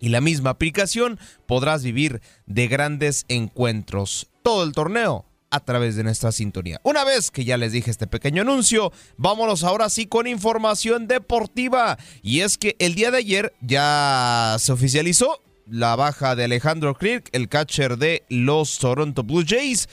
Y 0.00 0.10
la 0.10 0.20
misma 0.20 0.50
aplicación 0.50 1.18
podrás 1.46 1.82
vivir 1.82 2.20
de 2.46 2.68
grandes 2.68 3.24
encuentros 3.28 4.28
todo 4.42 4.64
el 4.64 4.72
torneo 4.72 5.26
a 5.50 5.60
través 5.60 5.96
de 5.96 6.04
nuestra 6.04 6.32
sintonía. 6.32 6.80
Una 6.82 7.04
vez 7.04 7.30
que 7.30 7.44
ya 7.44 7.56
les 7.56 7.72
dije 7.72 7.90
este 7.90 8.06
pequeño 8.06 8.42
anuncio, 8.42 8.92
vámonos 9.16 9.64
ahora 9.64 9.88
sí 9.88 10.06
con 10.06 10.26
información 10.26 11.08
deportiva. 11.08 11.98
Y 12.22 12.40
es 12.40 12.58
que 12.58 12.76
el 12.78 12.94
día 12.94 13.10
de 13.10 13.18
ayer 13.18 13.54
ya 13.60 14.56
se 14.58 14.72
oficializó 14.72 15.42
la 15.66 15.96
baja 15.96 16.36
de 16.36 16.44
Alejandro 16.44 16.94
Kirk, 16.94 17.28
el 17.32 17.48
catcher 17.48 17.98
de 17.98 18.24
los 18.28 18.78
Toronto 18.78 19.22
Blue 19.22 19.44
Jays. 19.46 19.88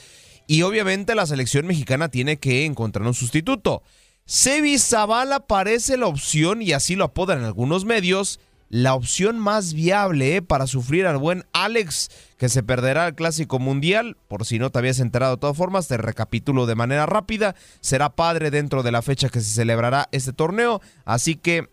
Y 0.46 0.62
obviamente 0.62 1.14
la 1.14 1.26
selección 1.26 1.66
mexicana 1.66 2.08
tiene 2.08 2.38
que 2.38 2.64
encontrar 2.64 3.06
un 3.06 3.14
sustituto. 3.14 3.82
Sebi 4.26 4.78
Zavala 4.78 5.46
parece 5.46 5.96
la 5.96 6.06
opción, 6.06 6.60
y 6.60 6.72
así 6.72 6.96
lo 6.96 7.04
apodan 7.04 7.44
algunos 7.44 7.84
medios, 7.84 8.40
la 8.68 8.94
opción 8.94 9.38
más 9.38 9.74
viable 9.74 10.36
eh, 10.36 10.42
para 10.42 10.66
sufrir 10.66 11.06
al 11.06 11.18
buen 11.18 11.44
Alex, 11.52 12.10
que 12.36 12.48
se 12.48 12.62
perderá 12.62 13.06
el 13.06 13.14
Clásico 13.14 13.58
Mundial. 13.58 14.16
Por 14.28 14.44
si 14.44 14.58
no 14.58 14.70
te 14.70 14.78
habías 14.78 15.00
enterado 15.00 15.36
de 15.36 15.40
todas 15.40 15.56
formas, 15.56 15.88
te 15.88 15.96
recapitulo 15.96 16.66
de 16.66 16.74
manera 16.74 17.06
rápida. 17.06 17.54
Será 17.80 18.10
padre 18.10 18.50
dentro 18.50 18.82
de 18.82 18.92
la 18.92 19.02
fecha 19.02 19.28
que 19.28 19.40
se 19.40 19.54
celebrará 19.54 20.08
este 20.12 20.32
torneo. 20.32 20.80
Así 21.04 21.36
que 21.36 21.68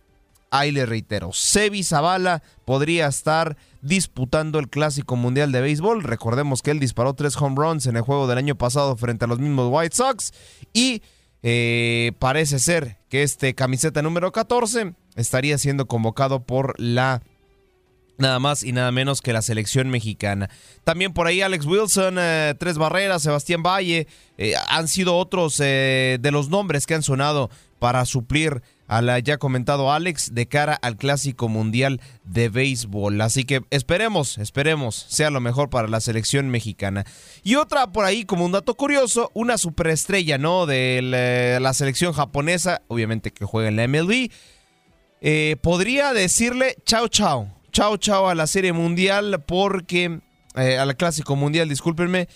ahí 0.51 0.71
le 0.71 0.85
reitero, 0.85 1.33
Sebi 1.33 1.83
Zavala 1.83 2.43
podría 2.63 3.07
estar 3.07 3.57
disputando 3.81 4.59
el 4.59 4.69
Clásico 4.69 5.15
Mundial 5.15 5.51
de 5.51 5.61
Béisbol. 5.61 6.03
Recordemos 6.03 6.61
que 6.61 6.71
él 6.71 6.79
disparó 6.79 7.15
tres 7.15 7.35
home 7.35 7.55
runs 7.57 7.87
en 7.87 7.97
el 7.97 8.03
juego 8.03 8.27
del 8.27 8.37
año 8.37 8.55
pasado 8.55 8.95
frente 8.95 9.25
a 9.25 9.27
los 9.27 9.39
mismos 9.39 9.69
White 9.71 9.95
Sox 9.95 10.31
y 10.71 11.01
eh, 11.41 12.13
parece 12.19 12.59
ser 12.59 12.97
que 13.09 13.23
este 13.23 13.55
camiseta 13.55 14.01
número 14.01 14.31
14 14.31 14.93
estaría 15.15 15.57
siendo 15.57 15.87
convocado 15.87 16.43
por 16.43 16.79
la 16.79 17.21
nada 18.17 18.39
más 18.39 18.63
y 18.63 18.71
nada 18.71 18.91
menos 18.91 19.21
que 19.21 19.33
la 19.33 19.41
selección 19.41 19.89
mexicana. 19.89 20.49
También 20.83 21.13
por 21.13 21.27
ahí 21.27 21.41
Alex 21.41 21.65
Wilson, 21.65 22.17
eh, 22.19 22.53
Tres 22.59 22.77
Barreras, 22.77 23.23
Sebastián 23.23 23.63
Valle, 23.63 24.07
eh, 24.37 24.53
han 24.69 24.87
sido 24.87 25.17
otros 25.17 25.57
de 25.57 26.29
los 26.31 26.49
nombres 26.49 26.85
que 26.85 26.93
han 26.93 27.03
sonado 27.03 27.49
para 27.79 28.05
suplir 28.05 28.61
a 28.87 29.01
la 29.01 29.19
ya 29.19 29.37
comentado 29.37 29.91
Alex 29.91 30.33
de 30.33 30.47
cara 30.47 30.73
al 30.75 30.97
Clásico 30.97 31.49
Mundial 31.49 31.99
de 32.23 32.49
Béisbol. 32.49 33.19
Así 33.21 33.43
que 33.43 33.61
esperemos, 33.71 34.37
esperemos, 34.37 35.05
sea 35.09 35.29
lo 35.29 35.41
mejor 35.41 35.69
para 35.69 35.87
la 35.87 35.99
selección 35.99 36.49
mexicana. 36.49 37.05
Y 37.43 37.55
otra 37.55 37.91
por 37.91 38.05
ahí 38.05 38.23
como 38.23 38.45
un 38.45 38.51
dato 38.51 38.75
curioso, 38.75 39.31
una 39.33 39.57
superestrella, 39.57 40.37
¿no? 40.37 40.65
De 40.65 41.01
la, 41.59 41.73
selección 41.73 42.13
japonesa, 42.13 42.83
obviamente 42.87 43.31
que 43.31 43.45
juega 43.45 43.69
en 43.69 43.77
la 43.77 43.87
MLB, 43.87 44.29
eh, 45.25 45.55
podría 45.61 46.11
decirle 46.11 46.75
chao 46.85 47.07
chao, 47.07 47.47
chao 47.71 47.95
chao 47.95 48.27
a 48.27 48.35
la 48.35 48.45
Serie 48.45 48.73
Mundial 48.73 49.41
porque, 49.47 50.19
eh, 50.55 50.77
al 50.77 50.97
Clásico 50.97 51.37
Mundial, 51.37 51.69
discúlpenme, 51.69 52.27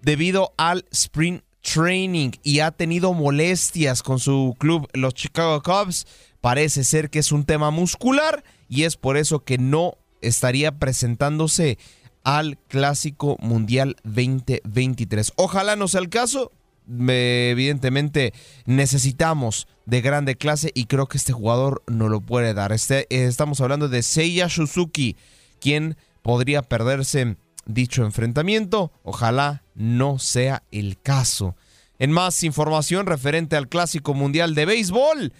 debido 0.00 0.54
al 0.56 0.84
sprint 0.92 1.42
training 1.60 2.30
y 2.44 2.60
ha 2.60 2.70
tenido 2.70 3.12
molestias 3.12 4.04
con 4.04 4.20
su 4.20 4.54
club, 4.60 4.88
los 4.92 5.14
Chicago 5.14 5.60
Cubs. 5.60 6.06
Parece 6.40 6.84
ser 6.84 7.10
que 7.10 7.18
es 7.18 7.32
un 7.32 7.44
tema 7.44 7.72
muscular 7.72 8.44
y 8.68 8.84
es 8.84 8.96
por 8.96 9.16
eso 9.16 9.40
que 9.40 9.58
no 9.58 9.98
estaría 10.20 10.78
presentándose 10.78 11.76
al 12.22 12.56
Clásico 12.68 13.36
Mundial 13.40 13.96
2023. 14.04 15.32
Ojalá 15.34 15.74
no 15.74 15.88
sea 15.88 16.02
el 16.02 16.08
caso. 16.08 16.52
Evidentemente 16.88 18.32
necesitamos 18.64 19.68
de 19.86 20.00
grande 20.00 20.36
clase 20.36 20.70
y 20.74 20.86
creo 20.86 21.06
que 21.06 21.18
este 21.18 21.32
jugador 21.32 21.82
no 21.86 22.08
lo 22.08 22.20
puede 22.20 22.54
dar. 22.54 22.72
Este, 22.72 23.06
estamos 23.10 23.60
hablando 23.60 23.88
de 23.88 24.02
Seiya 24.02 24.48
Suzuki, 24.48 25.16
quien 25.60 25.96
podría 26.22 26.62
perderse 26.62 27.36
dicho 27.66 28.04
enfrentamiento. 28.04 28.92
Ojalá 29.02 29.62
no 29.74 30.18
sea 30.18 30.62
el 30.70 30.98
caso. 31.00 31.54
En 31.98 32.12
más 32.12 32.42
información 32.44 33.06
referente 33.06 33.56
al 33.56 33.68
Clásico 33.68 34.14
Mundial 34.14 34.54
de 34.54 34.66
Béisbol, 34.66 35.32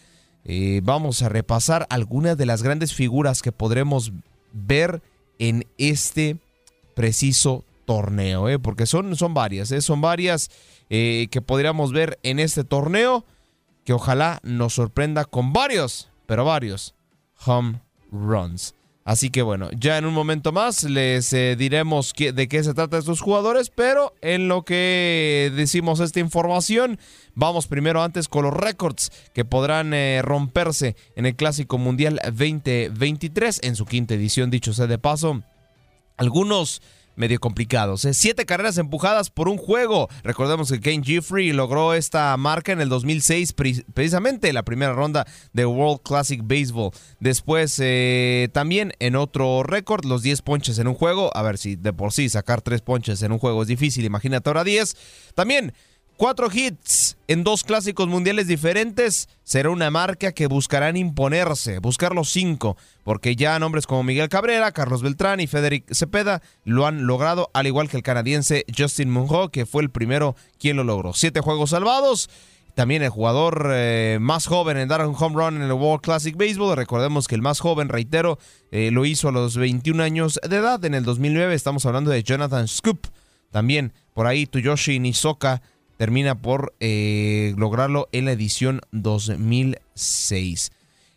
eh, 0.45 0.81
vamos 0.83 1.23
a 1.23 1.29
repasar 1.29 1.87
algunas 1.91 2.37
de 2.37 2.47
las 2.47 2.63
grandes 2.63 2.95
figuras 2.95 3.43
que 3.43 3.53
podremos 3.53 4.13
ver 4.53 5.03
en 5.39 5.67
este 5.79 6.39
preciso 6.95 7.65
torneo, 7.85 8.49
eh, 8.49 8.59
porque 8.59 8.87
son, 8.87 9.15
son 9.17 9.35
varias, 9.35 9.71
eh, 9.73 9.81
son 9.81 10.01
varias 10.01 10.51
que 10.89 11.43
podríamos 11.45 11.93
ver 11.93 12.19
en 12.23 12.39
este 12.39 12.65
torneo, 12.65 13.25
que 13.85 13.93
ojalá 13.93 14.41
nos 14.43 14.75
sorprenda 14.75 15.25
con 15.25 15.53
varios, 15.53 16.11
pero 16.27 16.45
varios 16.45 16.95
home 17.47 17.81
runs. 18.11 18.75
Así 19.09 19.31
que 19.31 19.41
bueno, 19.41 19.71
ya 19.73 19.97
en 19.97 20.05
un 20.05 20.13
momento 20.13 20.53
más 20.53 20.85
les 20.85 21.33
eh, 21.33 21.57
diremos 21.57 22.13
de 22.15 22.47
qué 22.47 22.63
se 22.63 22.75
trata 22.75 22.99
estos 22.99 23.23
jugadores, 23.23 23.71
pero 23.71 24.13
en 24.21 24.49
lo 24.49 24.67
que 24.67 25.51
decimos 25.57 26.01
esta 26.01 26.21
información, 26.21 26.99
vamos 27.35 27.69
primero 27.69 28.03
antes 28.03 28.29
con 28.29 28.45
los 28.45 28.53
récords 28.53 29.11
que 29.33 29.47
podrán 29.47 29.95
eh, 29.95 30.21
romperse 30.21 30.95
en 31.17 31.25
el 31.25 31.37
Clásico 31.37 31.79
Mundial 31.79 32.21
2023 32.23 33.61
en 33.63 33.77
su 33.77 33.87
quinta 33.87 34.13
edición, 34.13 34.51
dicho 34.51 34.75
sea 34.75 34.87
de 34.87 34.99
paso. 34.99 35.43
Algunos 36.19 36.83
medio 37.19 37.39
complicados. 37.41 38.05
¿eh? 38.05 38.15
Siete 38.15 38.47
carreras 38.47 38.79
empujadas 38.79 39.31
por 39.31 39.49
un 39.49 39.59
juego. 39.59 40.09
Recordemos 40.23 40.71
que 40.71 40.81
Kane 40.81 41.03
Jeffrey 41.05 41.53
logró 41.53 41.93
esta 41.93 42.37
marca 42.37 42.73
en 42.73 42.81
el 42.81 42.89
2006, 42.89 43.55
precisamente 43.93 44.49
en 44.49 44.55
la 44.55 44.63
primera 44.63 44.93
ronda 44.93 45.27
de 45.53 45.67
World 45.67 46.01
Classic 46.03 46.41
Baseball. 46.43 46.93
Después, 47.21 47.79
eh, 47.83 48.49
también 48.53 48.93
en 49.01 49.17
otro 49.17 49.63
récord, 49.63 50.05
los 50.05 50.23
10 50.23 50.43
ponches 50.43 50.79
en 50.79 50.89
un 50.89 50.95
juego. 50.95 51.37
A 51.37 51.43
ver 51.43 51.59
si 51.59 51.77
de 51.77 51.93
por 51.93 52.13
sí 52.13 52.29
sacar 52.29 52.63
3 52.63 52.81
ponches 52.81 53.23
en 53.23 53.33
un 53.33 53.39
juego 53.39 53.63
es 53.63 53.69
difícil, 53.69 54.05
imagínate 54.05 54.49
ahora 54.49 54.65
10. 54.65 54.97
También 55.35 55.75
Cuatro 56.19 56.49
hits 56.53 57.17
en 57.29 57.45
dos 57.45 57.63
clásicos 57.63 58.09
mundiales 58.09 58.49
diferentes 58.49 59.29
será 59.45 59.71
una 59.71 59.89
marca 59.89 60.33
que 60.33 60.49
buscarán 60.49 60.97
imponerse, 60.97 61.79
buscar 61.79 62.13
los 62.13 62.29
cinco, 62.29 62.77
porque 63.05 63.37
ya 63.37 63.57
nombres 63.61 63.87
como 63.87 64.03
Miguel 64.03 64.29
Cabrera, 64.29 64.73
Carlos 64.73 65.01
Beltrán 65.01 65.39
y 65.39 65.47
Federic 65.47 65.95
Cepeda 65.95 66.43
lo 66.65 66.89
han 66.89 67.07
logrado, 67.07 67.51
al 67.55 67.69
igual 67.69 67.89
que 67.89 67.97
el 67.97 68.03
canadiense 68.03 68.65
Justin 68.77 69.11
Munro, 69.13 69.51
que 69.51 69.65
fue 69.65 69.81
el 69.81 69.91
primero 69.91 70.35
quien 70.59 70.77
lo 70.77 70.83
logró. 70.83 71.13
Siete 71.13 71.41
juegos 71.41 71.71
salvados. 71.71 72.29
También 72.75 73.03
el 73.03 73.11
jugador 73.11 73.71
eh, 73.73 74.19
más 74.21 74.49
joven 74.49 74.77
en 74.77 74.89
dar 74.89 75.07
un 75.07 75.15
home 75.17 75.37
run 75.37 75.55
en 75.55 75.63
el 75.63 75.73
World 75.73 76.03
Classic 76.03 76.37
Baseball. 76.37 76.75
Recordemos 76.77 77.29
que 77.29 77.37
el 77.37 77.43
más 77.43 77.61
joven, 77.61 77.89
reitero, 77.89 78.41
eh, 78.73 78.91
lo 78.91 79.05
hizo 79.05 79.29
a 79.29 79.33
los 79.33 79.57
21 79.57 80.03
años 80.03 80.41
de 80.43 80.57
edad. 80.57 80.85
En 80.85 80.95
el 80.95 81.05
2009 81.05 81.55
estamos 81.55 81.87
hablando 81.87 82.11
de 82.11 82.25
Jonathan 82.25 82.67
Scoop. 82.67 83.07
También 83.53 83.93
por 84.15 84.27
ahí 84.27 84.47
Tuyoshi 84.47 84.99
Nisoka 84.99 85.63
termina 85.99 86.41
por 86.41 86.75
eh, 86.81 87.53
lograrlo 87.59 88.09
en 88.13 88.25
la 88.25 88.33
edición 88.33 88.81
2006. 88.93 90.71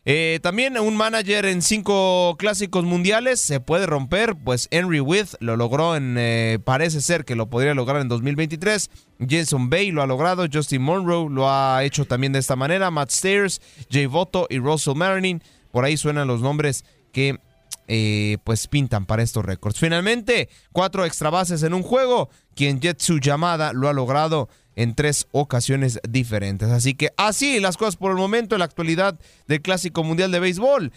Eh, 0.04 0.40
también 0.42 0.76
un 0.80 0.98
manager 0.98 1.46
en 1.46 1.62
cinco 1.62 2.36
clásicos 2.40 2.84
mundiales 2.84 3.40
se 3.40 3.60
puede 3.60 3.86
romper, 3.86 4.36
pues 4.36 4.68
Henry 4.72 5.00
With 5.00 5.36
lo 5.40 5.56
logró 5.56 5.96
en, 5.96 6.16
eh, 6.18 6.58
parece 6.66 7.02
ser 7.02 7.26
que 7.26 7.36
lo 7.36 7.52
podría 7.52 7.76
lograr 7.76 8.02
en 8.02 8.08
2023. 8.08 8.90
Jason 9.30 9.70
Bay 9.70 9.92
lo 9.92 10.02
ha 10.02 10.08
logrado, 10.08 10.48
Justin 10.52 10.82
Monroe 10.82 11.30
lo 11.30 11.48
ha 11.48 11.84
hecho 11.84 12.06
también 12.06 12.34
de 12.34 12.40
esta 12.40 12.56
manera, 12.56 12.90
Matt 12.90 13.12
Stairs, 13.12 13.62
Jay 13.92 14.08
Votto 14.08 14.48
y 14.50 14.58
Russell 14.58 14.96
Marining. 14.96 15.44
Por 15.72 15.86
ahí 15.86 15.96
suenan 15.96 16.28
los 16.28 16.42
nombres 16.42 16.84
que 17.14 17.40
pues 18.46 18.68
pintan 18.68 19.06
para 19.06 19.22
estos 19.22 19.44
récords. 19.44 19.78
Finalmente, 19.78 20.48
cuatro 20.72 21.06
extra 21.06 21.30
bases 21.30 21.62
en 21.62 21.74
un 21.74 21.84
juego. 21.84 22.30
Quien 22.56 22.80
Jetsu 22.80 23.20
Yamada 23.20 23.74
lo 23.74 23.90
ha 23.90 23.94
logrado 23.94 24.48
en 24.82 24.96
tres 24.96 25.28
ocasiones 25.32 26.00
diferentes. 26.10 26.70
Así 26.70 26.96
que 26.96 27.10
así 27.18 27.60
las 27.60 27.78
cosas 27.78 27.98
por 27.98 28.12
el 28.12 28.18
momento 28.18 28.56
en 28.56 28.60
la 28.60 28.66
actualidad 28.66 29.20
del 29.48 29.62
Clásico 29.62 30.04
Mundial 30.04 30.32
de 30.32 30.40
Béisbol 30.40 30.92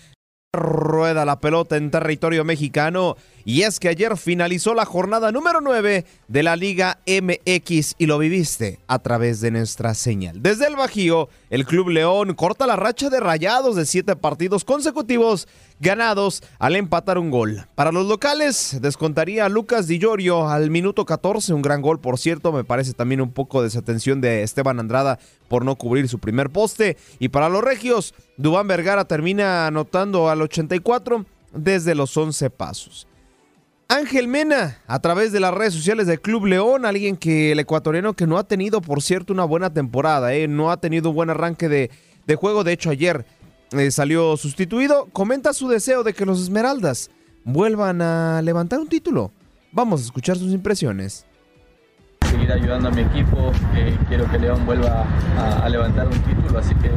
rueda 0.54 1.24
la 1.24 1.40
pelota 1.40 1.76
en 1.76 1.90
territorio 1.90 2.44
mexicano 2.44 3.16
y 3.44 3.62
es 3.62 3.78
que 3.78 3.88
ayer 3.88 4.16
finalizó 4.16 4.74
la 4.74 4.84
jornada 4.84 5.32
número 5.32 5.60
9 5.60 6.04
de 6.28 6.42
la 6.42 6.56
Liga 6.56 6.98
MX 7.06 7.94
y 7.98 8.06
lo 8.06 8.18
viviste 8.18 8.78
a 8.86 8.98
través 8.98 9.40
de 9.40 9.50
nuestra 9.50 9.94
señal. 9.94 10.42
Desde 10.42 10.66
el 10.66 10.76
Bajío, 10.76 11.28
el 11.50 11.66
Club 11.66 11.90
León 11.90 12.34
corta 12.34 12.66
la 12.66 12.76
racha 12.76 13.10
de 13.10 13.20
rayados 13.20 13.76
de 13.76 13.86
siete 13.86 14.16
partidos 14.16 14.64
consecutivos 14.64 15.46
ganados 15.80 16.42
al 16.58 16.76
empatar 16.76 17.18
un 17.18 17.30
gol. 17.30 17.66
Para 17.74 17.92
los 17.92 18.06
locales, 18.06 18.78
descontaría 18.80 19.48
Lucas 19.48 19.86
Di 19.86 19.98
Llorio 19.98 20.48
al 20.48 20.70
minuto 20.70 21.04
14, 21.04 21.52
un 21.52 21.62
gran 21.62 21.82
gol 21.82 22.00
por 22.00 22.18
cierto, 22.18 22.52
me 22.52 22.64
parece 22.64 22.92
también 22.92 23.20
un 23.20 23.32
poco 23.32 23.62
desatención 23.62 24.20
de 24.20 24.42
Esteban 24.42 24.80
Andrada 24.80 25.18
por 25.48 25.64
no 25.64 25.76
cubrir 25.76 26.08
su 26.08 26.18
primer 26.18 26.50
poste. 26.50 26.96
Y 27.18 27.28
para 27.28 27.48
los 27.48 27.62
regios, 27.62 28.14
Dubán 28.36 28.66
Vergara 28.66 29.04
termina 29.04 29.66
anotando 29.66 30.28
al 30.28 30.42
84 30.42 31.26
desde 31.52 31.94
los 31.94 32.16
11 32.16 32.50
pasos. 32.50 33.06
Ángel 33.88 34.28
Mena, 34.28 34.78
a 34.86 34.98
través 35.00 35.30
de 35.32 35.40
las 35.40 35.52
redes 35.52 35.74
sociales 35.74 36.06
del 36.06 36.20
Club 36.20 36.46
León, 36.46 36.86
alguien 36.86 37.16
que 37.16 37.52
el 37.52 37.60
ecuatoriano 37.60 38.14
que 38.14 38.26
no 38.26 38.38
ha 38.38 38.44
tenido, 38.44 38.80
por 38.80 39.02
cierto, 39.02 39.32
una 39.32 39.44
buena 39.44 39.72
temporada, 39.72 40.34
¿eh? 40.34 40.48
no 40.48 40.70
ha 40.70 40.78
tenido 40.78 41.10
un 41.10 41.16
buen 41.16 41.30
arranque 41.30 41.68
de, 41.68 41.90
juego, 42.36 42.64
de 42.64 42.72
hecho 42.72 42.90
ayer 42.90 43.26
eh, 43.72 43.90
salió 43.90 44.36
sustituido, 44.36 45.06
comenta 45.12 45.52
su 45.52 45.68
deseo 45.68 46.02
de 46.02 46.14
que 46.14 46.24
los 46.24 46.40
Esmeraldas 46.40 47.10
vuelvan 47.44 48.00
a 48.00 48.40
levantar 48.42 48.80
un 48.80 48.88
título. 48.88 49.32
Vamos 49.70 50.00
a 50.00 50.04
escuchar 50.04 50.38
sus 50.38 50.52
impresiones 50.52 51.26
seguir 52.44 52.52
ayudando 52.52 52.88
a 52.88 52.92
mi 52.92 53.00
equipo, 53.02 53.52
quiero 54.08 54.30
que 54.30 54.38
León 54.38 54.66
vuelva 54.66 55.04
a, 55.62 55.68
levantar 55.68 56.06
un 56.06 56.18
título, 56.20 56.58
así 56.58 56.74
que 56.74 56.90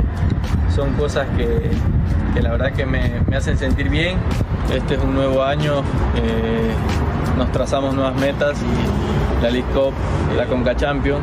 son 0.73 0.93
cosas 0.93 1.25
que, 1.37 1.71
la 2.41 2.51
verdad 2.51 2.73
que 2.73 2.85
me, 2.85 3.21
hacen 3.35 3.57
sentir 3.57 3.89
bien. 3.89 4.17
Este 4.73 4.95
es 4.95 5.01
un 5.01 5.13
nuevo 5.13 5.43
año, 5.43 5.83
eh, 6.15 6.71
nos 7.37 7.51
trazamos 7.51 7.95
nuevas 7.95 8.15
metas 8.15 8.57
la 9.41 9.49
League 9.49 9.67
Cup, 9.73 9.93
la 10.35 10.45
Conca 10.47 10.75
Champions, 10.75 11.21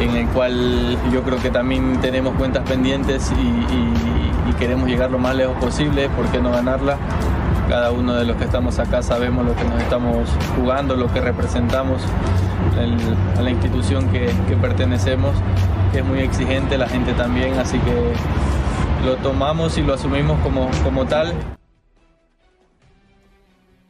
en 0.00 0.14
el 0.14 0.26
cual 0.28 0.96
yo 1.12 1.22
creo 1.22 1.38
que 1.38 1.50
también 1.50 1.98
tenemos 2.00 2.34
cuentas 2.36 2.62
pendientes 2.68 3.32
y 3.32 4.52
queremos 4.60 4.88
llegar 4.88 5.10
lo 5.10 5.18
más 5.18 5.34
lejos 5.34 5.56
posible, 5.56 6.08
¿por 6.10 6.26
qué 6.26 6.38
no 6.38 6.50
ganarla? 6.50 6.98
Cada 7.70 7.92
uno 7.92 8.16
de 8.16 8.24
los 8.24 8.36
que 8.36 8.46
estamos 8.46 8.80
acá 8.80 9.00
sabemos 9.00 9.46
lo 9.46 9.54
que 9.54 9.62
nos 9.62 9.80
estamos 9.80 10.28
jugando, 10.56 10.96
lo 10.96 11.06
que 11.12 11.20
representamos 11.20 12.02
a 13.36 13.42
la 13.42 13.48
institución 13.48 14.10
que, 14.10 14.28
pertenecemos, 14.60 15.36
que 15.92 16.00
es 16.00 16.04
muy 16.04 16.18
exigente, 16.18 16.76
la 16.76 16.88
gente 16.88 17.12
también, 17.12 17.54
así 17.60 17.78
que 17.78 19.06
lo 19.06 19.14
tomamos 19.18 19.78
y 19.78 19.82
lo 19.82 19.94
asumimos 19.94 20.40
como, 20.40 20.68
como 20.82 21.06
tal. 21.06 21.32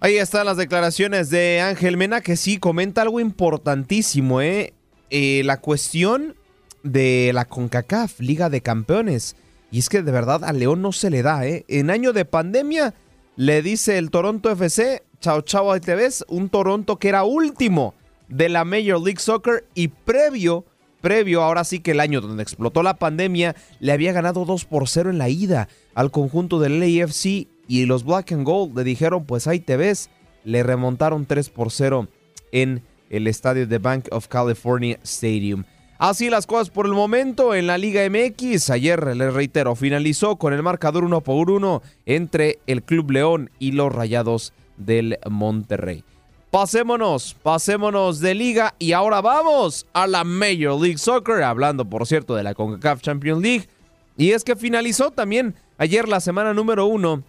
Ahí 0.00 0.16
están 0.16 0.44
las 0.44 0.58
declaraciones 0.58 1.30
de 1.30 1.62
Ángel 1.62 1.96
Mena, 1.96 2.20
que 2.20 2.36
sí 2.36 2.58
comenta 2.58 3.00
algo 3.00 3.18
importantísimo, 3.18 4.42
¿eh? 4.42 4.74
eh 5.08 5.40
la 5.46 5.58
cuestión 5.58 6.34
de 6.82 7.30
la 7.32 7.46
CONCACAF, 7.46 8.20
Liga 8.20 8.50
de 8.50 8.60
Campeones. 8.60 9.36
Y 9.70 9.78
es 9.78 9.88
que 9.88 10.02
de 10.02 10.12
verdad 10.12 10.44
a 10.44 10.52
León 10.52 10.82
no 10.82 10.92
se 10.92 11.08
le 11.08 11.22
da, 11.22 11.46
¿eh? 11.46 11.64
En 11.68 11.88
año 11.88 12.12
de 12.12 12.26
pandemia 12.26 12.92
le 13.40 13.62
dice 13.62 13.96
el 13.96 14.10
Toronto 14.10 14.50
FC, 14.50 15.02
chao 15.18 15.40
chao, 15.40 15.72
ahí 15.72 15.80
te 15.80 15.94
ves, 15.94 16.26
un 16.28 16.50
Toronto 16.50 16.98
que 16.98 17.08
era 17.08 17.24
último 17.24 17.94
de 18.28 18.50
la 18.50 18.66
Major 18.66 19.00
League 19.00 19.18
Soccer 19.18 19.64
y 19.74 19.88
previo, 19.88 20.66
previo, 21.00 21.42
ahora 21.42 21.64
sí 21.64 21.80
que 21.80 21.92
el 21.92 22.00
año 22.00 22.20
donde 22.20 22.42
explotó 22.42 22.82
la 22.82 22.98
pandemia, 22.98 23.56
le 23.78 23.92
había 23.92 24.12
ganado 24.12 24.44
2 24.44 24.66
por 24.66 24.90
0 24.90 25.08
en 25.08 25.16
la 25.16 25.30
ida 25.30 25.68
al 25.94 26.10
conjunto 26.10 26.60
del 26.60 26.80
LAFC 26.80 27.48
y 27.66 27.86
los 27.86 28.04
Black 28.04 28.32
and 28.32 28.44
Gold 28.44 28.76
le 28.76 28.84
dijeron, 28.84 29.24
pues 29.24 29.46
ahí 29.46 29.58
te 29.58 29.78
ves, 29.78 30.10
le 30.44 30.62
remontaron 30.62 31.24
3 31.24 31.48
por 31.48 31.70
0 31.70 32.08
en 32.52 32.82
el 33.08 33.26
estadio 33.26 33.66
de 33.66 33.78
Bank 33.78 34.08
of 34.10 34.28
California 34.28 35.00
Stadium. 35.02 35.64
Así 36.00 36.30
las 36.30 36.46
cosas 36.46 36.70
por 36.70 36.86
el 36.86 36.92
momento 36.92 37.54
en 37.54 37.66
la 37.66 37.76
Liga 37.76 38.00
MX. 38.08 38.70
Ayer, 38.70 39.14
les 39.14 39.34
reitero, 39.34 39.74
finalizó 39.74 40.36
con 40.36 40.54
el 40.54 40.62
marcador 40.62 41.04
1 41.04 41.20
por 41.20 41.50
1 41.50 41.82
entre 42.06 42.58
el 42.66 42.82
Club 42.82 43.10
León 43.10 43.50
y 43.58 43.72
los 43.72 43.94
Rayados 43.94 44.54
del 44.78 45.18
Monterrey. 45.28 46.02
Pasémonos, 46.50 47.36
pasémonos 47.42 48.20
de 48.20 48.34
liga 48.34 48.74
y 48.78 48.92
ahora 48.92 49.20
vamos 49.20 49.86
a 49.92 50.06
la 50.06 50.24
Major 50.24 50.80
League 50.80 50.96
Soccer, 50.96 51.42
hablando 51.42 51.84
por 51.84 52.06
cierto 52.06 52.34
de 52.34 52.44
la 52.44 52.54
CONCACAF 52.54 53.02
Champions 53.02 53.42
League. 53.42 53.68
Y 54.16 54.30
es 54.30 54.42
que 54.42 54.56
finalizó 54.56 55.10
también 55.10 55.54
ayer 55.76 56.08
la 56.08 56.20
semana 56.20 56.54
número 56.54 56.86
1 56.86 57.22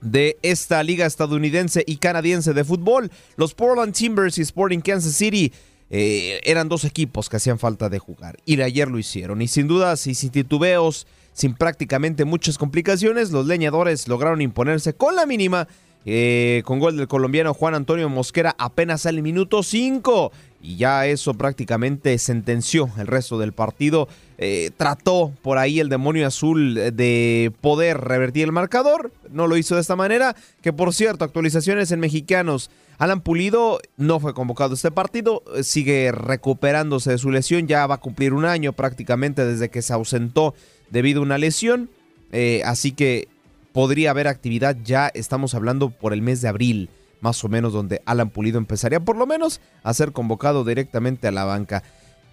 de 0.00 0.38
esta 0.40 0.82
liga 0.82 1.04
estadounidense 1.04 1.84
y 1.86 1.98
canadiense 1.98 2.54
de 2.54 2.64
fútbol. 2.64 3.10
Los 3.36 3.52
Portland 3.52 3.92
Timbers 3.92 4.38
y 4.38 4.42
Sporting 4.42 4.80
Kansas 4.80 5.12
City 5.12 5.52
eh, 5.90 6.40
eran 6.44 6.68
dos 6.68 6.84
equipos 6.84 7.28
que 7.28 7.36
hacían 7.36 7.58
falta 7.58 7.88
de 7.88 7.98
jugar. 7.98 8.36
Y 8.44 8.60
ayer 8.60 8.88
lo 8.88 8.98
hicieron. 8.98 9.42
Y 9.42 9.48
sin 9.48 9.68
dudas 9.68 10.06
y 10.06 10.14
sin 10.14 10.30
titubeos, 10.30 11.06
sin 11.32 11.54
prácticamente 11.54 12.24
muchas 12.24 12.58
complicaciones, 12.58 13.30
los 13.30 13.46
leñadores 13.46 14.08
lograron 14.08 14.40
imponerse 14.40 14.94
con 14.94 15.16
la 15.16 15.26
mínima. 15.26 15.68
Eh, 16.10 16.62
con 16.64 16.78
gol 16.78 16.96
del 16.96 17.08
colombiano 17.08 17.52
Juan 17.52 17.74
Antonio 17.74 18.08
Mosquera 18.08 18.54
apenas 18.56 19.04
al 19.04 19.20
minuto 19.20 19.62
5 19.62 20.32
y 20.60 20.76
ya 20.76 21.06
eso 21.06 21.34
prácticamente 21.34 22.18
sentenció 22.18 22.90
el 22.98 23.06
resto 23.06 23.38
del 23.38 23.52
partido. 23.52 24.08
Eh, 24.38 24.70
trató 24.76 25.32
por 25.42 25.58
ahí 25.58 25.80
el 25.80 25.88
demonio 25.88 26.26
azul 26.26 26.74
de 26.74 27.52
poder 27.60 27.98
revertir 27.98 28.44
el 28.44 28.52
marcador, 28.52 29.12
no 29.30 29.46
lo 29.46 29.56
hizo 29.56 29.74
de 29.74 29.80
esta 29.80 29.96
manera, 29.96 30.36
que 30.62 30.72
por 30.72 30.94
cierto, 30.94 31.24
actualizaciones 31.24 31.90
en 31.90 32.00
mexicanos, 32.00 32.70
Alan 32.98 33.20
Pulido 33.20 33.80
no 33.96 34.18
fue 34.18 34.34
convocado 34.34 34.72
a 34.72 34.74
este 34.74 34.90
partido, 34.90 35.42
eh, 35.54 35.62
sigue 35.62 36.12
recuperándose 36.12 37.12
de 37.12 37.18
su 37.18 37.30
lesión, 37.30 37.66
ya 37.66 37.86
va 37.86 37.96
a 37.96 38.00
cumplir 38.00 38.32
un 38.32 38.44
año 38.44 38.72
prácticamente 38.72 39.44
desde 39.44 39.70
que 39.70 39.82
se 39.82 39.92
ausentó 39.92 40.54
debido 40.90 41.20
a 41.20 41.24
una 41.24 41.38
lesión, 41.38 41.90
eh, 42.32 42.62
así 42.64 42.92
que 42.92 43.28
podría 43.72 44.10
haber 44.10 44.26
actividad 44.26 44.76
ya, 44.84 45.08
estamos 45.14 45.54
hablando 45.54 45.90
por 45.90 46.12
el 46.12 46.22
mes 46.22 46.42
de 46.42 46.48
abril, 46.48 46.90
más 47.20 47.42
o 47.44 47.48
menos 47.48 47.72
donde 47.72 48.02
Alan 48.04 48.30
Pulido 48.30 48.58
empezaría 48.58 49.00
por 49.00 49.16
lo 49.16 49.26
menos 49.26 49.60
a 49.82 49.94
ser 49.94 50.12
convocado 50.12 50.64
directamente 50.64 51.28
a 51.28 51.32
la 51.32 51.44
banca. 51.44 51.82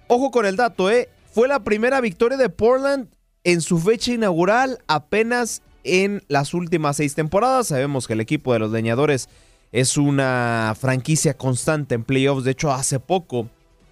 Ojo 0.07 0.31
con 0.31 0.45
el 0.45 0.55
dato, 0.55 0.89
¿eh? 0.89 1.09
Fue 1.31 1.47
la 1.47 1.63
primera 1.63 1.99
victoria 2.01 2.38
de 2.38 2.49
Portland 2.49 3.07
en 3.43 3.61
su 3.61 3.79
fecha 3.79 4.13
inaugural 4.13 4.79
apenas 4.88 5.61
en 5.83 6.23
las 6.27 6.53
últimas 6.53 6.97
seis 6.97 7.15
temporadas. 7.15 7.67
Sabemos 7.67 8.07
que 8.07 8.13
el 8.13 8.21
equipo 8.21 8.53
de 8.53 8.59
los 8.59 8.71
leñadores 8.71 9.29
es 9.71 9.97
una 9.97 10.73
franquicia 10.79 11.36
constante 11.36 11.95
en 11.95 12.03
playoffs. 12.03 12.43
De 12.43 12.51
hecho, 12.51 12.71
hace 12.71 12.99
poco, 12.99 13.49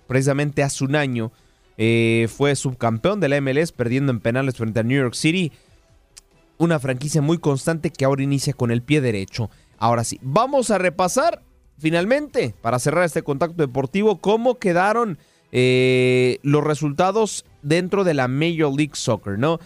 precisamente 0.08 0.64
hace 0.64 0.84
un 0.84 0.96
año, 0.96 1.32
eh, 1.78 2.28
fue 2.36 2.56
subcampeón 2.56 3.20
de 3.20 3.30
la 3.30 3.42
MLS 3.42 3.72
perdiendo 3.72 4.12
en 4.12 4.20
penales 4.20 4.56
frente 4.56 4.80
a 4.80 4.84
New 4.84 4.98
York 4.98 5.14
City. 5.14 5.52
Una 6.58 6.80
franquicia 6.80 7.22
muy 7.22 7.38
constante 7.38 7.90
que 7.90 8.06
ahora 8.06 8.24
inicia 8.24 8.54
con 8.54 8.72
el 8.72 8.82
pie 8.82 9.02
derecho. 9.02 9.50
Ahora 9.84 10.06
sí, 10.06 10.18
vamos 10.22 10.72
a 10.72 10.78
repasar 10.78 11.44
finalmente, 11.78 12.56
para 12.62 12.80
cerrar 12.80 13.04
este 13.04 13.22
contacto 13.22 13.62
deportivo, 13.62 14.22
cómo 14.22 14.58
quedaron 14.58 15.18
eh, 15.52 16.40
los 16.42 16.64
resultados 16.64 17.44
dentro 17.64 18.06
de 18.06 18.14
la 18.14 18.30
Major 18.30 18.74
League 18.74 18.94
Soccer, 18.94 19.38
¿no? 19.38 19.60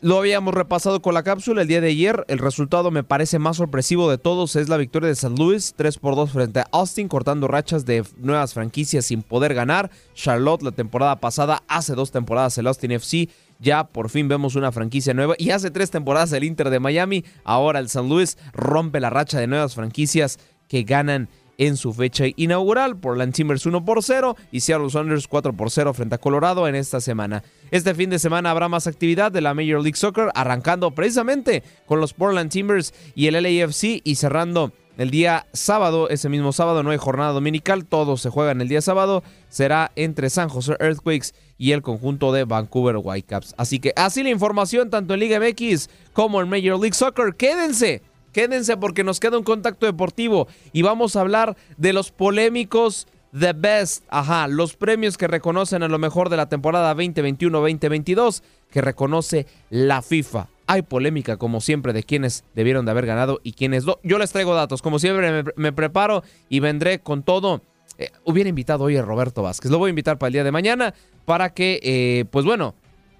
Lo 0.00 0.18
habíamos 0.18 0.52
repasado 0.52 1.00
con 1.00 1.14
la 1.14 1.22
cápsula 1.22 1.62
el 1.62 1.68
día 1.68 1.80
de 1.80 1.90
ayer. 1.90 2.24
El 2.26 2.38
resultado 2.38 2.90
me 2.90 3.04
parece 3.04 3.38
más 3.38 3.56
sorpresivo 3.56 4.10
de 4.10 4.18
todos 4.18 4.56
es 4.56 4.68
la 4.68 4.76
victoria 4.76 5.08
de 5.08 5.14
San 5.14 5.36
Luis 5.36 5.74
3 5.76 5.96
por 5.98 6.16
2 6.16 6.32
frente 6.32 6.60
a 6.60 6.68
Austin, 6.72 7.06
cortando 7.06 7.46
rachas 7.46 7.86
de 7.86 8.04
nuevas 8.18 8.52
franquicias 8.52 9.06
sin 9.06 9.22
poder 9.22 9.54
ganar. 9.54 9.90
Charlotte 10.12 10.62
la 10.62 10.72
temporada 10.72 11.20
pasada, 11.20 11.62
hace 11.68 11.94
dos 11.94 12.10
temporadas 12.10 12.58
el 12.58 12.66
Austin 12.66 12.90
FC, 12.90 13.28
ya 13.64 13.84
por 13.84 14.10
fin 14.10 14.28
vemos 14.28 14.54
una 14.54 14.70
franquicia 14.70 15.14
nueva. 15.14 15.34
Y 15.38 15.50
hace 15.50 15.72
tres 15.72 15.90
temporadas 15.90 16.32
el 16.32 16.44
Inter 16.44 16.70
de 16.70 16.78
Miami, 16.78 17.24
ahora 17.42 17.80
el 17.80 17.88
San 17.88 18.08
Luis 18.08 18.38
rompe 18.52 19.00
la 19.00 19.10
racha 19.10 19.40
de 19.40 19.48
nuevas 19.48 19.74
franquicias 19.74 20.38
que 20.68 20.84
ganan 20.84 21.28
en 21.58 21.76
su 21.76 21.92
fecha 21.92 22.24
inaugural. 22.36 22.96
Portland 22.96 23.32
Timbers 23.34 23.66
1 23.66 23.84
por 23.84 24.02
0 24.02 24.36
y 24.52 24.60
Seattle 24.60 24.90
Sounders 24.90 25.26
4 25.26 25.52
por 25.54 25.70
0 25.70 25.94
frente 25.94 26.14
a 26.14 26.18
Colorado 26.18 26.68
en 26.68 26.74
esta 26.74 27.00
semana. 27.00 27.42
Este 27.70 27.94
fin 27.94 28.10
de 28.10 28.18
semana 28.18 28.50
habrá 28.50 28.68
más 28.68 28.86
actividad 28.86 29.32
de 29.32 29.40
la 29.40 29.54
Major 29.54 29.80
League 29.80 29.96
Soccer, 29.96 30.30
arrancando 30.34 30.92
precisamente 30.92 31.62
con 31.86 32.00
los 32.00 32.12
Portland 32.12 32.50
Timbers 32.50 32.92
y 33.14 33.26
el 33.26 33.42
LAFC 33.42 34.00
y 34.04 34.14
cerrando 34.16 34.72
el 34.96 35.10
día 35.10 35.46
sábado, 35.52 36.08
ese 36.08 36.28
mismo 36.28 36.52
sábado 36.52 36.84
no 36.84 36.90
hay 36.90 36.98
jornada 36.98 37.32
dominical, 37.32 37.84
todos 37.84 38.20
se 38.20 38.30
juegan 38.30 38.60
el 38.60 38.68
día 38.68 38.80
sábado, 38.80 39.24
será 39.54 39.92
entre 39.94 40.30
San 40.30 40.48
José 40.48 40.74
Earthquakes 40.80 41.28
y 41.58 41.70
el 41.70 41.82
conjunto 41.82 42.32
de 42.32 42.42
Vancouver 42.42 42.96
Whitecaps. 42.96 43.54
Así 43.56 43.78
que 43.78 43.92
así 43.94 44.24
la 44.24 44.30
información 44.30 44.90
tanto 44.90 45.14
en 45.14 45.20
Liga 45.20 45.38
MX 45.38 45.88
como 46.12 46.42
en 46.42 46.48
Major 46.48 46.80
League 46.80 46.94
Soccer. 46.94 47.36
Quédense 47.36 48.02
Quédense 48.32 48.76
porque 48.76 49.04
nos 49.04 49.20
queda 49.20 49.38
un 49.38 49.44
contacto 49.44 49.86
deportivo 49.86 50.48
y 50.72 50.82
vamos 50.82 51.14
a 51.14 51.20
hablar 51.20 51.56
de 51.76 51.92
los 51.92 52.10
polémicos 52.10 53.06
The 53.38 53.52
Best, 53.52 54.04
ajá, 54.08 54.48
los 54.48 54.74
premios 54.74 55.16
que 55.16 55.28
reconocen 55.28 55.84
a 55.84 55.88
lo 55.88 56.00
mejor 56.00 56.30
de 56.30 56.36
la 56.36 56.48
temporada 56.48 56.92
2021-2022 56.96 58.42
que 58.72 58.80
reconoce 58.80 59.46
la 59.70 60.02
FIFA. 60.02 60.48
Hay 60.66 60.82
polémica, 60.82 61.36
como 61.36 61.60
siempre, 61.60 61.92
de 61.92 62.02
quienes 62.02 62.42
debieron 62.56 62.84
de 62.84 62.90
haber 62.90 63.06
ganado 63.06 63.40
y 63.44 63.52
quienes 63.52 63.84
no. 63.84 63.98
Yo 64.02 64.18
les 64.18 64.32
traigo 64.32 64.52
datos, 64.54 64.82
como 64.82 64.98
siempre 64.98 65.44
me, 65.54 65.72
preparo 65.72 66.24
y 66.48 66.58
vendré 66.58 66.98
con 66.98 67.22
todo. 67.22 67.62
Eh, 67.98 68.10
hubiera 68.24 68.48
invitado 68.48 68.84
hoy 68.84 68.96
a 68.96 69.02
Roberto 69.02 69.42
Vázquez, 69.42 69.70
lo 69.70 69.78
voy 69.78 69.88
a 69.88 69.90
invitar 69.90 70.18
para 70.18 70.28
el 70.28 70.32
día 70.32 70.44
de 70.44 70.52
mañana 70.52 70.94
para 71.24 71.54
que, 71.54 71.80
eh, 71.82 72.24
pues 72.30 72.44
bueno, 72.44 72.74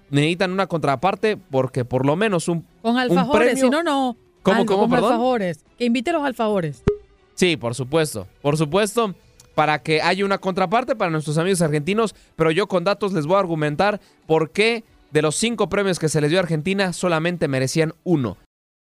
necesitan 0.09 0.51
una 0.51 0.67
contraparte 0.67 1.37
porque 1.37 1.85
por 1.85 2.05
lo 2.05 2.15
menos 2.15 2.47
un 2.47 2.65
Con 2.81 2.97
alfajores, 2.97 3.59
si 3.59 3.69
no, 3.69 3.83
no. 3.83 4.17
¿Cómo, 4.43 4.65
cómo, 4.65 4.89
con 4.89 4.93
alfajores. 4.93 5.65
Que 5.77 5.85
invite 5.85 6.11
los 6.11 6.23
alfajores. 6.23 6.83
Sí, 7.33 7.57
por 7.57 7.73
supuesto, 7.73 8.27
por 8.41 8.57
supuesto 8.57 9.15
para 9.55 9.81
que 9.81 10.01
haya 10.01 10.25
una 10.25 10.37
contraparte 10.37 10.95
para 10.95 11.09
nuestros 11.09 11.37
amigos 11.37 11.61
argentinos, 11.61 12.13
pero 12.35 12.51
yo 12.51 12.67
con 12.67 12.83
datos 12.83 13.13
les 13.13 13.25
voy 13.25 13.37
a 13.37 13.39
argumentar 13.39 13.99
por 14.27 14.51
qué 14.51 14.83
de 15.11 15.21
los 15.21 15.35
cinco 15.35 15.69
premios 15.69 15.97
que 15.97 16.09
se 16.09 16.21
les 16.21 16.29
dio 16.29 16.39
a 16.39 16.43
Argentina 16.43 16.93
solamente 16.93 17.47
merecían 17.47 17.93
uno. 18.03 18.37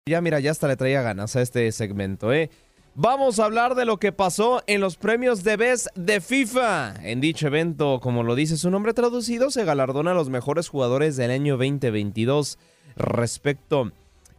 Ya 0.09 0.21
mira, 0.21 0.41
ya 0.41 0.51
hasta 0.51 0.69
le 0.69 0.77
traía 0.77 1.03
ganas 1.03 1.37
a 1.37 1.43
este 1.43 1.71
segmento, 1.71 2.33
¿eh? 2.33 2.51
Vamos 2.97 3.41
a 3.41 3.47
hablar 3.47 3.75
de 3.75 3.87
lo 3.87 3.97
que 3.97 4.13
pasó 4.13 4.63
en 4.69 4.81
los 4.81 4.97
premios 4.97 5.43
de 5.43 5.57
Best 5.57 5.89
de 5.97 6.21
FIFA. 6.21 6.95
En 7.03 7.21
dicho 7.21 7.49
evento, 7.49 7.99
como 8.01 8.23
lo 8.23 8.37
dice 8.37 8.57
su 8.57 8.71
nombre 8.71 8.95
traducido, 8.95 9.51
se 9.51 9.65
galardona 9.65 10.13
a 10.13 10.15
los 10.15 10.31
mejores 10.31 10.69
jugadores 10.69 11.17
del 11.17 11.33
año 11.33 11.57
2022 11.57 12.57
respecto 12.95 13.91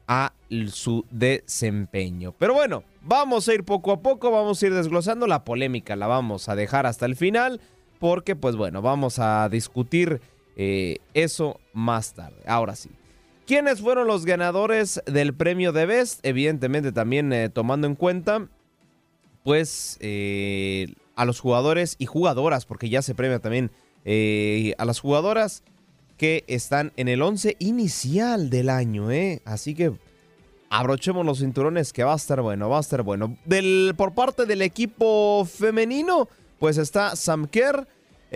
a 0.08 0.32
su 0.70 1.03
desempeño. 1.12 2.34
Pero 2.39 2.53
bueno, 2.53 2.84
vamos 3.01 3.49
a 3.49 3.53
ir 3.53 3.66
poco 3.66 3.91
a 3.91 3.99
poco, 3.99 4.32
vamos 4.32 4.64
a 4.64 4.68
ir 4.68 4.74
desglosando 4.74 5.28
la 5.28 5.43
polémica, 5.43 5.97
la 5.97 6.08
vamos 6.08 6.47
a 6.47 6.56
dejar 6.56 6.86
hasta 6.86 7.06
el 7.06 7.18
final, 7.18 7.60
porque 7.99 8.38
pues 8.38 8.56
bueno, 8.56 8.82
vamos 8.82 9.20
a 9.20 9.49
discutir 9.49 10.22
eh, 10.56 10.99
eso 11.14 11.60
más 11.74 12.14
tarde. 12.14 12.41
Ahora 12.47 12.78
sí. 12.78 12.89
¿Quiénes 13.46 13.82
fueron 13.82 14.08
los 14.08 14.26
ganadores 14.26 15.02
del 15.06 15.34
premio 15.34 15.72
de 15.72 15.86
Best? 15.86 16.26
Evidentemente 16.26 16.91
también 16.91 17.32
eh, 17.32 17.50
tomando 17.50 17.88
en 17.88 17.96
cuenta, 17.96 18.48
pues, 19.43 19.98
eh, 20.00 20.93
a 21.16 21.26
los 21.26 21.39
jugadores 21.39 21.96
y 22.00 22.06
jugadoras, 22.06 22.66
porque 22.66 22.89
ya 22.89 23.02
se 23.02 23.16
premia 23.16 23.39
también 23.39 23.72
a 24.78 24.86
las 24.86 25.00
jugadoras 25.00 25.64
que 26.18 26.43
están 26.48 26.93
en 26.96 27.08
el 27.08 27.22
11 27.22 27.56
inicial 27.60 28.50
del 28.50 28.70
año, 28.70 29.12
¿eh? 29.12 29.41
Así 29.46 29.74
que 29.74 29.93
abrochemos 30.70 31.26
los 31.26 31.39
cinturones 31.39 31.93
que 31.93 32.04
va 32.04 32.14
a 32.14 32.18
estar 32.18 32.41
bueno, 32.41 32.70
va 32.70 32.78
a 32.78 32.82
estar 32.82 33.04
bueno. 33.04 33.38
Del, 33.46 33.93
por 33.98 34.14
parte 34.14 34.46
del 34.46 34.62
equipo 34.62 35.46
femenino, 35.46 36.28
pues 36.60 36.78
está 36.78 37.16
Sam 37.16 37.48
Kerr, 37.48 37.88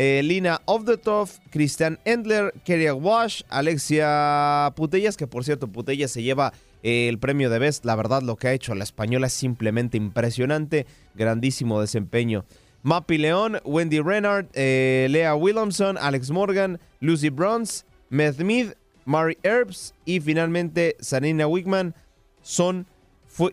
eh, 0.01 0.23
Lina 0.23 0.61
Ovdetov, 0.63 1.29
Christian 1.49 1.99
Endler, 2.05 2.53
Keria 2.63 2.93
Wash, 2.93 3.41
Alexia 3.49 4.71
Putellas, 4.77 5.17
que 5.17 5.27
por 5.27 5.43
cierto 5.43 5.67
Putellas 5.67 6.09
se 6.09 6.23
lleva 6.23 6.53
eh, 6.83 7.09
el 7.09 7.19
premio 7.19 7.49
de 7.49 7.59
Best. 7.59 7.83
La 7.83 7.97
verdad 7.97 8.21
lo 8.21 8.37
que 8.37 8.47
ha 8.47 8.53
hecho 8.53 8.73
la 8.75 8.85
española 8.85 9.27
es 9.27 9.33
simplemente 9.33 9.97
impresionante, 9.97 10.85
grandísimo 11.15 11.81
desempeño. 11.81 12.45
Mappy 12.81 13.17
León, 13.17 13.59
Wendy 13.65 13.99
Renard, 13.99 14.45
eh, 14.53 15.07
Lea 15.09 15.35
Williamson, 15.35 15.97
Alex 15.97 16.31
Morgan, 16.31 16.79
Lucy 17.01 17.27
Bronze, 17.27 17.83
Meth 18.09 18.39
Mead, 18.39 18.75
Mary 19.03 19.37
Herbs 19.43 19.93
y 20.05 20.21
finalmente 20.21 20.95
Sanina 21.01 21.45
Wickman 21.45 21.93
son 22.41 22.87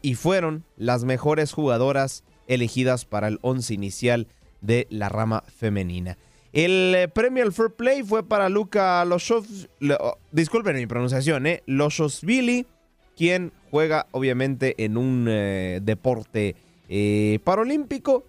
y 0.01 0.15
fueron 0.15 0.63
las 0.77 1.03
mejores 1.03 1.53
jugadoras 1.53 2.23
elegidas 2.47 3.05
para 3.05 3.27
el 3.27 3.41
once 3.43 3.75
inicial 3.75 4.29
de 4.61 4.87
la 4.91 5.09
rama 5.09 5.43
femenina. 5.49 6.17
El 6.57 6.95
eh, 6.95 7.09
premio 7.09 7.45
al 7.45 7.53
Fair 7.53 7.69
Play 7.69 8.03
fue 8.03 8.27
para 8.27 8.49
Luca 8.49 9.05
Loshov, 9.05 9.45
oh, 10.01 10.17
disculpen 10.33 10.75
mi 10.77 10.87
pronunciación, 10.87 11.47
eh, 11.47 11.63
Loshosvili, 11.67 12.67
quien 13.15 13.53
juega 13.71 14.07
obviamente 14.13 14.75
en 14.83 14.97
un 14.97 15.27
eh, 15.29 15.81
deporte 15.83 16.57
eh, 16.89 17.41
paralímpico, 17.45 18.25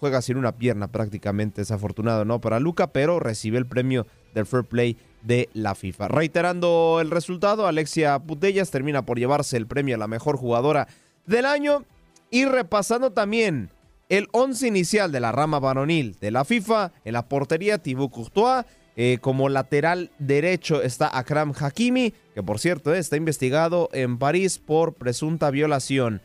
juega 0.00 0.22
sin 0.22 0.38
una 0.38 0.52
pierna 0.52 0.88
prácticamente, 0.88 1.60
desafortunado, 1.60 2.24
¿no? 2.24 2.40
Para 2.40 2.58
Luca, 2.58 2.86
pero 2.86 3.20
recibe 3.20 3.58
el 3.58 3.66
premio 3.66 4.06
del 4.32 4.46
Fair 4.46 4.64
Play 4.64 4.96
de 5.20 5.50
la 5.52 5.74
FIFA. 5.74 6.08
Reiterando 6.08 7.00
el 7.02 7.10
resultado, 7.10 7.66
Alexia 7.66 8.18
Putellas 8.18 8.70
termina 8.70 9.04
por 9.04 9.18
llevarse 9.18 9.58
el 9.58 9.66
premio 9.66 9.94
a 9.96 9.98
la 9.98 10.08
mejor 10.08 10.38
jugadora 10.38 10.88
del 11.26 11.44
año 11.44 11.84
y 12.30 12.46
repasando 12.46 13.12
también 13.12 13.68
el 14.08 14.28
once 14.32 14.66
inicial 14.66 15.12
de 15.12 15.20
la 15.20 15.32
rama 15.32 15.58
varonil 15.58 16.16
de 16.20 16.30
la 16.30 16.44
FIFA, 16.44 16.92
en 17.04 17.12
la 17.12 17.28
portería 17.28 17.78
Thibaut 17.78 18.10
Courtois, 18.10 18.64
eh, 18.96 19.18
como 19.20 19.48
lateral 19.48 20.10
derecho 20.18 20.82
está 20.82 21.16
Akram 21.16 21.52
Hakimi, 21.56 22.12
que 22.34 22.42
por 22.42 22.58
cierto 22.58 22.94
está 22.94 23.16
investigado 23.16 23.88
en 23.92 24.18
París 24.18 24.58
por 24.58 24.94
presunta 24.94 25.50
violación. 25.50 26.20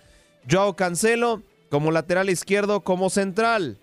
Joao 0.49 0.75
Cancelo, 0.75 1.43
como 1.69 1.91
lateral 1.91 2.29
izquierdo, 2.29 2.81
como 2.81 3.09
central. 3.09 3.77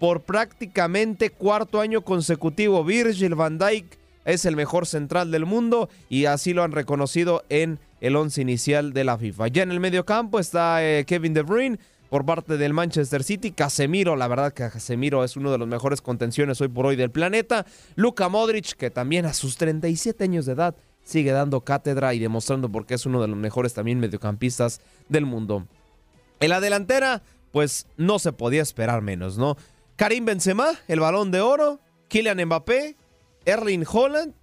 Por 0.00 0.22
prácticamente 0.22 1.30
cuarto 1.30 1.80
año 1.80 2.02
consecutivo, 2.02 2.82
Virgil 2.82 3.36
van 3.36 3.58
Dijk 3.58 3.98
es 4.24 4.44
el 4.44 4.56
mejor 4.56 4.86
central 4.86 5.30
del 5.30 5.46
mundo 5.46 5.88
y 6.08 6.24
así 6.24 6.52
lo 6.52 6.64
han 6.64 6.72
reconocido 6.72 7.44
en 7.48 7.78
el 8.00 8.16
once 8.16 8.40
inicial 8.40 8.92
de 8.92 9.04
la 9.04 9.18
FIFA. 9.18 9.48
Ya 9.48 9.62
en 9.62 9.70
el 9.70 9.78
medio 9.78 10.04
campo 10.04 10.40
está 10.40 10.84
eh, 10.84 11.04
Kevin 11.04 11.34
De 11.34 11.42
Bruyne 11.42 11.78
por 12.12 12.26
parte 12.26 12.58
del 12.58 12.74
Manchester 12.74 13.24
City. 13.24 13.52
Casemiro, 13.52 14.16
la 14.16 14.28
verdad 14.28 14.52
que 14.52 14.68
Casemiro 14.68 15.24
es 15.24 15.34
uno 15.38 15.50
de 15.50 15.56
los 15.56 15.66
mejores 15.66 16.02
contenciones 16.02 16.60
hoy 16.60 16.68
por 16.68 16.84
hoy 16.84 16.94
del 16.94 17.10
planeta. 17.10 17.64
Luka 17.94 18.28
Modric, 18.28 18.74
que 18.74 18.90
también 18.90 19.24
a 19.24 19.32
sus 19.32 19.56
37 19.56 20.24
años 20.24 20.44
de 20.44 20.52
edad 20.52 20.76
sigue 21.02 21.32
dando 21.32 21.62
cátedra 21.62 22.12
y 22.12 22.18
demostrando 22.18 22.70
por 22.70 22.84
qué 22.84 22.96
es 22.96 23.06
uno 23.06 23.22
de 23.22 23.28
los 23.28 23.38
mejores 23.38 23.72
también 23.72 23.98
mediocampistas 23.98 24.82
del 25.08 25.24
mundo. 25.24 25.66
En 26.40 26.50
la 26.50 26.60
delantera, 26.60 27.22
pues 27.50 27.86
no 27.96 28.18
se 28.18 28.34
podía 28.34 28.60
esperar 28.60 29.00
menos, 29.00 29.38
¿no? 29.38 29.56
Karim 29.96 30.26
Benzema, 30.26 30.68
el 30.88 31.00
balón 31.00 31.30
de 31.30 31.40
oro, 31.40 31.80
Kylian 32.08 32.44
Mbappé, 32.44 32.94
Erling 33.46 33.86
Holland 33.90 34.34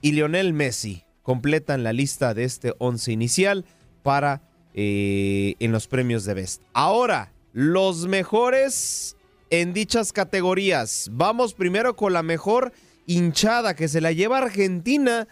y 0.00 0.12
Lionel 0.12 0.52
Messi 0.52 1.02
completan 1.24 1.82
la 1.82 1.92
lista 1.92 2.34
de 2.34 2.44
este 2.44 2.72
once 2.78 3.10
inicial 3.10 3.64
para 4.04 4.42
eh, 4.74 5.54
en 5.58 5.72
los 5.72 5.86
premios 5.86 6.24
de 6.24 6.34
Best. 6.34 6.62
Ahora, 6.72 7.32
los 7.52 8.06
mejores 8.06 9.16
en 9.50 9.72
dichas 9.72 10.12
categorías. 10.12 11.10
Vamos 11.12 11.54
primero 11.54 11.94
con 11.96 12.12
la 12.12 12.22
mejor 12.22 12.72
hinchada 13.06 13.74
que 13.74 13.88
se 13.88 14.00
la 14.00 14.12
lleva 14.12 14.38
Argentina. 14.38 15.28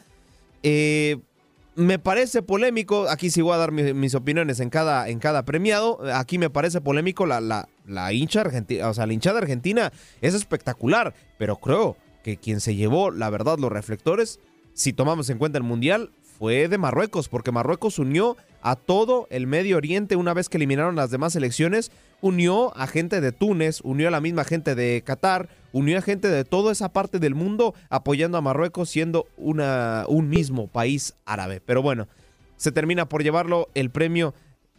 Eh, 0.63 1.19
me 1.75 1.99
parece 1.99 2.43
polémico, 2.43 3.09
aquí 3.09 3.31
sí 3.31 3.41
voy 3.41 3.55
a 3.55 3.59
dar 3.59 3.73
mis, 3.73 4.15
opiniones 4.15 4.61
en 4.61 4.71
cada, 4.71 5.09
en 5.09 5.19
cada 5.19 5.45
premiado, 5.45 6.01
aquí 6.15 6.37
me 6.37 6.51
parece 6.51 6.83
polémico 6.83 7.25
la, 7.25 7.41
la, 7.41 7.67
la 7.87 8.13
hincha 8.13 8.43
argentina, 8.43 8.91
o 8.91 8.95
sea, 8.95 9.07
la 9.07 9.15
hinchada 9.15 9.39
argentina 9.39 9.91
es 10.21 10.35
espectacular, 10.35 11.15
pero 11.39 11.57
creo 11.57 11.97
que 12.23 12.37
quien 12.37 12.61
se 12.61 12.75
llevó, 12.75 13.11
la 13.11 13.31
verdad, 13.31 13.59
los 13.59 13.73
reflectores, 13.73 14.39
si 14.75 14.93
tomamos 14.93 15.31
en 15.31 15.39
cuenta 15.39 15.57
el 15.57 15.65
Mundial, 15.65 16.11
fue 16.39 16.69
de 16.69 16.77
Marruecos, 16.77 17.29
porque 17.29 17.53
Marruecos 17.53 17.99
unió 17.99 18.37
a 18.63 18.77
todo 18.77 19.27
el 19.31 19.47
Medio 19.47 19.77
Oriente 19.77 20.17
una 20.17 20.35
vez 20.35 20.49
que 20.49 20.57
eliminaron 20.57 20.97
las 20.97 21.11
demás 21.11 21.37
elecciones, 21.37 21.91
unió 22.21 22.75
a 22.77 22.87
gente 22.87 23.21
de 23.21 23.33
Túnez, 23.33 23.81
unió 23.83 24.09
a 24.09 24.13
la 24.13 24.21
misma 24.21 24.45
gente 24.45 24.75
de 24.75 25.03
Qatar, 25.05 25.49
unió 25.73 25.99
a 25.99 26.03
gente 26.03 26.29
de 26.29 26.45
toda 26.45 26.73
esa 26.73 26.93
parte 26.93 27.19
del 27.19 27.35
mundo 27.35 27.75
apoyando 27.91 28.39
a 28.39 28.43
Marruecos 28.43 28.89
siendo 28.89 29.27
una, 29.37 30.05
un 30.09 30.29
mismo 30.29 30.69
país 30.69 31.15
árabe. 31.27 31.61
Pero 31.65 31.83
bueno, 31.83 32.09
se 32.57 32.73
termina 32.73 33.09
por 33.09 33.23
llevarlo 33.23 33.69
el 33.75 33.91
premio. 33.91 34.35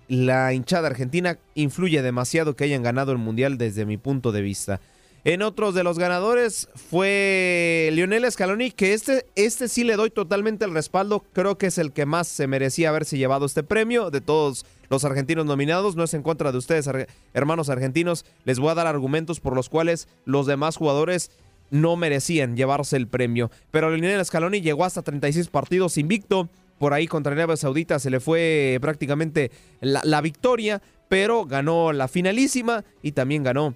La 0.08 0.54
hinchada 0.54 0.88
argentina 0.88 1.38
influye 1.56 2.02
demasiado 2.02 2.56
que 2.56 2.64
hayan 2.64 2.84
ganado 2.84 3.12
el 3.12 3.18
Mundial 3.18 3.58
desde 3.58 3.86
mi 3.86 3.98
punto 3.98 4.32
de 4.32 4.42
vista. 4.42 4.80
En 5.26 5.42
otros 5.42 5.74
de 5.74 5.86
los 5.86 5.98
ganadores 5.98 6.68
fue 6.76 7.90
Lionel 7.94 8.30
Scaloni, 8.30 8.72
que 8.72 8.94
este, 8.94 9.26
este 9.36 9.70
sí 9.70 9.86
le 9.86 9.96
doy 9.96 10.10
totalmente 10.10 10.66
el 10.66 10.74
respaldo. 10.74 11.24
Creo 11.32 11.58
que 11.58 11.68
es 11.68 11.78
el 11.78 11.94
que 11.94 12.06
más 12.06 12.28
se 12.28 12.46
merecía 12.46 12.90
haberse 12.90 13.18
llevado 13.18 13.46
este 13.46 13.64
premio 13.64 14.12
de 14.12 14.20
todos 14.20 14.66
los 14.90 15.06
argentinos 15.06 15.46
nominados. 15.46 15.96
No 15.96 16.04
es 16.04 16.14
en 16.14 16.24
contra 16.24 16.52
de 16.52 16.58
ustedes, 16.58 16.90
hermanos 17.34 17.70
argentinos. 17.70 18.26
Les 18.44 18.60
voy 18.60 18.72
a 18.72 18.76
dar 18.76 18.86
argumentos 18.86 19.40
por 19.40 19.56
los 19.56 19.70
cuales 19.70 20.10
los 20.26 20.46
demás 20.46 20.76
jugadores 20.76 21.32
no 21.72 21.96
merecían 21.96 22.58
llevarse 22.58 22.98
el 22.98 23.08
premio. 23.08 23.50
Pero 23.72 23.92
Lionel 23.92 24.26
Scaloni 24.26 24.60
llegó 24.60 24.84
hasta 24.84 25.04
36 25.04 25.48
partidos 25.48 25.98
invicto. 25.98 26.50
Por 26.80 26.94
ahí 26.94 27.08
contra 27.08 27.32
Arabia 27.32 27.56
Saudita 27.56 27.98
se 28.00 28.10
le 28.10 28.20
fue 28.20 28.78
prácticamente 28.82 29.52
la, 29.80 30.02
la 30.04 30.20
victoria, 30.20 30.82
pero 31.08 31.46
ganó 31.46 31.94
la 31.94 32.10
finalísima 32.10 32.84
y 33.02 33.14
también 33.14 33.44
ganó 33.44 33.74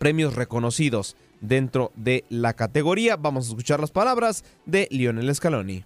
premios 0.00 0.34
reconocidos 0.34 1.14
dentro 1.42 1.92
de 1.94 2.24
la 2.30 2.54
categoría. 2.54 3.16
Vamos 3.16 3.44
a 3.44 3.48
escuchar 3.50 3.80
las 3.80 3.90
palabras 3.90 4.44
de 4.64 4.88
Lionel 4.90 5.32
Scaloni. 5.34 5.84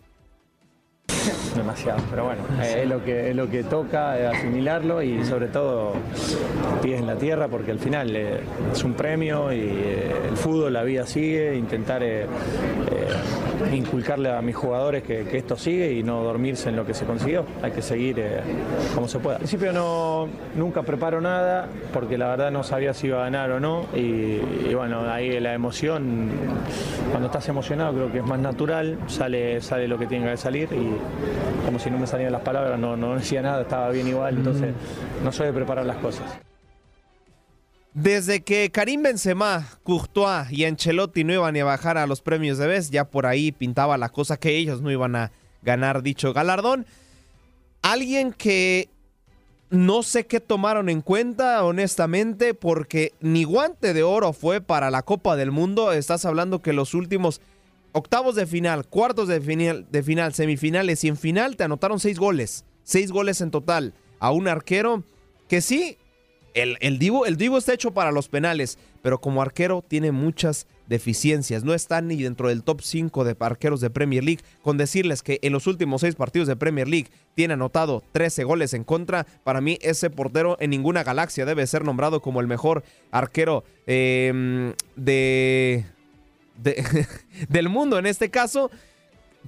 demasiado. 1.56 2.00
Pero 2.10 2.24
bueno, 2.24 2.42
eh, 2.62 2.80
es, 2.82 2.88
lo 2.88 3.04
que, 3.04 3.30
es 3.30 3.36
lo 3.36 3.48
que 3.48 3.64
toca, 3.64 4.18
eh, 4.18 4.26
asimilarlo 4.26 5.02
y 5.02 5.24
sobre 5.24 5.48
todo 5.48 5.92
pies 6.82 7.00
en 7.00 7.06
la 7.06 7.16
tierra 7.16 7.48
porque 7.48 7.70
al 7.70 7.78
final 7.78 8.14
eh, 8.14 8.40
es 8.72 8.84
un 8.84 8.94
premio 8.94 9.52
y 9.52 9.60
el 10.28 10.36
fútbol, 10.36 10.72
la 10.72 10.82
vida 10.82 11.06
sigue, 11.06 11.56
intentar 11.56 12.02
inculcarle 13.72 14.30
a 14.30 14.42
mis 14.42 14.56
jugadores 14.56 15.02
que, 15.02 15.24
esto 15.34 15.56
sigue 15.56 15.92
y 15.92 16.02
no 16.02 16.22
dormirse 16.22 16.68
en 16.68 16.76
lo 16.76 16.84
que 16.84 16.94
se 16.94 17.04
consiguió. 17.04 17.44
Hay 17.62 17.72
que 17.72 17.82
seguir 17.82 18.22
como 18.94 19.08
se 19.08 19.18
pueda. 19.18 19.36
Al 19.36 19.40
principio 19.40 19.72
no, 19.72 20.28
nunca 20.56 20.82
preparo 20.82 21.20
nada 21.20 21.68
porque 21.92 22.18
la 22.18 22.28
verdad 22.28 22.50
no 22.50 22.62
sabía 22.62 22.94
si 22.94 23.08
iba 23.08 23.20
a 23.20 23.24
ganar 23.24 23.50
o 23.50 23.60
no 23.60 23.86
y, 23.94 24.40
y 24.68 24.74
bueno, 24.74 25.10
ahí 25.10 25.38
la 25.40 25.54
emoción, 25.54 26.30
cuando 27.10 27.26
estás 27.26 27.48
emocionado 27.48 27.94
creo 27.94 28.12
que 28.12 28.18
es 28.18 28.26
más 28.26 28.38
natural, 28.38 28.98
sale, 29.06 29.60
sale 29.60 29.88
lo 29.88 29.98
que 29.98 30.06
tiene 30.06 30.30
que 30.30 30.36
salir 30.36 30.68
y 30.72 30.93
como 31.64 31.78
si 31.78 31.90
no 31.90 31.98
me 31.98 32.06
salían 32.06 32.32
las 32.32 32.42
palabras, 32.42 32.78
no, 32.78 32.96
no 32.96 33.16
decía 33.16 33.42
nada, 33.42 33.62
estaba 33.62 33.90
bien 33.90 34.08
igual, 34.08 34.36
entonces 34.36 34.74
no 35.22 35.32
soy 35.32 35.46
de 35.46 35.52
preparar 35.52 35.86
las 35.86 35.96
cosas. 35.96 36.24
Desde 37.94 38.42
que 38.42 38.70
Karim 38.70 39.02
Benzema, 39.02 39.68
Courtois 39.84 40.50
y 40.50 40.64
Ancelotti 40.64 41.22
no 41.22 41.32
iban 41.32 41.56
a 41.56 41.64
bajar 41.64 41.96
a 41.96 42.08
los 42.08 42.22
premios 42.22 42.58
de 42.58 42.66
vez, 42.66 42.90
ya 42.90 43.04
por 43.04 43.24
ahí 43.24 43.52
pintaba 43.52 43.96
la 43.96 44.08
cosa 44.08 44.36
que 44.36 44.56
ellos 44.56 44.82
no 44.82 44.90
iban 44.90 45.14
a 45.14 45.30
ganar 45.62 46.02
dicho 46.02 46.32
galardón. 46.32 46.86
Alguien 47.82 48.32
que 48.32 48.88
no 49.70 50.02
sé 50.02 50.26
qué 50.26 50.40
tomaron 50.40 50.88
en 50.88 51.02
cuenta, 51.02 51.64
honestamente, 51.64 52.54
porque 52.54 53.12
ni 53.20 53.44
guante 53.44 53.94
de 53.94 54.02
oro 54.02 54.32
fue 54.32 54.60
para 54.60 54.90
la 54.90 55.02
Copa 55.02 55.36
del 55.36 55.50
Mundo. 55.50 55.92
Estás 55.92 56.24
hablando 56.24 56.62
que 56.62 56.72
los 56.72 56.94
últimos 56.94 57.40
octavos 57.94 58.34
de 58.34 58.46
final, 58.46 58.86
cuartos 58.86 59.28
de 59.28 59.40
final, 59.40 59.86
de 59.90 60.02
final, 60.02 60.34
semifinales 60.34 61.02
y 61.04 61.08
en 61.08 61.16
final 61.16 61.56
te 61.56 61.64
anotaron 61.64 62.00
seis 62.00 62.18
goles. 62.18 62.66
Seis 62.82 63.10
goles 63.10 63.40
en 63.40 63.50
total 63.50 63.94
a 64.18 64.30
un 64.32 64.48
arquero 64.48 65.04
que 65.48 65.60
sí, 65.60 65.96
el, 66.54 66.76
el, 66.80 66.98
Divo, 66.98 67.24
el 67.24 67.36
Divo 67.36 67.56
está 67.56 67.72
hecho 67.72 67.92
para 67.92 68.12
los 68.12 68.28
penales, 68.28 68.78
pero 69.00 69.20
como 69.20 69.42
arquero 69.42 69.84
tiene 69.86 70.12
muchas 70.12 70.66
deficiencias. 70.86 71.64
No 71.64 71.74
está 71.74 72.00
ni 72.00 72.22
dentro 72.22 72.48
del 72.48 72.62
top 72.62 72.80
5 72.82 73.24
de 73.24 73.36
arqueros 73.38 73.80
de 73.80 73.90
Premier 73.90 74.24
League. 74.24 74.42
Con 74.62 74.76
decirles 74.76 75.22
que 75.22 75.38
en 75.42 75.52
los 75.52 75.66
últimos 75.66 76.00
seis 76.00 76.14
partidos 76.14 76.48
de 76.48 76.56
Premier 76.56 76.88
League 76.88 77.10
tiene 77.34 77.54
anotado 77.54 78.02
13 78.12 78.44
goles 78.44 78.74
en 78.74 78.84
contra. 78.84 79.24
Para 79.44 79.60
mí, 79.60 79.78
ese 79.82 80.10
portero 80.10 80.56
en 80.60 80.70
ninguna 80.70 81.04
galaxia 81.04 81.44
debe 81.44 81.66
ser 81.66 81.84
nombrado 81.84 82.20
como 82.20 82.40
el 82.40 82.46
mejor 82.46 82.84
arquero 83.10 83.64
em, 83.86 84.74
de, 84.96 85.84
del 87.48 87.68
mundo 87.68 87.98
en 87.98 88.06
este 88.06 88.30
caso. 88.30 88.70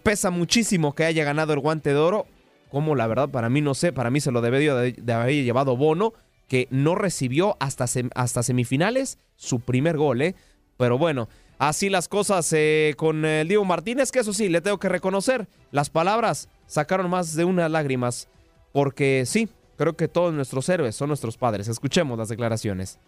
Pesa 0.02 0.30
muchísimo 0.30 0.94
que 0.94 1.04
haya 1.04 1.24
ganado 1.24 1.52
el 1.52 1.60
guante 1.60 1.90
de 1.90 1.96
oro. 1.96 2.26
Como 2.70 2.94
la 2.94 3.06
verdad, 3.06 3.28
para 3.28 3.48
mí 3.48 3.60
no 3.60 3.74
sé, 3.74 3.92
para 3.92 4.10
mí 4.10 4.20
se 4.20 4.32
lo 4.32 4.40
debió 4.40 4.76
de, 4.76 5.12
haber 5.12 5.32
llevado 5.32 5.76
Bono, 5.76 6.12
que 6.48 6.66
no 6.70 6.94
recibió 6.94 7.56
hasta, 7.60 7.86
hasta 8.14 8.42
semifinales 8.42 9.18
su 9.36 9.60
primer 9.60 9.96
gol, 9.96 10.20
¿eh? 10.20 10.34
Pero 10.76 10.98
bueno, 10.98 11.28
así 11.58 11.88
las 11.88 12.08
cosas 12.08 12.52
eh, 12.52 12.94
con 12.96 13.24
el 13.24 13.48
Diego 13.48 13.64
Martínez, 13.64 14.12
que 14.12 14.18
eso 14.18 14.32
sí, 14.32 14.48
le 14.48 14.60
tengo 14.60 14.78
que 14.78 14.88
reconocer, 14.88 15.48
las 15.70 15.90
palabras 15.90 16.48
sacaron 16.66 17.08
más 17.08 17.34
de 17.34 17.44
unas 17.44 17.70
lágrimas, 17.70 18.28
porque 18.72 19.24
sí, 19.26 19.48
creo 19.76 19.96
que 19.96 20.08
todos 20.08 20.34
nuestros 20.34 20.68
héroes 20.68 20.96
son 20.96 21.08
nuestros 21.08 21.36
padres. 21.36 21.68
Escuchemos 21.68 22.18
las 22.18 22.28
declaraciones. 22.28 22.98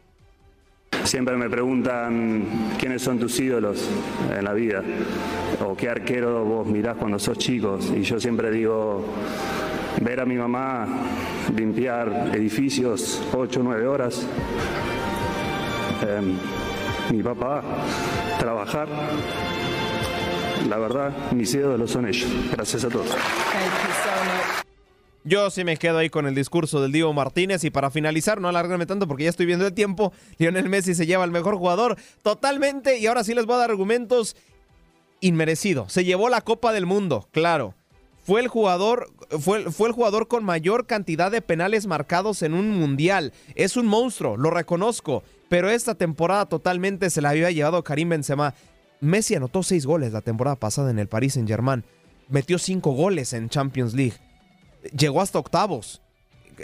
Siempre 1.08 1.38
me 1.38 1.48
preguntan 1.48 2.74
quiénes 2.78 3.00
son 3.00 3.18
tus 3.18 3.40
ídolos 3.40 3.88
en 4.30 4.44
la 4.44 4.52
vida 4.52 4.82
o 5.64 5.74
qué 5.74 5.88
arquero 5.88 6.44
vos 6.44 6.66
mirás 6.66 6.98
cuando 6.98 7.18
sos 7.18 7.38
chicos 7.38 7.90
y 7.96 8.02
yo 8.02 8.20
siempre 8.20 8.50
digo 8.50 9.06
ver 10.02 10.20
a 10.20 10.26
mi 10.26 10.36
mamá 10.36 10.86
limpiar 11.56 12.32
edificios 12.34 13.22
8 13.32 13.58
o 13.58 13.62
9 13.62 13.86
horas, 13.86 14.26
em, 16.02 16.36
mi 17.16 17.22
papá 17.22 17.62
trabajar, 18.38 18.86
la 20.68 20.76
verdad 20.76 21.10
mis 21.32 21.54
ídolos 21.54 21.90
son 21.90 22.06
ellos. 22.06 22.30
Gracias 22.52 22.84
a 22.84 22.88
todos. 22.90 23.16
Yo 25.28 25.50
sí 25.50 25.62
me 25.62 25.76
quedo 25.76 25.98
ahí 25.98 26.08
con 26.08 26.26
el 26.26 26.34
discurso 26.34 26.80
del 26.80 26.90
Diego 26.90 27.12
Martínez 27.12 27.62
y 27.62 27.68
para 27.70 27.90
finalizar, 27.90 28.40
no 28.40 28.48
alargarme 28.48 28.86
tanto 28.86 29.06
porque 29.06 29.24
ya 29.24 29.30
estoy 29.30 29.44
viendo 29.44 29.66
el 29.66 29.74
tiempo, 29.74 30.10
Lionel 30.38 30.70
Messi 30.70 30.94
se 30.94 31.04
lleva 31.04 31.22
el 31.22 31.30
mejor 31.30 31.56
jugador 31.56 31.98
totalmente 32.22 32.96
y 32.96 33.06
ahora 33.06 33.22
sí 33.24 33.34
les 33.34 33.44
voy 33.44 33.56
a 33.56 33.58
dar 33.58 33.70
argumentos 33.70 34.36
inmerecido. 35.20 35.86
Se 35.90 36.06
llevó 36.06 36.30
la 36.30 36.40
Copa 36.40 36.72
del 36.72 36.86
Mundo, 36.86 37.28
claro. 37.30 37.74
Fue 38.24 38.40
el 38.40 38.48
jugador 38.48 39.10
fue, 39.38 39.70
fue 39.70 39.88
el 39.88 39.94
jugador 39.94 40.28
con 40.28 40.44
mayor 40.44 40.86
cantidad 40.86 41.30
de 41.30 41.42
penales 41.42 41.86
marcados 41.86 42.40
en 42.40 42.54
un 42.54 42.70
mundial. 42.70 43.34
Es 43.54 43.76
un 43.76 43.86
monstruo, 43.86 44.38
lo 44.38 44.48
reconozco, 44.48 45.22
pero 45.50 45.68
esta 45.68 45.94
temporada 45.94 46.46
totalmente 46.46 47.10
se 47.10 47.20
la 47.20 47.30
había 47.30 47.50
llevado 47.50 47.84
Karim 47.84 48.08
Benzema. 48.08 48.54
Messi 49.02 49.34
anotó 49.34 49.62
seis 49.62 49.84
goles 49.84 50.14
la 50.14 50.22
temporada 50.22 50.56
pasada 50.56 50.90
en 50.90 50.98
el 50.98 51.08
Paris 51.08 51.34
Saint-Germain. 51.34 51.84
Metió 52.30 52.58
cinco 52.58 52.92
goles 52.92 53.34
en 53.34 53.50
Champions 53.50 53.92
League 53.92 54.16
llegó 54.96 55.20
hasta 55.20 55.38
octavos. 55.38 56.00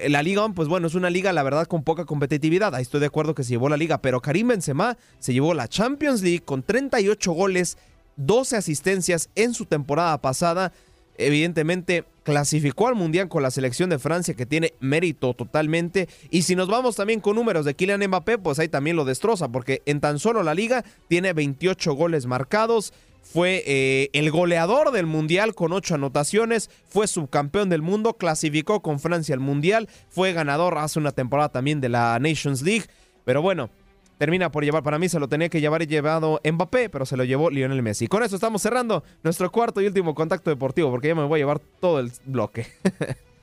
La 0.08 0.22
liga, 0.22 0.48
pues 0.48 0.66
bueno, 0.68 0.88
es 0.88 0.94
una 0.94 1.08
liga, 1.08 1.32
la 1.32 1.42
verdad, 1.44 1.66
con 1.66 1.84
poca 1.84 2.04
competitividad. 2.04 2.74
Ahí 2.74 2.82
estoy 2.82 3.00
de 3.00 3.06
acuerdo 3.06 3.34
que 3.34 3.44
se 3.44 3.50
llevó 3.50 3.68
la 3.68 3.76
liga, 3.76 3.98
pero 3.98 4.20
Karim 4.20 4.48
Benzema 4.48 4.96
se 5.20 5.32
llevó 5.32 5.54
la 5.54 5.68
Champions 5.68 6.20
League 6.22 6.42
con 6.44 6.64
38 6.64 7.32
goles, 7.32 7.78
12 8.16 8.56
asistencias 8.56 9.30
en 9.36 9.54
su 9.54 9.66
temporada 9.66 10.18
pasada. 10.18 10.72
Evidentemente, 11.16 12.04
clasificó 12.24 12.88
al 12.88 12.96
Mundial 12.96 13.28
con 13.28 13.44
la 13.44 13.52
selección 13.52 13.88
de 13.88 14.00
Francia, 14.00 14.34
que 14.34 14.46
tiene 14.46 14.74
mérito 14.80 15.32
totalmente. 15.32 16.08
Y 16.30 16.42
si 16.42 16.56
nos 16.56 16.66
vamos 16.66 16.96
también 16.96 17.20
con 17.20 17.36
números 17.36 17.64
de 17.64 17.74
Kylian 17.74 18.04
Mbappé, 18.08 18.38
pues 18.38 18.58
ahí 18.58 18.68
también 18.68 18.96
lo 18.96 19.04
destroza, 19.04 19.46
porque 19.48 19.82
en 19.86 20.00
tan 20.00 20.18
solo 20.18 20.42
la 20.42 20.54
liga 20.54 20.84
tiene 21.06 21.32
28 21.32 21.94
goles 21.94 22.26
marcados 22.26 22.92
fue 23.24 23.62
eh, 23.66 24.10
el 24.12 24.30
goleador 24.30 24.92
del 24.92 25.06
Mundial 25.06 25.54
con 25.54 25.72
ocho 25.72 25.96
anotaciones, 25.96 26.70
fue 26.86 27.08
subcampeón 27.08 27.68
del 27.68 27.82
mundo, 27.82 28.14
clasificó 28.14 28.80
con 28.80 29.00
Francia 29.00 29.34
al 29.34 29.40
Mundial, 29.40 29.88
fue 30.08 30.32
ganador 30.32 30.78
hace 30.78 30.98
una 30.98 31.12
temporada 31.12 31.48
también 31.48 31.80
de 31.80 31.88
la 31.88 32.16
Nations 32.20 32.62
League, 32.62 32.86
pero 33.24 33.42
bueno, 33.42 33.70
termina 34.18 34.50
por 34.50 34.64
llevar, 34.64 34.82
para 34.82 34.98
mí 34.98 35.08
se 35.08 35.18
lo 35.18 35.28
tenía 35.28 35.48
que 35.48 35.60
llevar 35.60 35.82
y 35.82 35.86
llevado 35.86 36.40
Mbappé, 36.44 36.90
pero 36.90 37.06
se 37.06 37.16
lo 37.16 37.24
llevó 37.24 37.50
Lionel 37.50 37.82
Messi. 37.82 38.06
Con 38.06 38.22
eso 38.22 38.36
estamos 38.36 38.62
cerrando 38.62 39.02
nuestro 39.22 39.50
cuarto 39.50 39.80
y 39.80 39.86
último 39.86 40.14
contacto 40.14 40.50
deportivo, 40.50 40.90
porque 40.90 41.08
ya 41.08 41.14
me 41.14 41.24
voy 41.24 41.38
a 41.38 41.42
llevar 41.42 41.58
todo 41.58 42.00
el 42.00 42.12
bloque. 42.24 42.66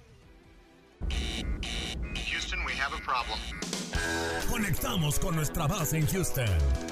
Conectamos 4.49 5.19
con 5.19 5.35
nuestra 5.35 5.67
base 5.67 5.97
en 5.97 6.07
Houston. 6.07 6.90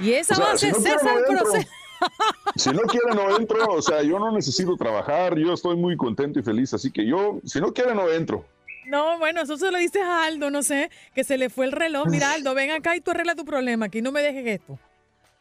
Y 0.00 0.12
esa 0.12 0.38
base 0.38 0.72
si 0.72 0.82
César 0.82 1.20
no 1.30 1.44
Si 2.56 2.70
no 2.70 2.82
quiere, 2.82 3.14
no 3.14 3.36
entro. 3.36 3.74
O 3.74 3.82
sea, 3.82 4.02
yo 4.02 4.18
no 4.18 4.32
necesito 4.32 4.76
trabajar. 4.76 5.36
Yo 5.38 5.52
estoy 5.52 5.76
muy 5.76 5.96
contento 5.96 6.38
y 6.38 6.42
feliz. 6.42 6.72
Así 6.74 6.90
que 6.90 7.06
yo, 7.06 7.40
si 7.44 7.60
no 7.60 7.72
quiere, 7.72 7.94
no 7.94 8.08
entro. 8.10 8.44
No, 8.86 9.18
bueno, 9.18 9.42
eso 9.42 9.56
se 9.56 9.70
lo 9.70 9.78
dices 9.78 10.02
a 10.02 10.24
Aldo, 10.24 10.50
no 10.50 10.62
sé, 10.62 10.90
que 11.14 11.22
se 11.22 11.38
le 11.38 11.50
fue 11.50 11.66
el 11.66 11.72
reloj. 11.72 12.08
Mira, 12.08 12.32
Aldo, 12.34 12.54
ven 12.54 12.70
acá 12.70 12.96
y 12.96 13.00
tú 13.00 13.10
arregla 13.10 13.34
tu 13.34 13.44
problema. 13.44 13.86
Aquí 13.86 14.02
no 14.02 14.10
me 14.10 14.22
dejes 14.22 14.46
esto. 14.46 14.78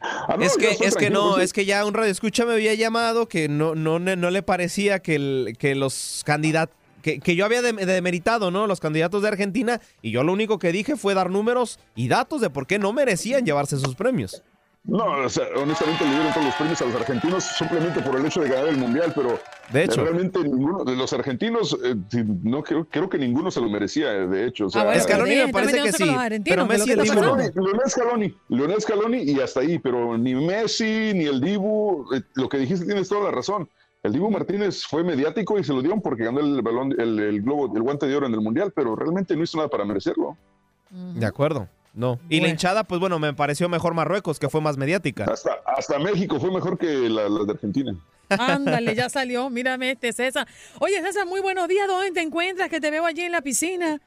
Ah, 0.02 0.38
es 0.40 0.56
que, 0.56 0.78
es 0.80 0.96
que 0.96 1.10
no, 1.10 1.40
es 1.40 1.52
que 1.52 1.66
ya 1.66 1.86
un 1.86 1.94
radio 1.94 2.10
escucha 2.10 2.46
me 2.46 2.54
había 2.54 2.74
llamado 2.74 3.28
que 3.28 3.50
no, 3.50 3.76
no, 3.76 4.00
no 4.00 4.32
le 4.32 4.42
parecía 4.42 5.00
que, 5.00 5.16
el, 5.16 5.56
que 5.60 5.76
los 5.76 6.24
candidatos 6.26 6.74
que, 7.02 7.36
yo 7.36 7.46
había 7.46 7.62
demeritado, 7.62 8.52
¿no? 8.52 8.68
Los 8.68 8.80
candidatos 8.80 9.22
de 9.22 9.30
Argentina 9.30 9.82
y 10.02 10.12
yo 10.12 10.24
lo 10.24 10.34
único 10.34 10.60
que 10.60 10.72
dije 10.72 10.96
fue 10.96 11.14
dar 11.14 11.30
números 11.30 11.80
y 11.96 12.08
datos 12.08 12.42
de 12.42 12.50
por 12.50 12.68
qué 12.68 12.80
no 12.80 12.94
merecían 12.94 13.46
llevarse 13.46 13.76
esos 13.76 13.96
premios. 13.96 14.44
No, 14.84 15.26
o 15.26 15.30
sea, 15.30 15.46
honestamente 15.56 16.04
le 16.04 16.12
dieron 16.12 16.34
todos 16.34 16.46
los 16.46 16.56
premios 16.56 16.82
a 16.82 16.86
los 16.86 16.96
argentinos 16.96 17.44
simplemente 17.44 18.02
por 18.02 18.16
el 18.16 18.26
hecho 18.26 18.42
de 18.42 18.50
ganar 18.50 18.70
el 18.70 18.78
mundial, 18.78 19.12
pero 19.14 19.38
de 19.72 19.84
hecho, 19.84 20.04
realmente 20.04 20.40
ninguno 20.40 20.84
de 20.84 20.96
los 20.96 21.12
argentinos, 21.14 21.78
eh, 21.84 21.96
no 22.44 22.64
creo, 22.64 22.88
creo 22.90 23.10
que 23.10 23.18
ninguno 23.18 23.52
se 23.52 23.62
lo 23.62 23.70
merecía, 23.70 24.10
de 24.10 24.48
hecho. 24.48 24.68
O 24.68 24.70
sea, 24.70 24.90
ah, 24.90 25.00
Scaloni 25.00 25.36
me 25.36 25.50
parece 25.50 25.84
que 25.84 25.92
sí, 25.92 26.10
pero 26.46 26.66
Messi 26.66 26.92
el 26.92 27.02
Dibu 27.02 27.22
Leonel 27.22 27.90
Scaloni, 27.90 28.36
Leonel 28.48 28.82
Scaloni 28.82 29.18
y 29.24 29.40
hasta 29.40 29.60
ahí, 29.60 29.78
pero 29.80 30.18
ni 30.18 30.34
Messi 30.34 31.12
ni 31.14 31.26
el 31.26 31.42
Dibu, 31.42 32.06
eh, 32.16 32.22
lo 32.36 32.48
que 32.48 32.58
dijiste 32.58 32.86
tienes 32.86 33.10
toda 33.10 33.26
la 33.26 33.32
razón. 33.32 33.70
El 34.02 34.14
Dibu 34.14 34.32
Martínez 34.32 34.86
fue 34.86 35.04
mediático 35.04 35.60
y 35.60 35.64
se 35.64 35.74
lo 35.74 35.82
dieron 35.82 36.02
porque 36.02 36.24
ganó 36.24 36.40
el 36.40 36.62
balón, 36.62 36.96
el, 36.98 37.42
globo, 37.42 37.76
el 37.76 37.84
guante 37.84 38.08
de 38.08 38.16
oro 38.16 38.28
en 38.28 38.34
el 38.34 38.42
mundial, 38.42 38.72
pero 38.74 38.96
realmente 38.96 39.36
no 39.36 39.44
hizo 39.44 39.58
nada 39.58 39.70
para 39.70 39.84
merecerlo. 39.84 40.38
De 40.90 41.26
acuerdo. 41.26 41.68
No. 41.94 42.20
Y 42.30 42.40
la 42.40 42.50
hinchada, 42.50 42.84
pues 42.84 43.00
bueno, 43.00 43.20
me 43.20 43.34
pareció 43.34 43.68
mejor 43.68 43.94
Marruecos, 43.94 44.40
que 44.40 44.50
fue 44.50 44.62
más 44.62 44.78
mediática. 44.78 45.26
Hasta, 45.26 45.52
hasta 45.66 46.00
México 46.00 46.40
fue 46.40 46.52
mejor 46.52 46.78
que 46.78 46.88
la, 47.10 47.24
de 47.24 47.52
Argentina. 47.52 47.96
Ándale, 48.30 48.96
ya 48.96 49.10
salió. 49.10 49.50
Mírame 49.50 49.92
este, 49.92 50.14
César. 50.14 50.48
Oye, 50.80 51.02
César, 51.02 51.26
muy 51.26 51.42
buenos 51.42 51.68
días. 51.68 51.88
¿Dónde 51.88 52.12
te 52.12 52.22
encuentras? 52.22 52.70
Que 52.70 52.80
te 52.80 52.92
veo 52.92 53.06
allí 53.06 53.24
en 53.24 53.32
la 53.32 53.42
piscina. 53.42 54.00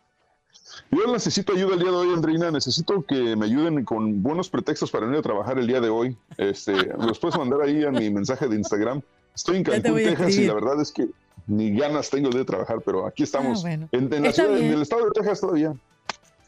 Yo 0.91 1.13
necesito 1.13 1.53
ayuda 1.55 1.75
el 1.75 1.81
día 1.81 1.91
de 1.91 1.97
hoy, 1.97 2.15
Andreina. 2.15 2.51
Necesito 2.51 3.03
que 3.03 3.37
me 3.37 3.47
ayuden 3.47 3.85
con 3.85 4.23
buenos 4.23 4.49
pretextos 4.49 4.91
para 4.91 5.07
venir 5.07 5.19
a 5.19 5.23
trabajar 5.23 5.59
el 5.59 5.67
día 5.67 5.81
de 5.81 5.89
hoy. 5.89 6.17
Este, 6.37 6.73
los 6.99 7.19
puedes 7.19 7.37
mandar 7.37 7.63
ahí 7.63 7.85
a 7.85 7.91
mi 7.91 8.11
mensaje 8.11 8.49
de 8.49 8.57
Instagram 8.57 9.03
Estoy 9.35 9.59
en 9.59 9.65
Cancún, 9.65 9.95
Texas, 9.97 10.37
y 10.37 10.47
la 10.47 10.55
verdad 10.55 10.81
es 10.81 10.93
que 10.93 11.09
ni 11.47 11.75
ganas 11.75 12.11
tengo 12.11 12.31
de 12.31 12.45
trabajar, 12.45 12.81
pero 12.85 13.07
aquí 13.07 13.23
estamos. 13.23 13.65
Ah, 13.65 13.73
en, 13.73 13.89
la 14.23 14.33
ciudad, 14.33 14.59
en 14.59 14.73
el 14.73 14.83
estado 14.83 15.07
de 15.07 15.11
Texas 15.13 15.41
todavía. 15.41 15.75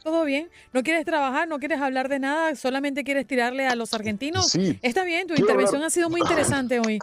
Todo 0.05 0.26
bien. 0.26 0.50
¿No 0.74 0.82
quieres 0.82 1.07
trabajar? 1.07 1.48
¿No 1.48 1.59
quieres 1.59 1.80
hablar 1.80 2.11
de 2.11 2.18
nada? 2.18 2.55
¿Solamente 2.57 3.05
quieres 3.05 3.26
tirarle 3.26 3.66
a 3.66 3.74
los 3.74 3.94
argentinos? 3.94 4.48
Sí. 4.50 4.78
Está 4.82 5.02
bien, 5.02 5.26
tu 5.26 5.34
intervención 5.34 5.82
ha 5.82 5.88
sido 5.88 6.11
muy 6.11 6.20
interesante 6.20 6.78
hoy. 6.78 6.98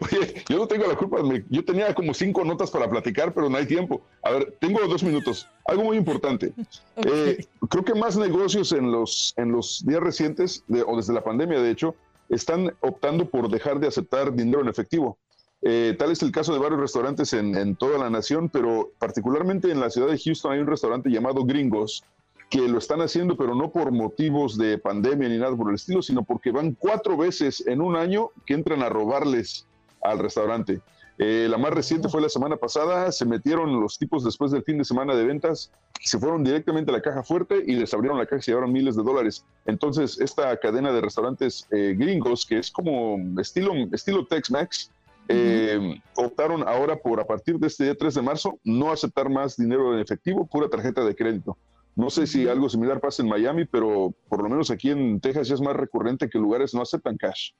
Oye, 0.00 0.44
yo 0.48 0.58
no 0.58 0.66
tengo 0.66 0.88
la 0.88 0.96
culpa. 0.96 1.18
Yo 1.48 1.64
tenía 1.64 1.94
como 1.94 2.12
cinco 2.12 2.44
notas 2.44 2.72
para 2.72 2.90
platicar, 2.90 3.32
pero 3.32 3.48
no 3.48 3.56
hay 3.56 3.66
tiempo. 3.66 4.02
A 4.24 4.32
ver, 4.32 4.56
tengo 4.60 4.80
dos 4.88 5.04
minutos. 5.04 5.48
Algo 5.66 5.84
muy 5.84 5.96
importante. 5.96 6.52
Eh, 6.96 7.44
creo 7.68 7.84
que 7.84 7.94
más 7.94 8.16
negocios 8.16 8.70
en 8.70 8.92
los, 8.92 9.34
en 9.36 9.50
los 9.50 9.84
días 9.84 10.00
recientes, 10.00 10.62
o 10.86 10.96
desde 10.96 11.12
la 11.12 11.24
pandemia, 11.24 11.60
de 11.60 11.70
hecho, 11.70 11.96
están 12.28 12.72
optando 12.80 13.28
por 13.28 13.50
dejar 13.50 13.80
de 13.80 13.88
aceptar 13.88 14.32
dinero 14.32 14.60
en 14.60 14.68
efectivo. 14.68 15.18
Eh, 15.66 15.96
tal 15.98 16.10
es 16.10 16.22
el 16.22 16.30
caso 16.30 16.52
de 16.52 16.58
varios 16.58 16.78
restaurantes 16.78 17.32
en, 17.32 17.74
toda 17.76 17.98
la 17.98 18.10
nación, 18.10 18.50
pero 18.50 18.90
particularmente 18.98 19.70
en 19.70 19.80
la 19.80 19.88
ciudad 19.88 20.08
de 20.08 20.18
Houston 20.18 20.52
hay 20.52 20.58
un 20.60 20.66
restaurante 20.66 21.08
llamado 21.08 21.44
Gringos 21.44 22.04
que 22.50 22.68
lo 22.68 22.76
están 22.76 23.00
haciendo, 23.00 23.34
pero 23.38 23.54
no 23.54 23.72
por 23.72 23.90
motivos 23.90 24.58
de 24.58 24.76
pandemia 24.76 25.30
ni 25.30 25.38
nada 25.38 25.56
por 25.56 25.70
el 25.70 25.76
estilo, 25.76 26.02
sino 26.02 26.22
porque 26.22 26.50
van 26.52 26.76
cuatro 26.78 27.16
veces 27.16 27.66
en 27.66 27.80
un 27.80 27.96
año 27.96 28.30
que 28.44 28.52
entran 28.52 28.82
a 28.82 28.90
robarles 28.90 29.66
al 30.02 30.18
restaurante. 30.18 30.82
Eh, 31.16 31.46
la 31.48 31.56
más 31.56 31.72
reciente 31.72 32.10
fue 32.10 32.20
la 32.20 32.28
semana 32.28 32.56
pasada, 32.56 33.10
se 33.10 33.24
metieron 33.24 33.80
los 33.80 33.98
tipos 33.98 34.22
después 34.22 34.50
del 34.50 34.64
fin 34.64 34.76
de 34.76 34.84
semana 34.84 35.14
de 35.14 35.24
ventas, 35.24 35.70
se 36.00 36.18
fueron 36.18 36.44
directamente 36.44 36.90
a 36.90 36.94
la 36.94 37.00
caja 37.00 37.22
fuerte 37.22 37.62
y 37.66 37.76
les 37.76 37.94
abrieron 37.94 38.18
la 38.18 38.26
caja 38.26 38.40
y 38.40 38.42
se 38.42 38.50
llevaron 38.50 38.72
miles 38.72 38.96
de 38.96 39.02
dólares. 39.02 39.44
Entonces, 39.64 40.20
esta 40.20 40.54
cadena 40.58 40.92
de 40.92 41.00
restaurantes 41.00 41.66
eh, 41.70 41.94
gringos, 41.96 42.44
que 42.44 42.58
es 42.58 42.70
como 42.70 43.18
estilo, 43.40 43.72
estilo 43.92 44.26
Tex-Mex, 44.26 44.90
eh, 45.28 46.00
optaron 46.16 46.66
ahora 46.66 46.96
por 46.96 47.20
a 47.20 47.26
partir 47.26 47.58
de 47.58 47.66
este 47.66 47.84
día 47.84 47.94
3 47.94 48.14
de 48.14 48.22
marzo 48.22 48.58
no 48.64 48.92
aceptar 48.92 49.30
más 49.30 49.56
dinero 49.56 49.94
en 49.94 50.00
efectivo, 50.00 50.46
pura 50.46 50.68
tarjeta 50.68 51.04
de 51.04 51.14
crédito. 51.14 51.56
No 51.96 52.10
sé 52.10 52.26
si 52.26 52.48
algo 52.48 52.68
similar 52.68 53.00
pasa 53.00 53.22
en 53.22 53.28
Miami, 53.28 53.64
pero 53.66 54.12
por 54.28 54.42
lo 54.42 54.48
menos 54.48 54.70
aquí 54.70 54.90
en 54.90 55.20
Texas 55.20 55.48
ya 55.48 55.54
es 55.54 55.60
más 55.60 55.76
recurrente 55.76 56.28
que 56.28 56.38
lugares 56.38 56.74
no 56.74 56.82
aceptan 56.82 57.16
cash. 57.16 57.52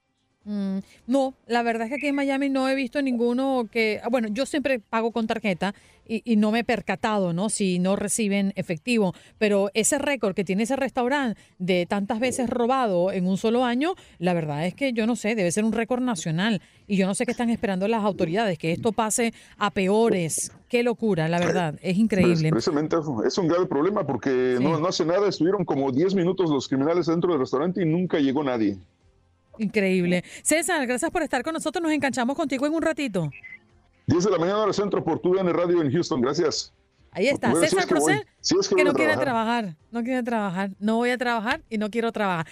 Mm, 0.44 0.78
no, 1.06 1.34
la 1.46 1.62
verdad 1.62 1.86
es 1.86 1.88
que 1.90 1.96
aquí 1.96 2.06
en 2.08 2.14
Miami 2.14 2.50
no 2.50 2.68
he 2.68 2.74
visto 2.74 3.00
ninguno 3.00 3.66
que, 3.70 4.00
ah, 4.02 4.08
bueno, 4.10 4.28
yo 4.30 4.44
siempre 4.46 4.78
pago 4.78 5.10
con 5.10 5.26
tarjeta 5.26 5.74
y, 6.06 6.36
no 6.36 6.50
me 6.50 6.60
he 6.60 6.64
percatado, 6.64 7.32
¿no? 7.32 7.48
Si 7.48 7.78
no 7.78 7.96
reciben 7.96 8.52
efectivo, 8.56 9.14
pero 9.38 9.70
ese 9.72 9.98
récord 9.98 10.34
que 10.34 10.44
tiene 10.44 10.64
ese 10.64 10.76
restaurante 10.76 11.40
de 11.58 11.86
tantas 11.86 12.20
veces 12.20 12.50
robado 12.50 13.10
en 13.10 13.26
un 13.26 13.38
solo 13.38 13.64
año, 13.64 13.94
la 14.18 14.34
verdad 14.34 14.66
es 14.66 14.74
que 14.74 14.92
yo 14.92 15.06
no 15.06 15.16
sé, 15.16 15.34
debe 15.34 15.50
ser 15.50 15.64
un 15.64 15.72
récord 15.72 16.02
nacional 16.02 16.60
y 16.86 16.96
yo 16.96 17.06
no 17.06 17.14
sé 17.14 17.24
qué 17.24 17.32
están 17.32 17.48
esperando 17.48 17.88
las 17.88 18.04
autoridades, 18.04 18.58
que 18.58 18.72
esto 18.72 18.92
pase 18.92 19.32
a 19.56 19.70
peores. 19.70 20.52
Qué 20.68 20.82
locura, 20.82 21.28
la 21.28 21.38
verdad, 21.38 21.78
es 21.80 21.96
increíble. 21.96 22.50
Precisamente 22.50 22.96
es 23.26 23.38
un 23.38 23.48
grave 23.48 23.66
problema 23.66 24.06
porque 24.06 24.58
no, 24.60 24.78
no 24.78 24.88
hace 24.88 25.06
nada, 25.06 25.28
estuvieron 25.28 25.64
como 25.64 25.90
10 25.90 26.14
minutos 26.14 26.50
los 26.50 26.68
criminales 26.68 27.06
dentro 27.06 27.30
del 27.30 27.40
restaurante 27.40 27.80
y 27.82 27.86
nunca 27.86 28.18
llegó 28.18 28.44
nadie. 28.44 28.76
Increíble. 29.58 30.24
César, 30.42 30.86
gracias 30.86 31.10
por 31.10 31.22
estar 31.22 31.42
con 31.42 31.54
nosotros. 31.54 31.82
Nos 31.82 31.92
enganchamos 31.92 32.36
contigo 32.36 32.66
en 32.66 32.74
un 32.74 32.82
ratito. 32.82 33.30
10 34.06 34.24
de 34.24 34.30
la 34.30 34.38
mañana 34.38 34.58
hora 34.58 34.72
centro 34.72 35.02
por 35.02 35.20
tu 35.20 35.32
Radio 35.32 35.82
en 35.82 35.90
Houston. 35.90 36.20
Gracias. 36.20 36.72
Ahí 37.12 37.28
está. 37.28 37.54
César 37.54 37.86
Procel, 37.86 38.26
que, 38.76 38.84
no 38.84 38.92
quiere 38.92 39.16
trabajar. 39.16 39.76
No 39.90 40.02
quiere 40.02 40.22
trabajar. 40.22 40.70
No 40.78 40.96
voy 40.96 41.10
a 41.10 41.18
trabajar 41.18 41.62
y 41.70 41.78
no 41.78 41.88
quiero 41.90 42.10
trabajar. 42.12 42.46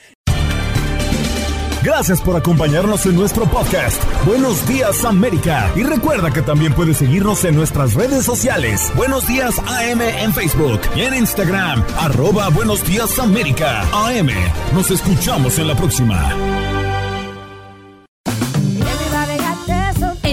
Gracias 1.82 2.20
por 2.20 2.36
acompañarnos 2.36 3.06
en 3.06 3.16
nuestro 3.16 3.44
podcast. 3.46 4.00
Buenos 4.24 4.66
días 4.68 5.04
América. 5.04 5.68
Y 5.74 5.82
recuerda 5.82 6.32
que 6.32 6.40
también 6.40 6.72
puedes 6.74 6.98
seguirnos 6.98 7.44
en 7.44 7.56
nuestras 7.56 7.94
redes 7.94 8.24
sociales. 8.24 8.92
Buenos 8.94 9.26
días 9.26 9.58
AM 9.58 10.00
en 10.00 10.32
Facebook 10.32 10.80
y 10.94 11.00
en 11.00 11.14
Instagram. 11.14 11.84
Arroba 11.98 12.50
Buenos 12.50 12.86
días 12.86 13.18
América. 13.18 13.82
AM. 13.92 14.30
Nos 14.72 14.92
escuchamos 14.92 15.58
en 15.58 15.66
la 15.66 15.74
próxima. 15.74 16.71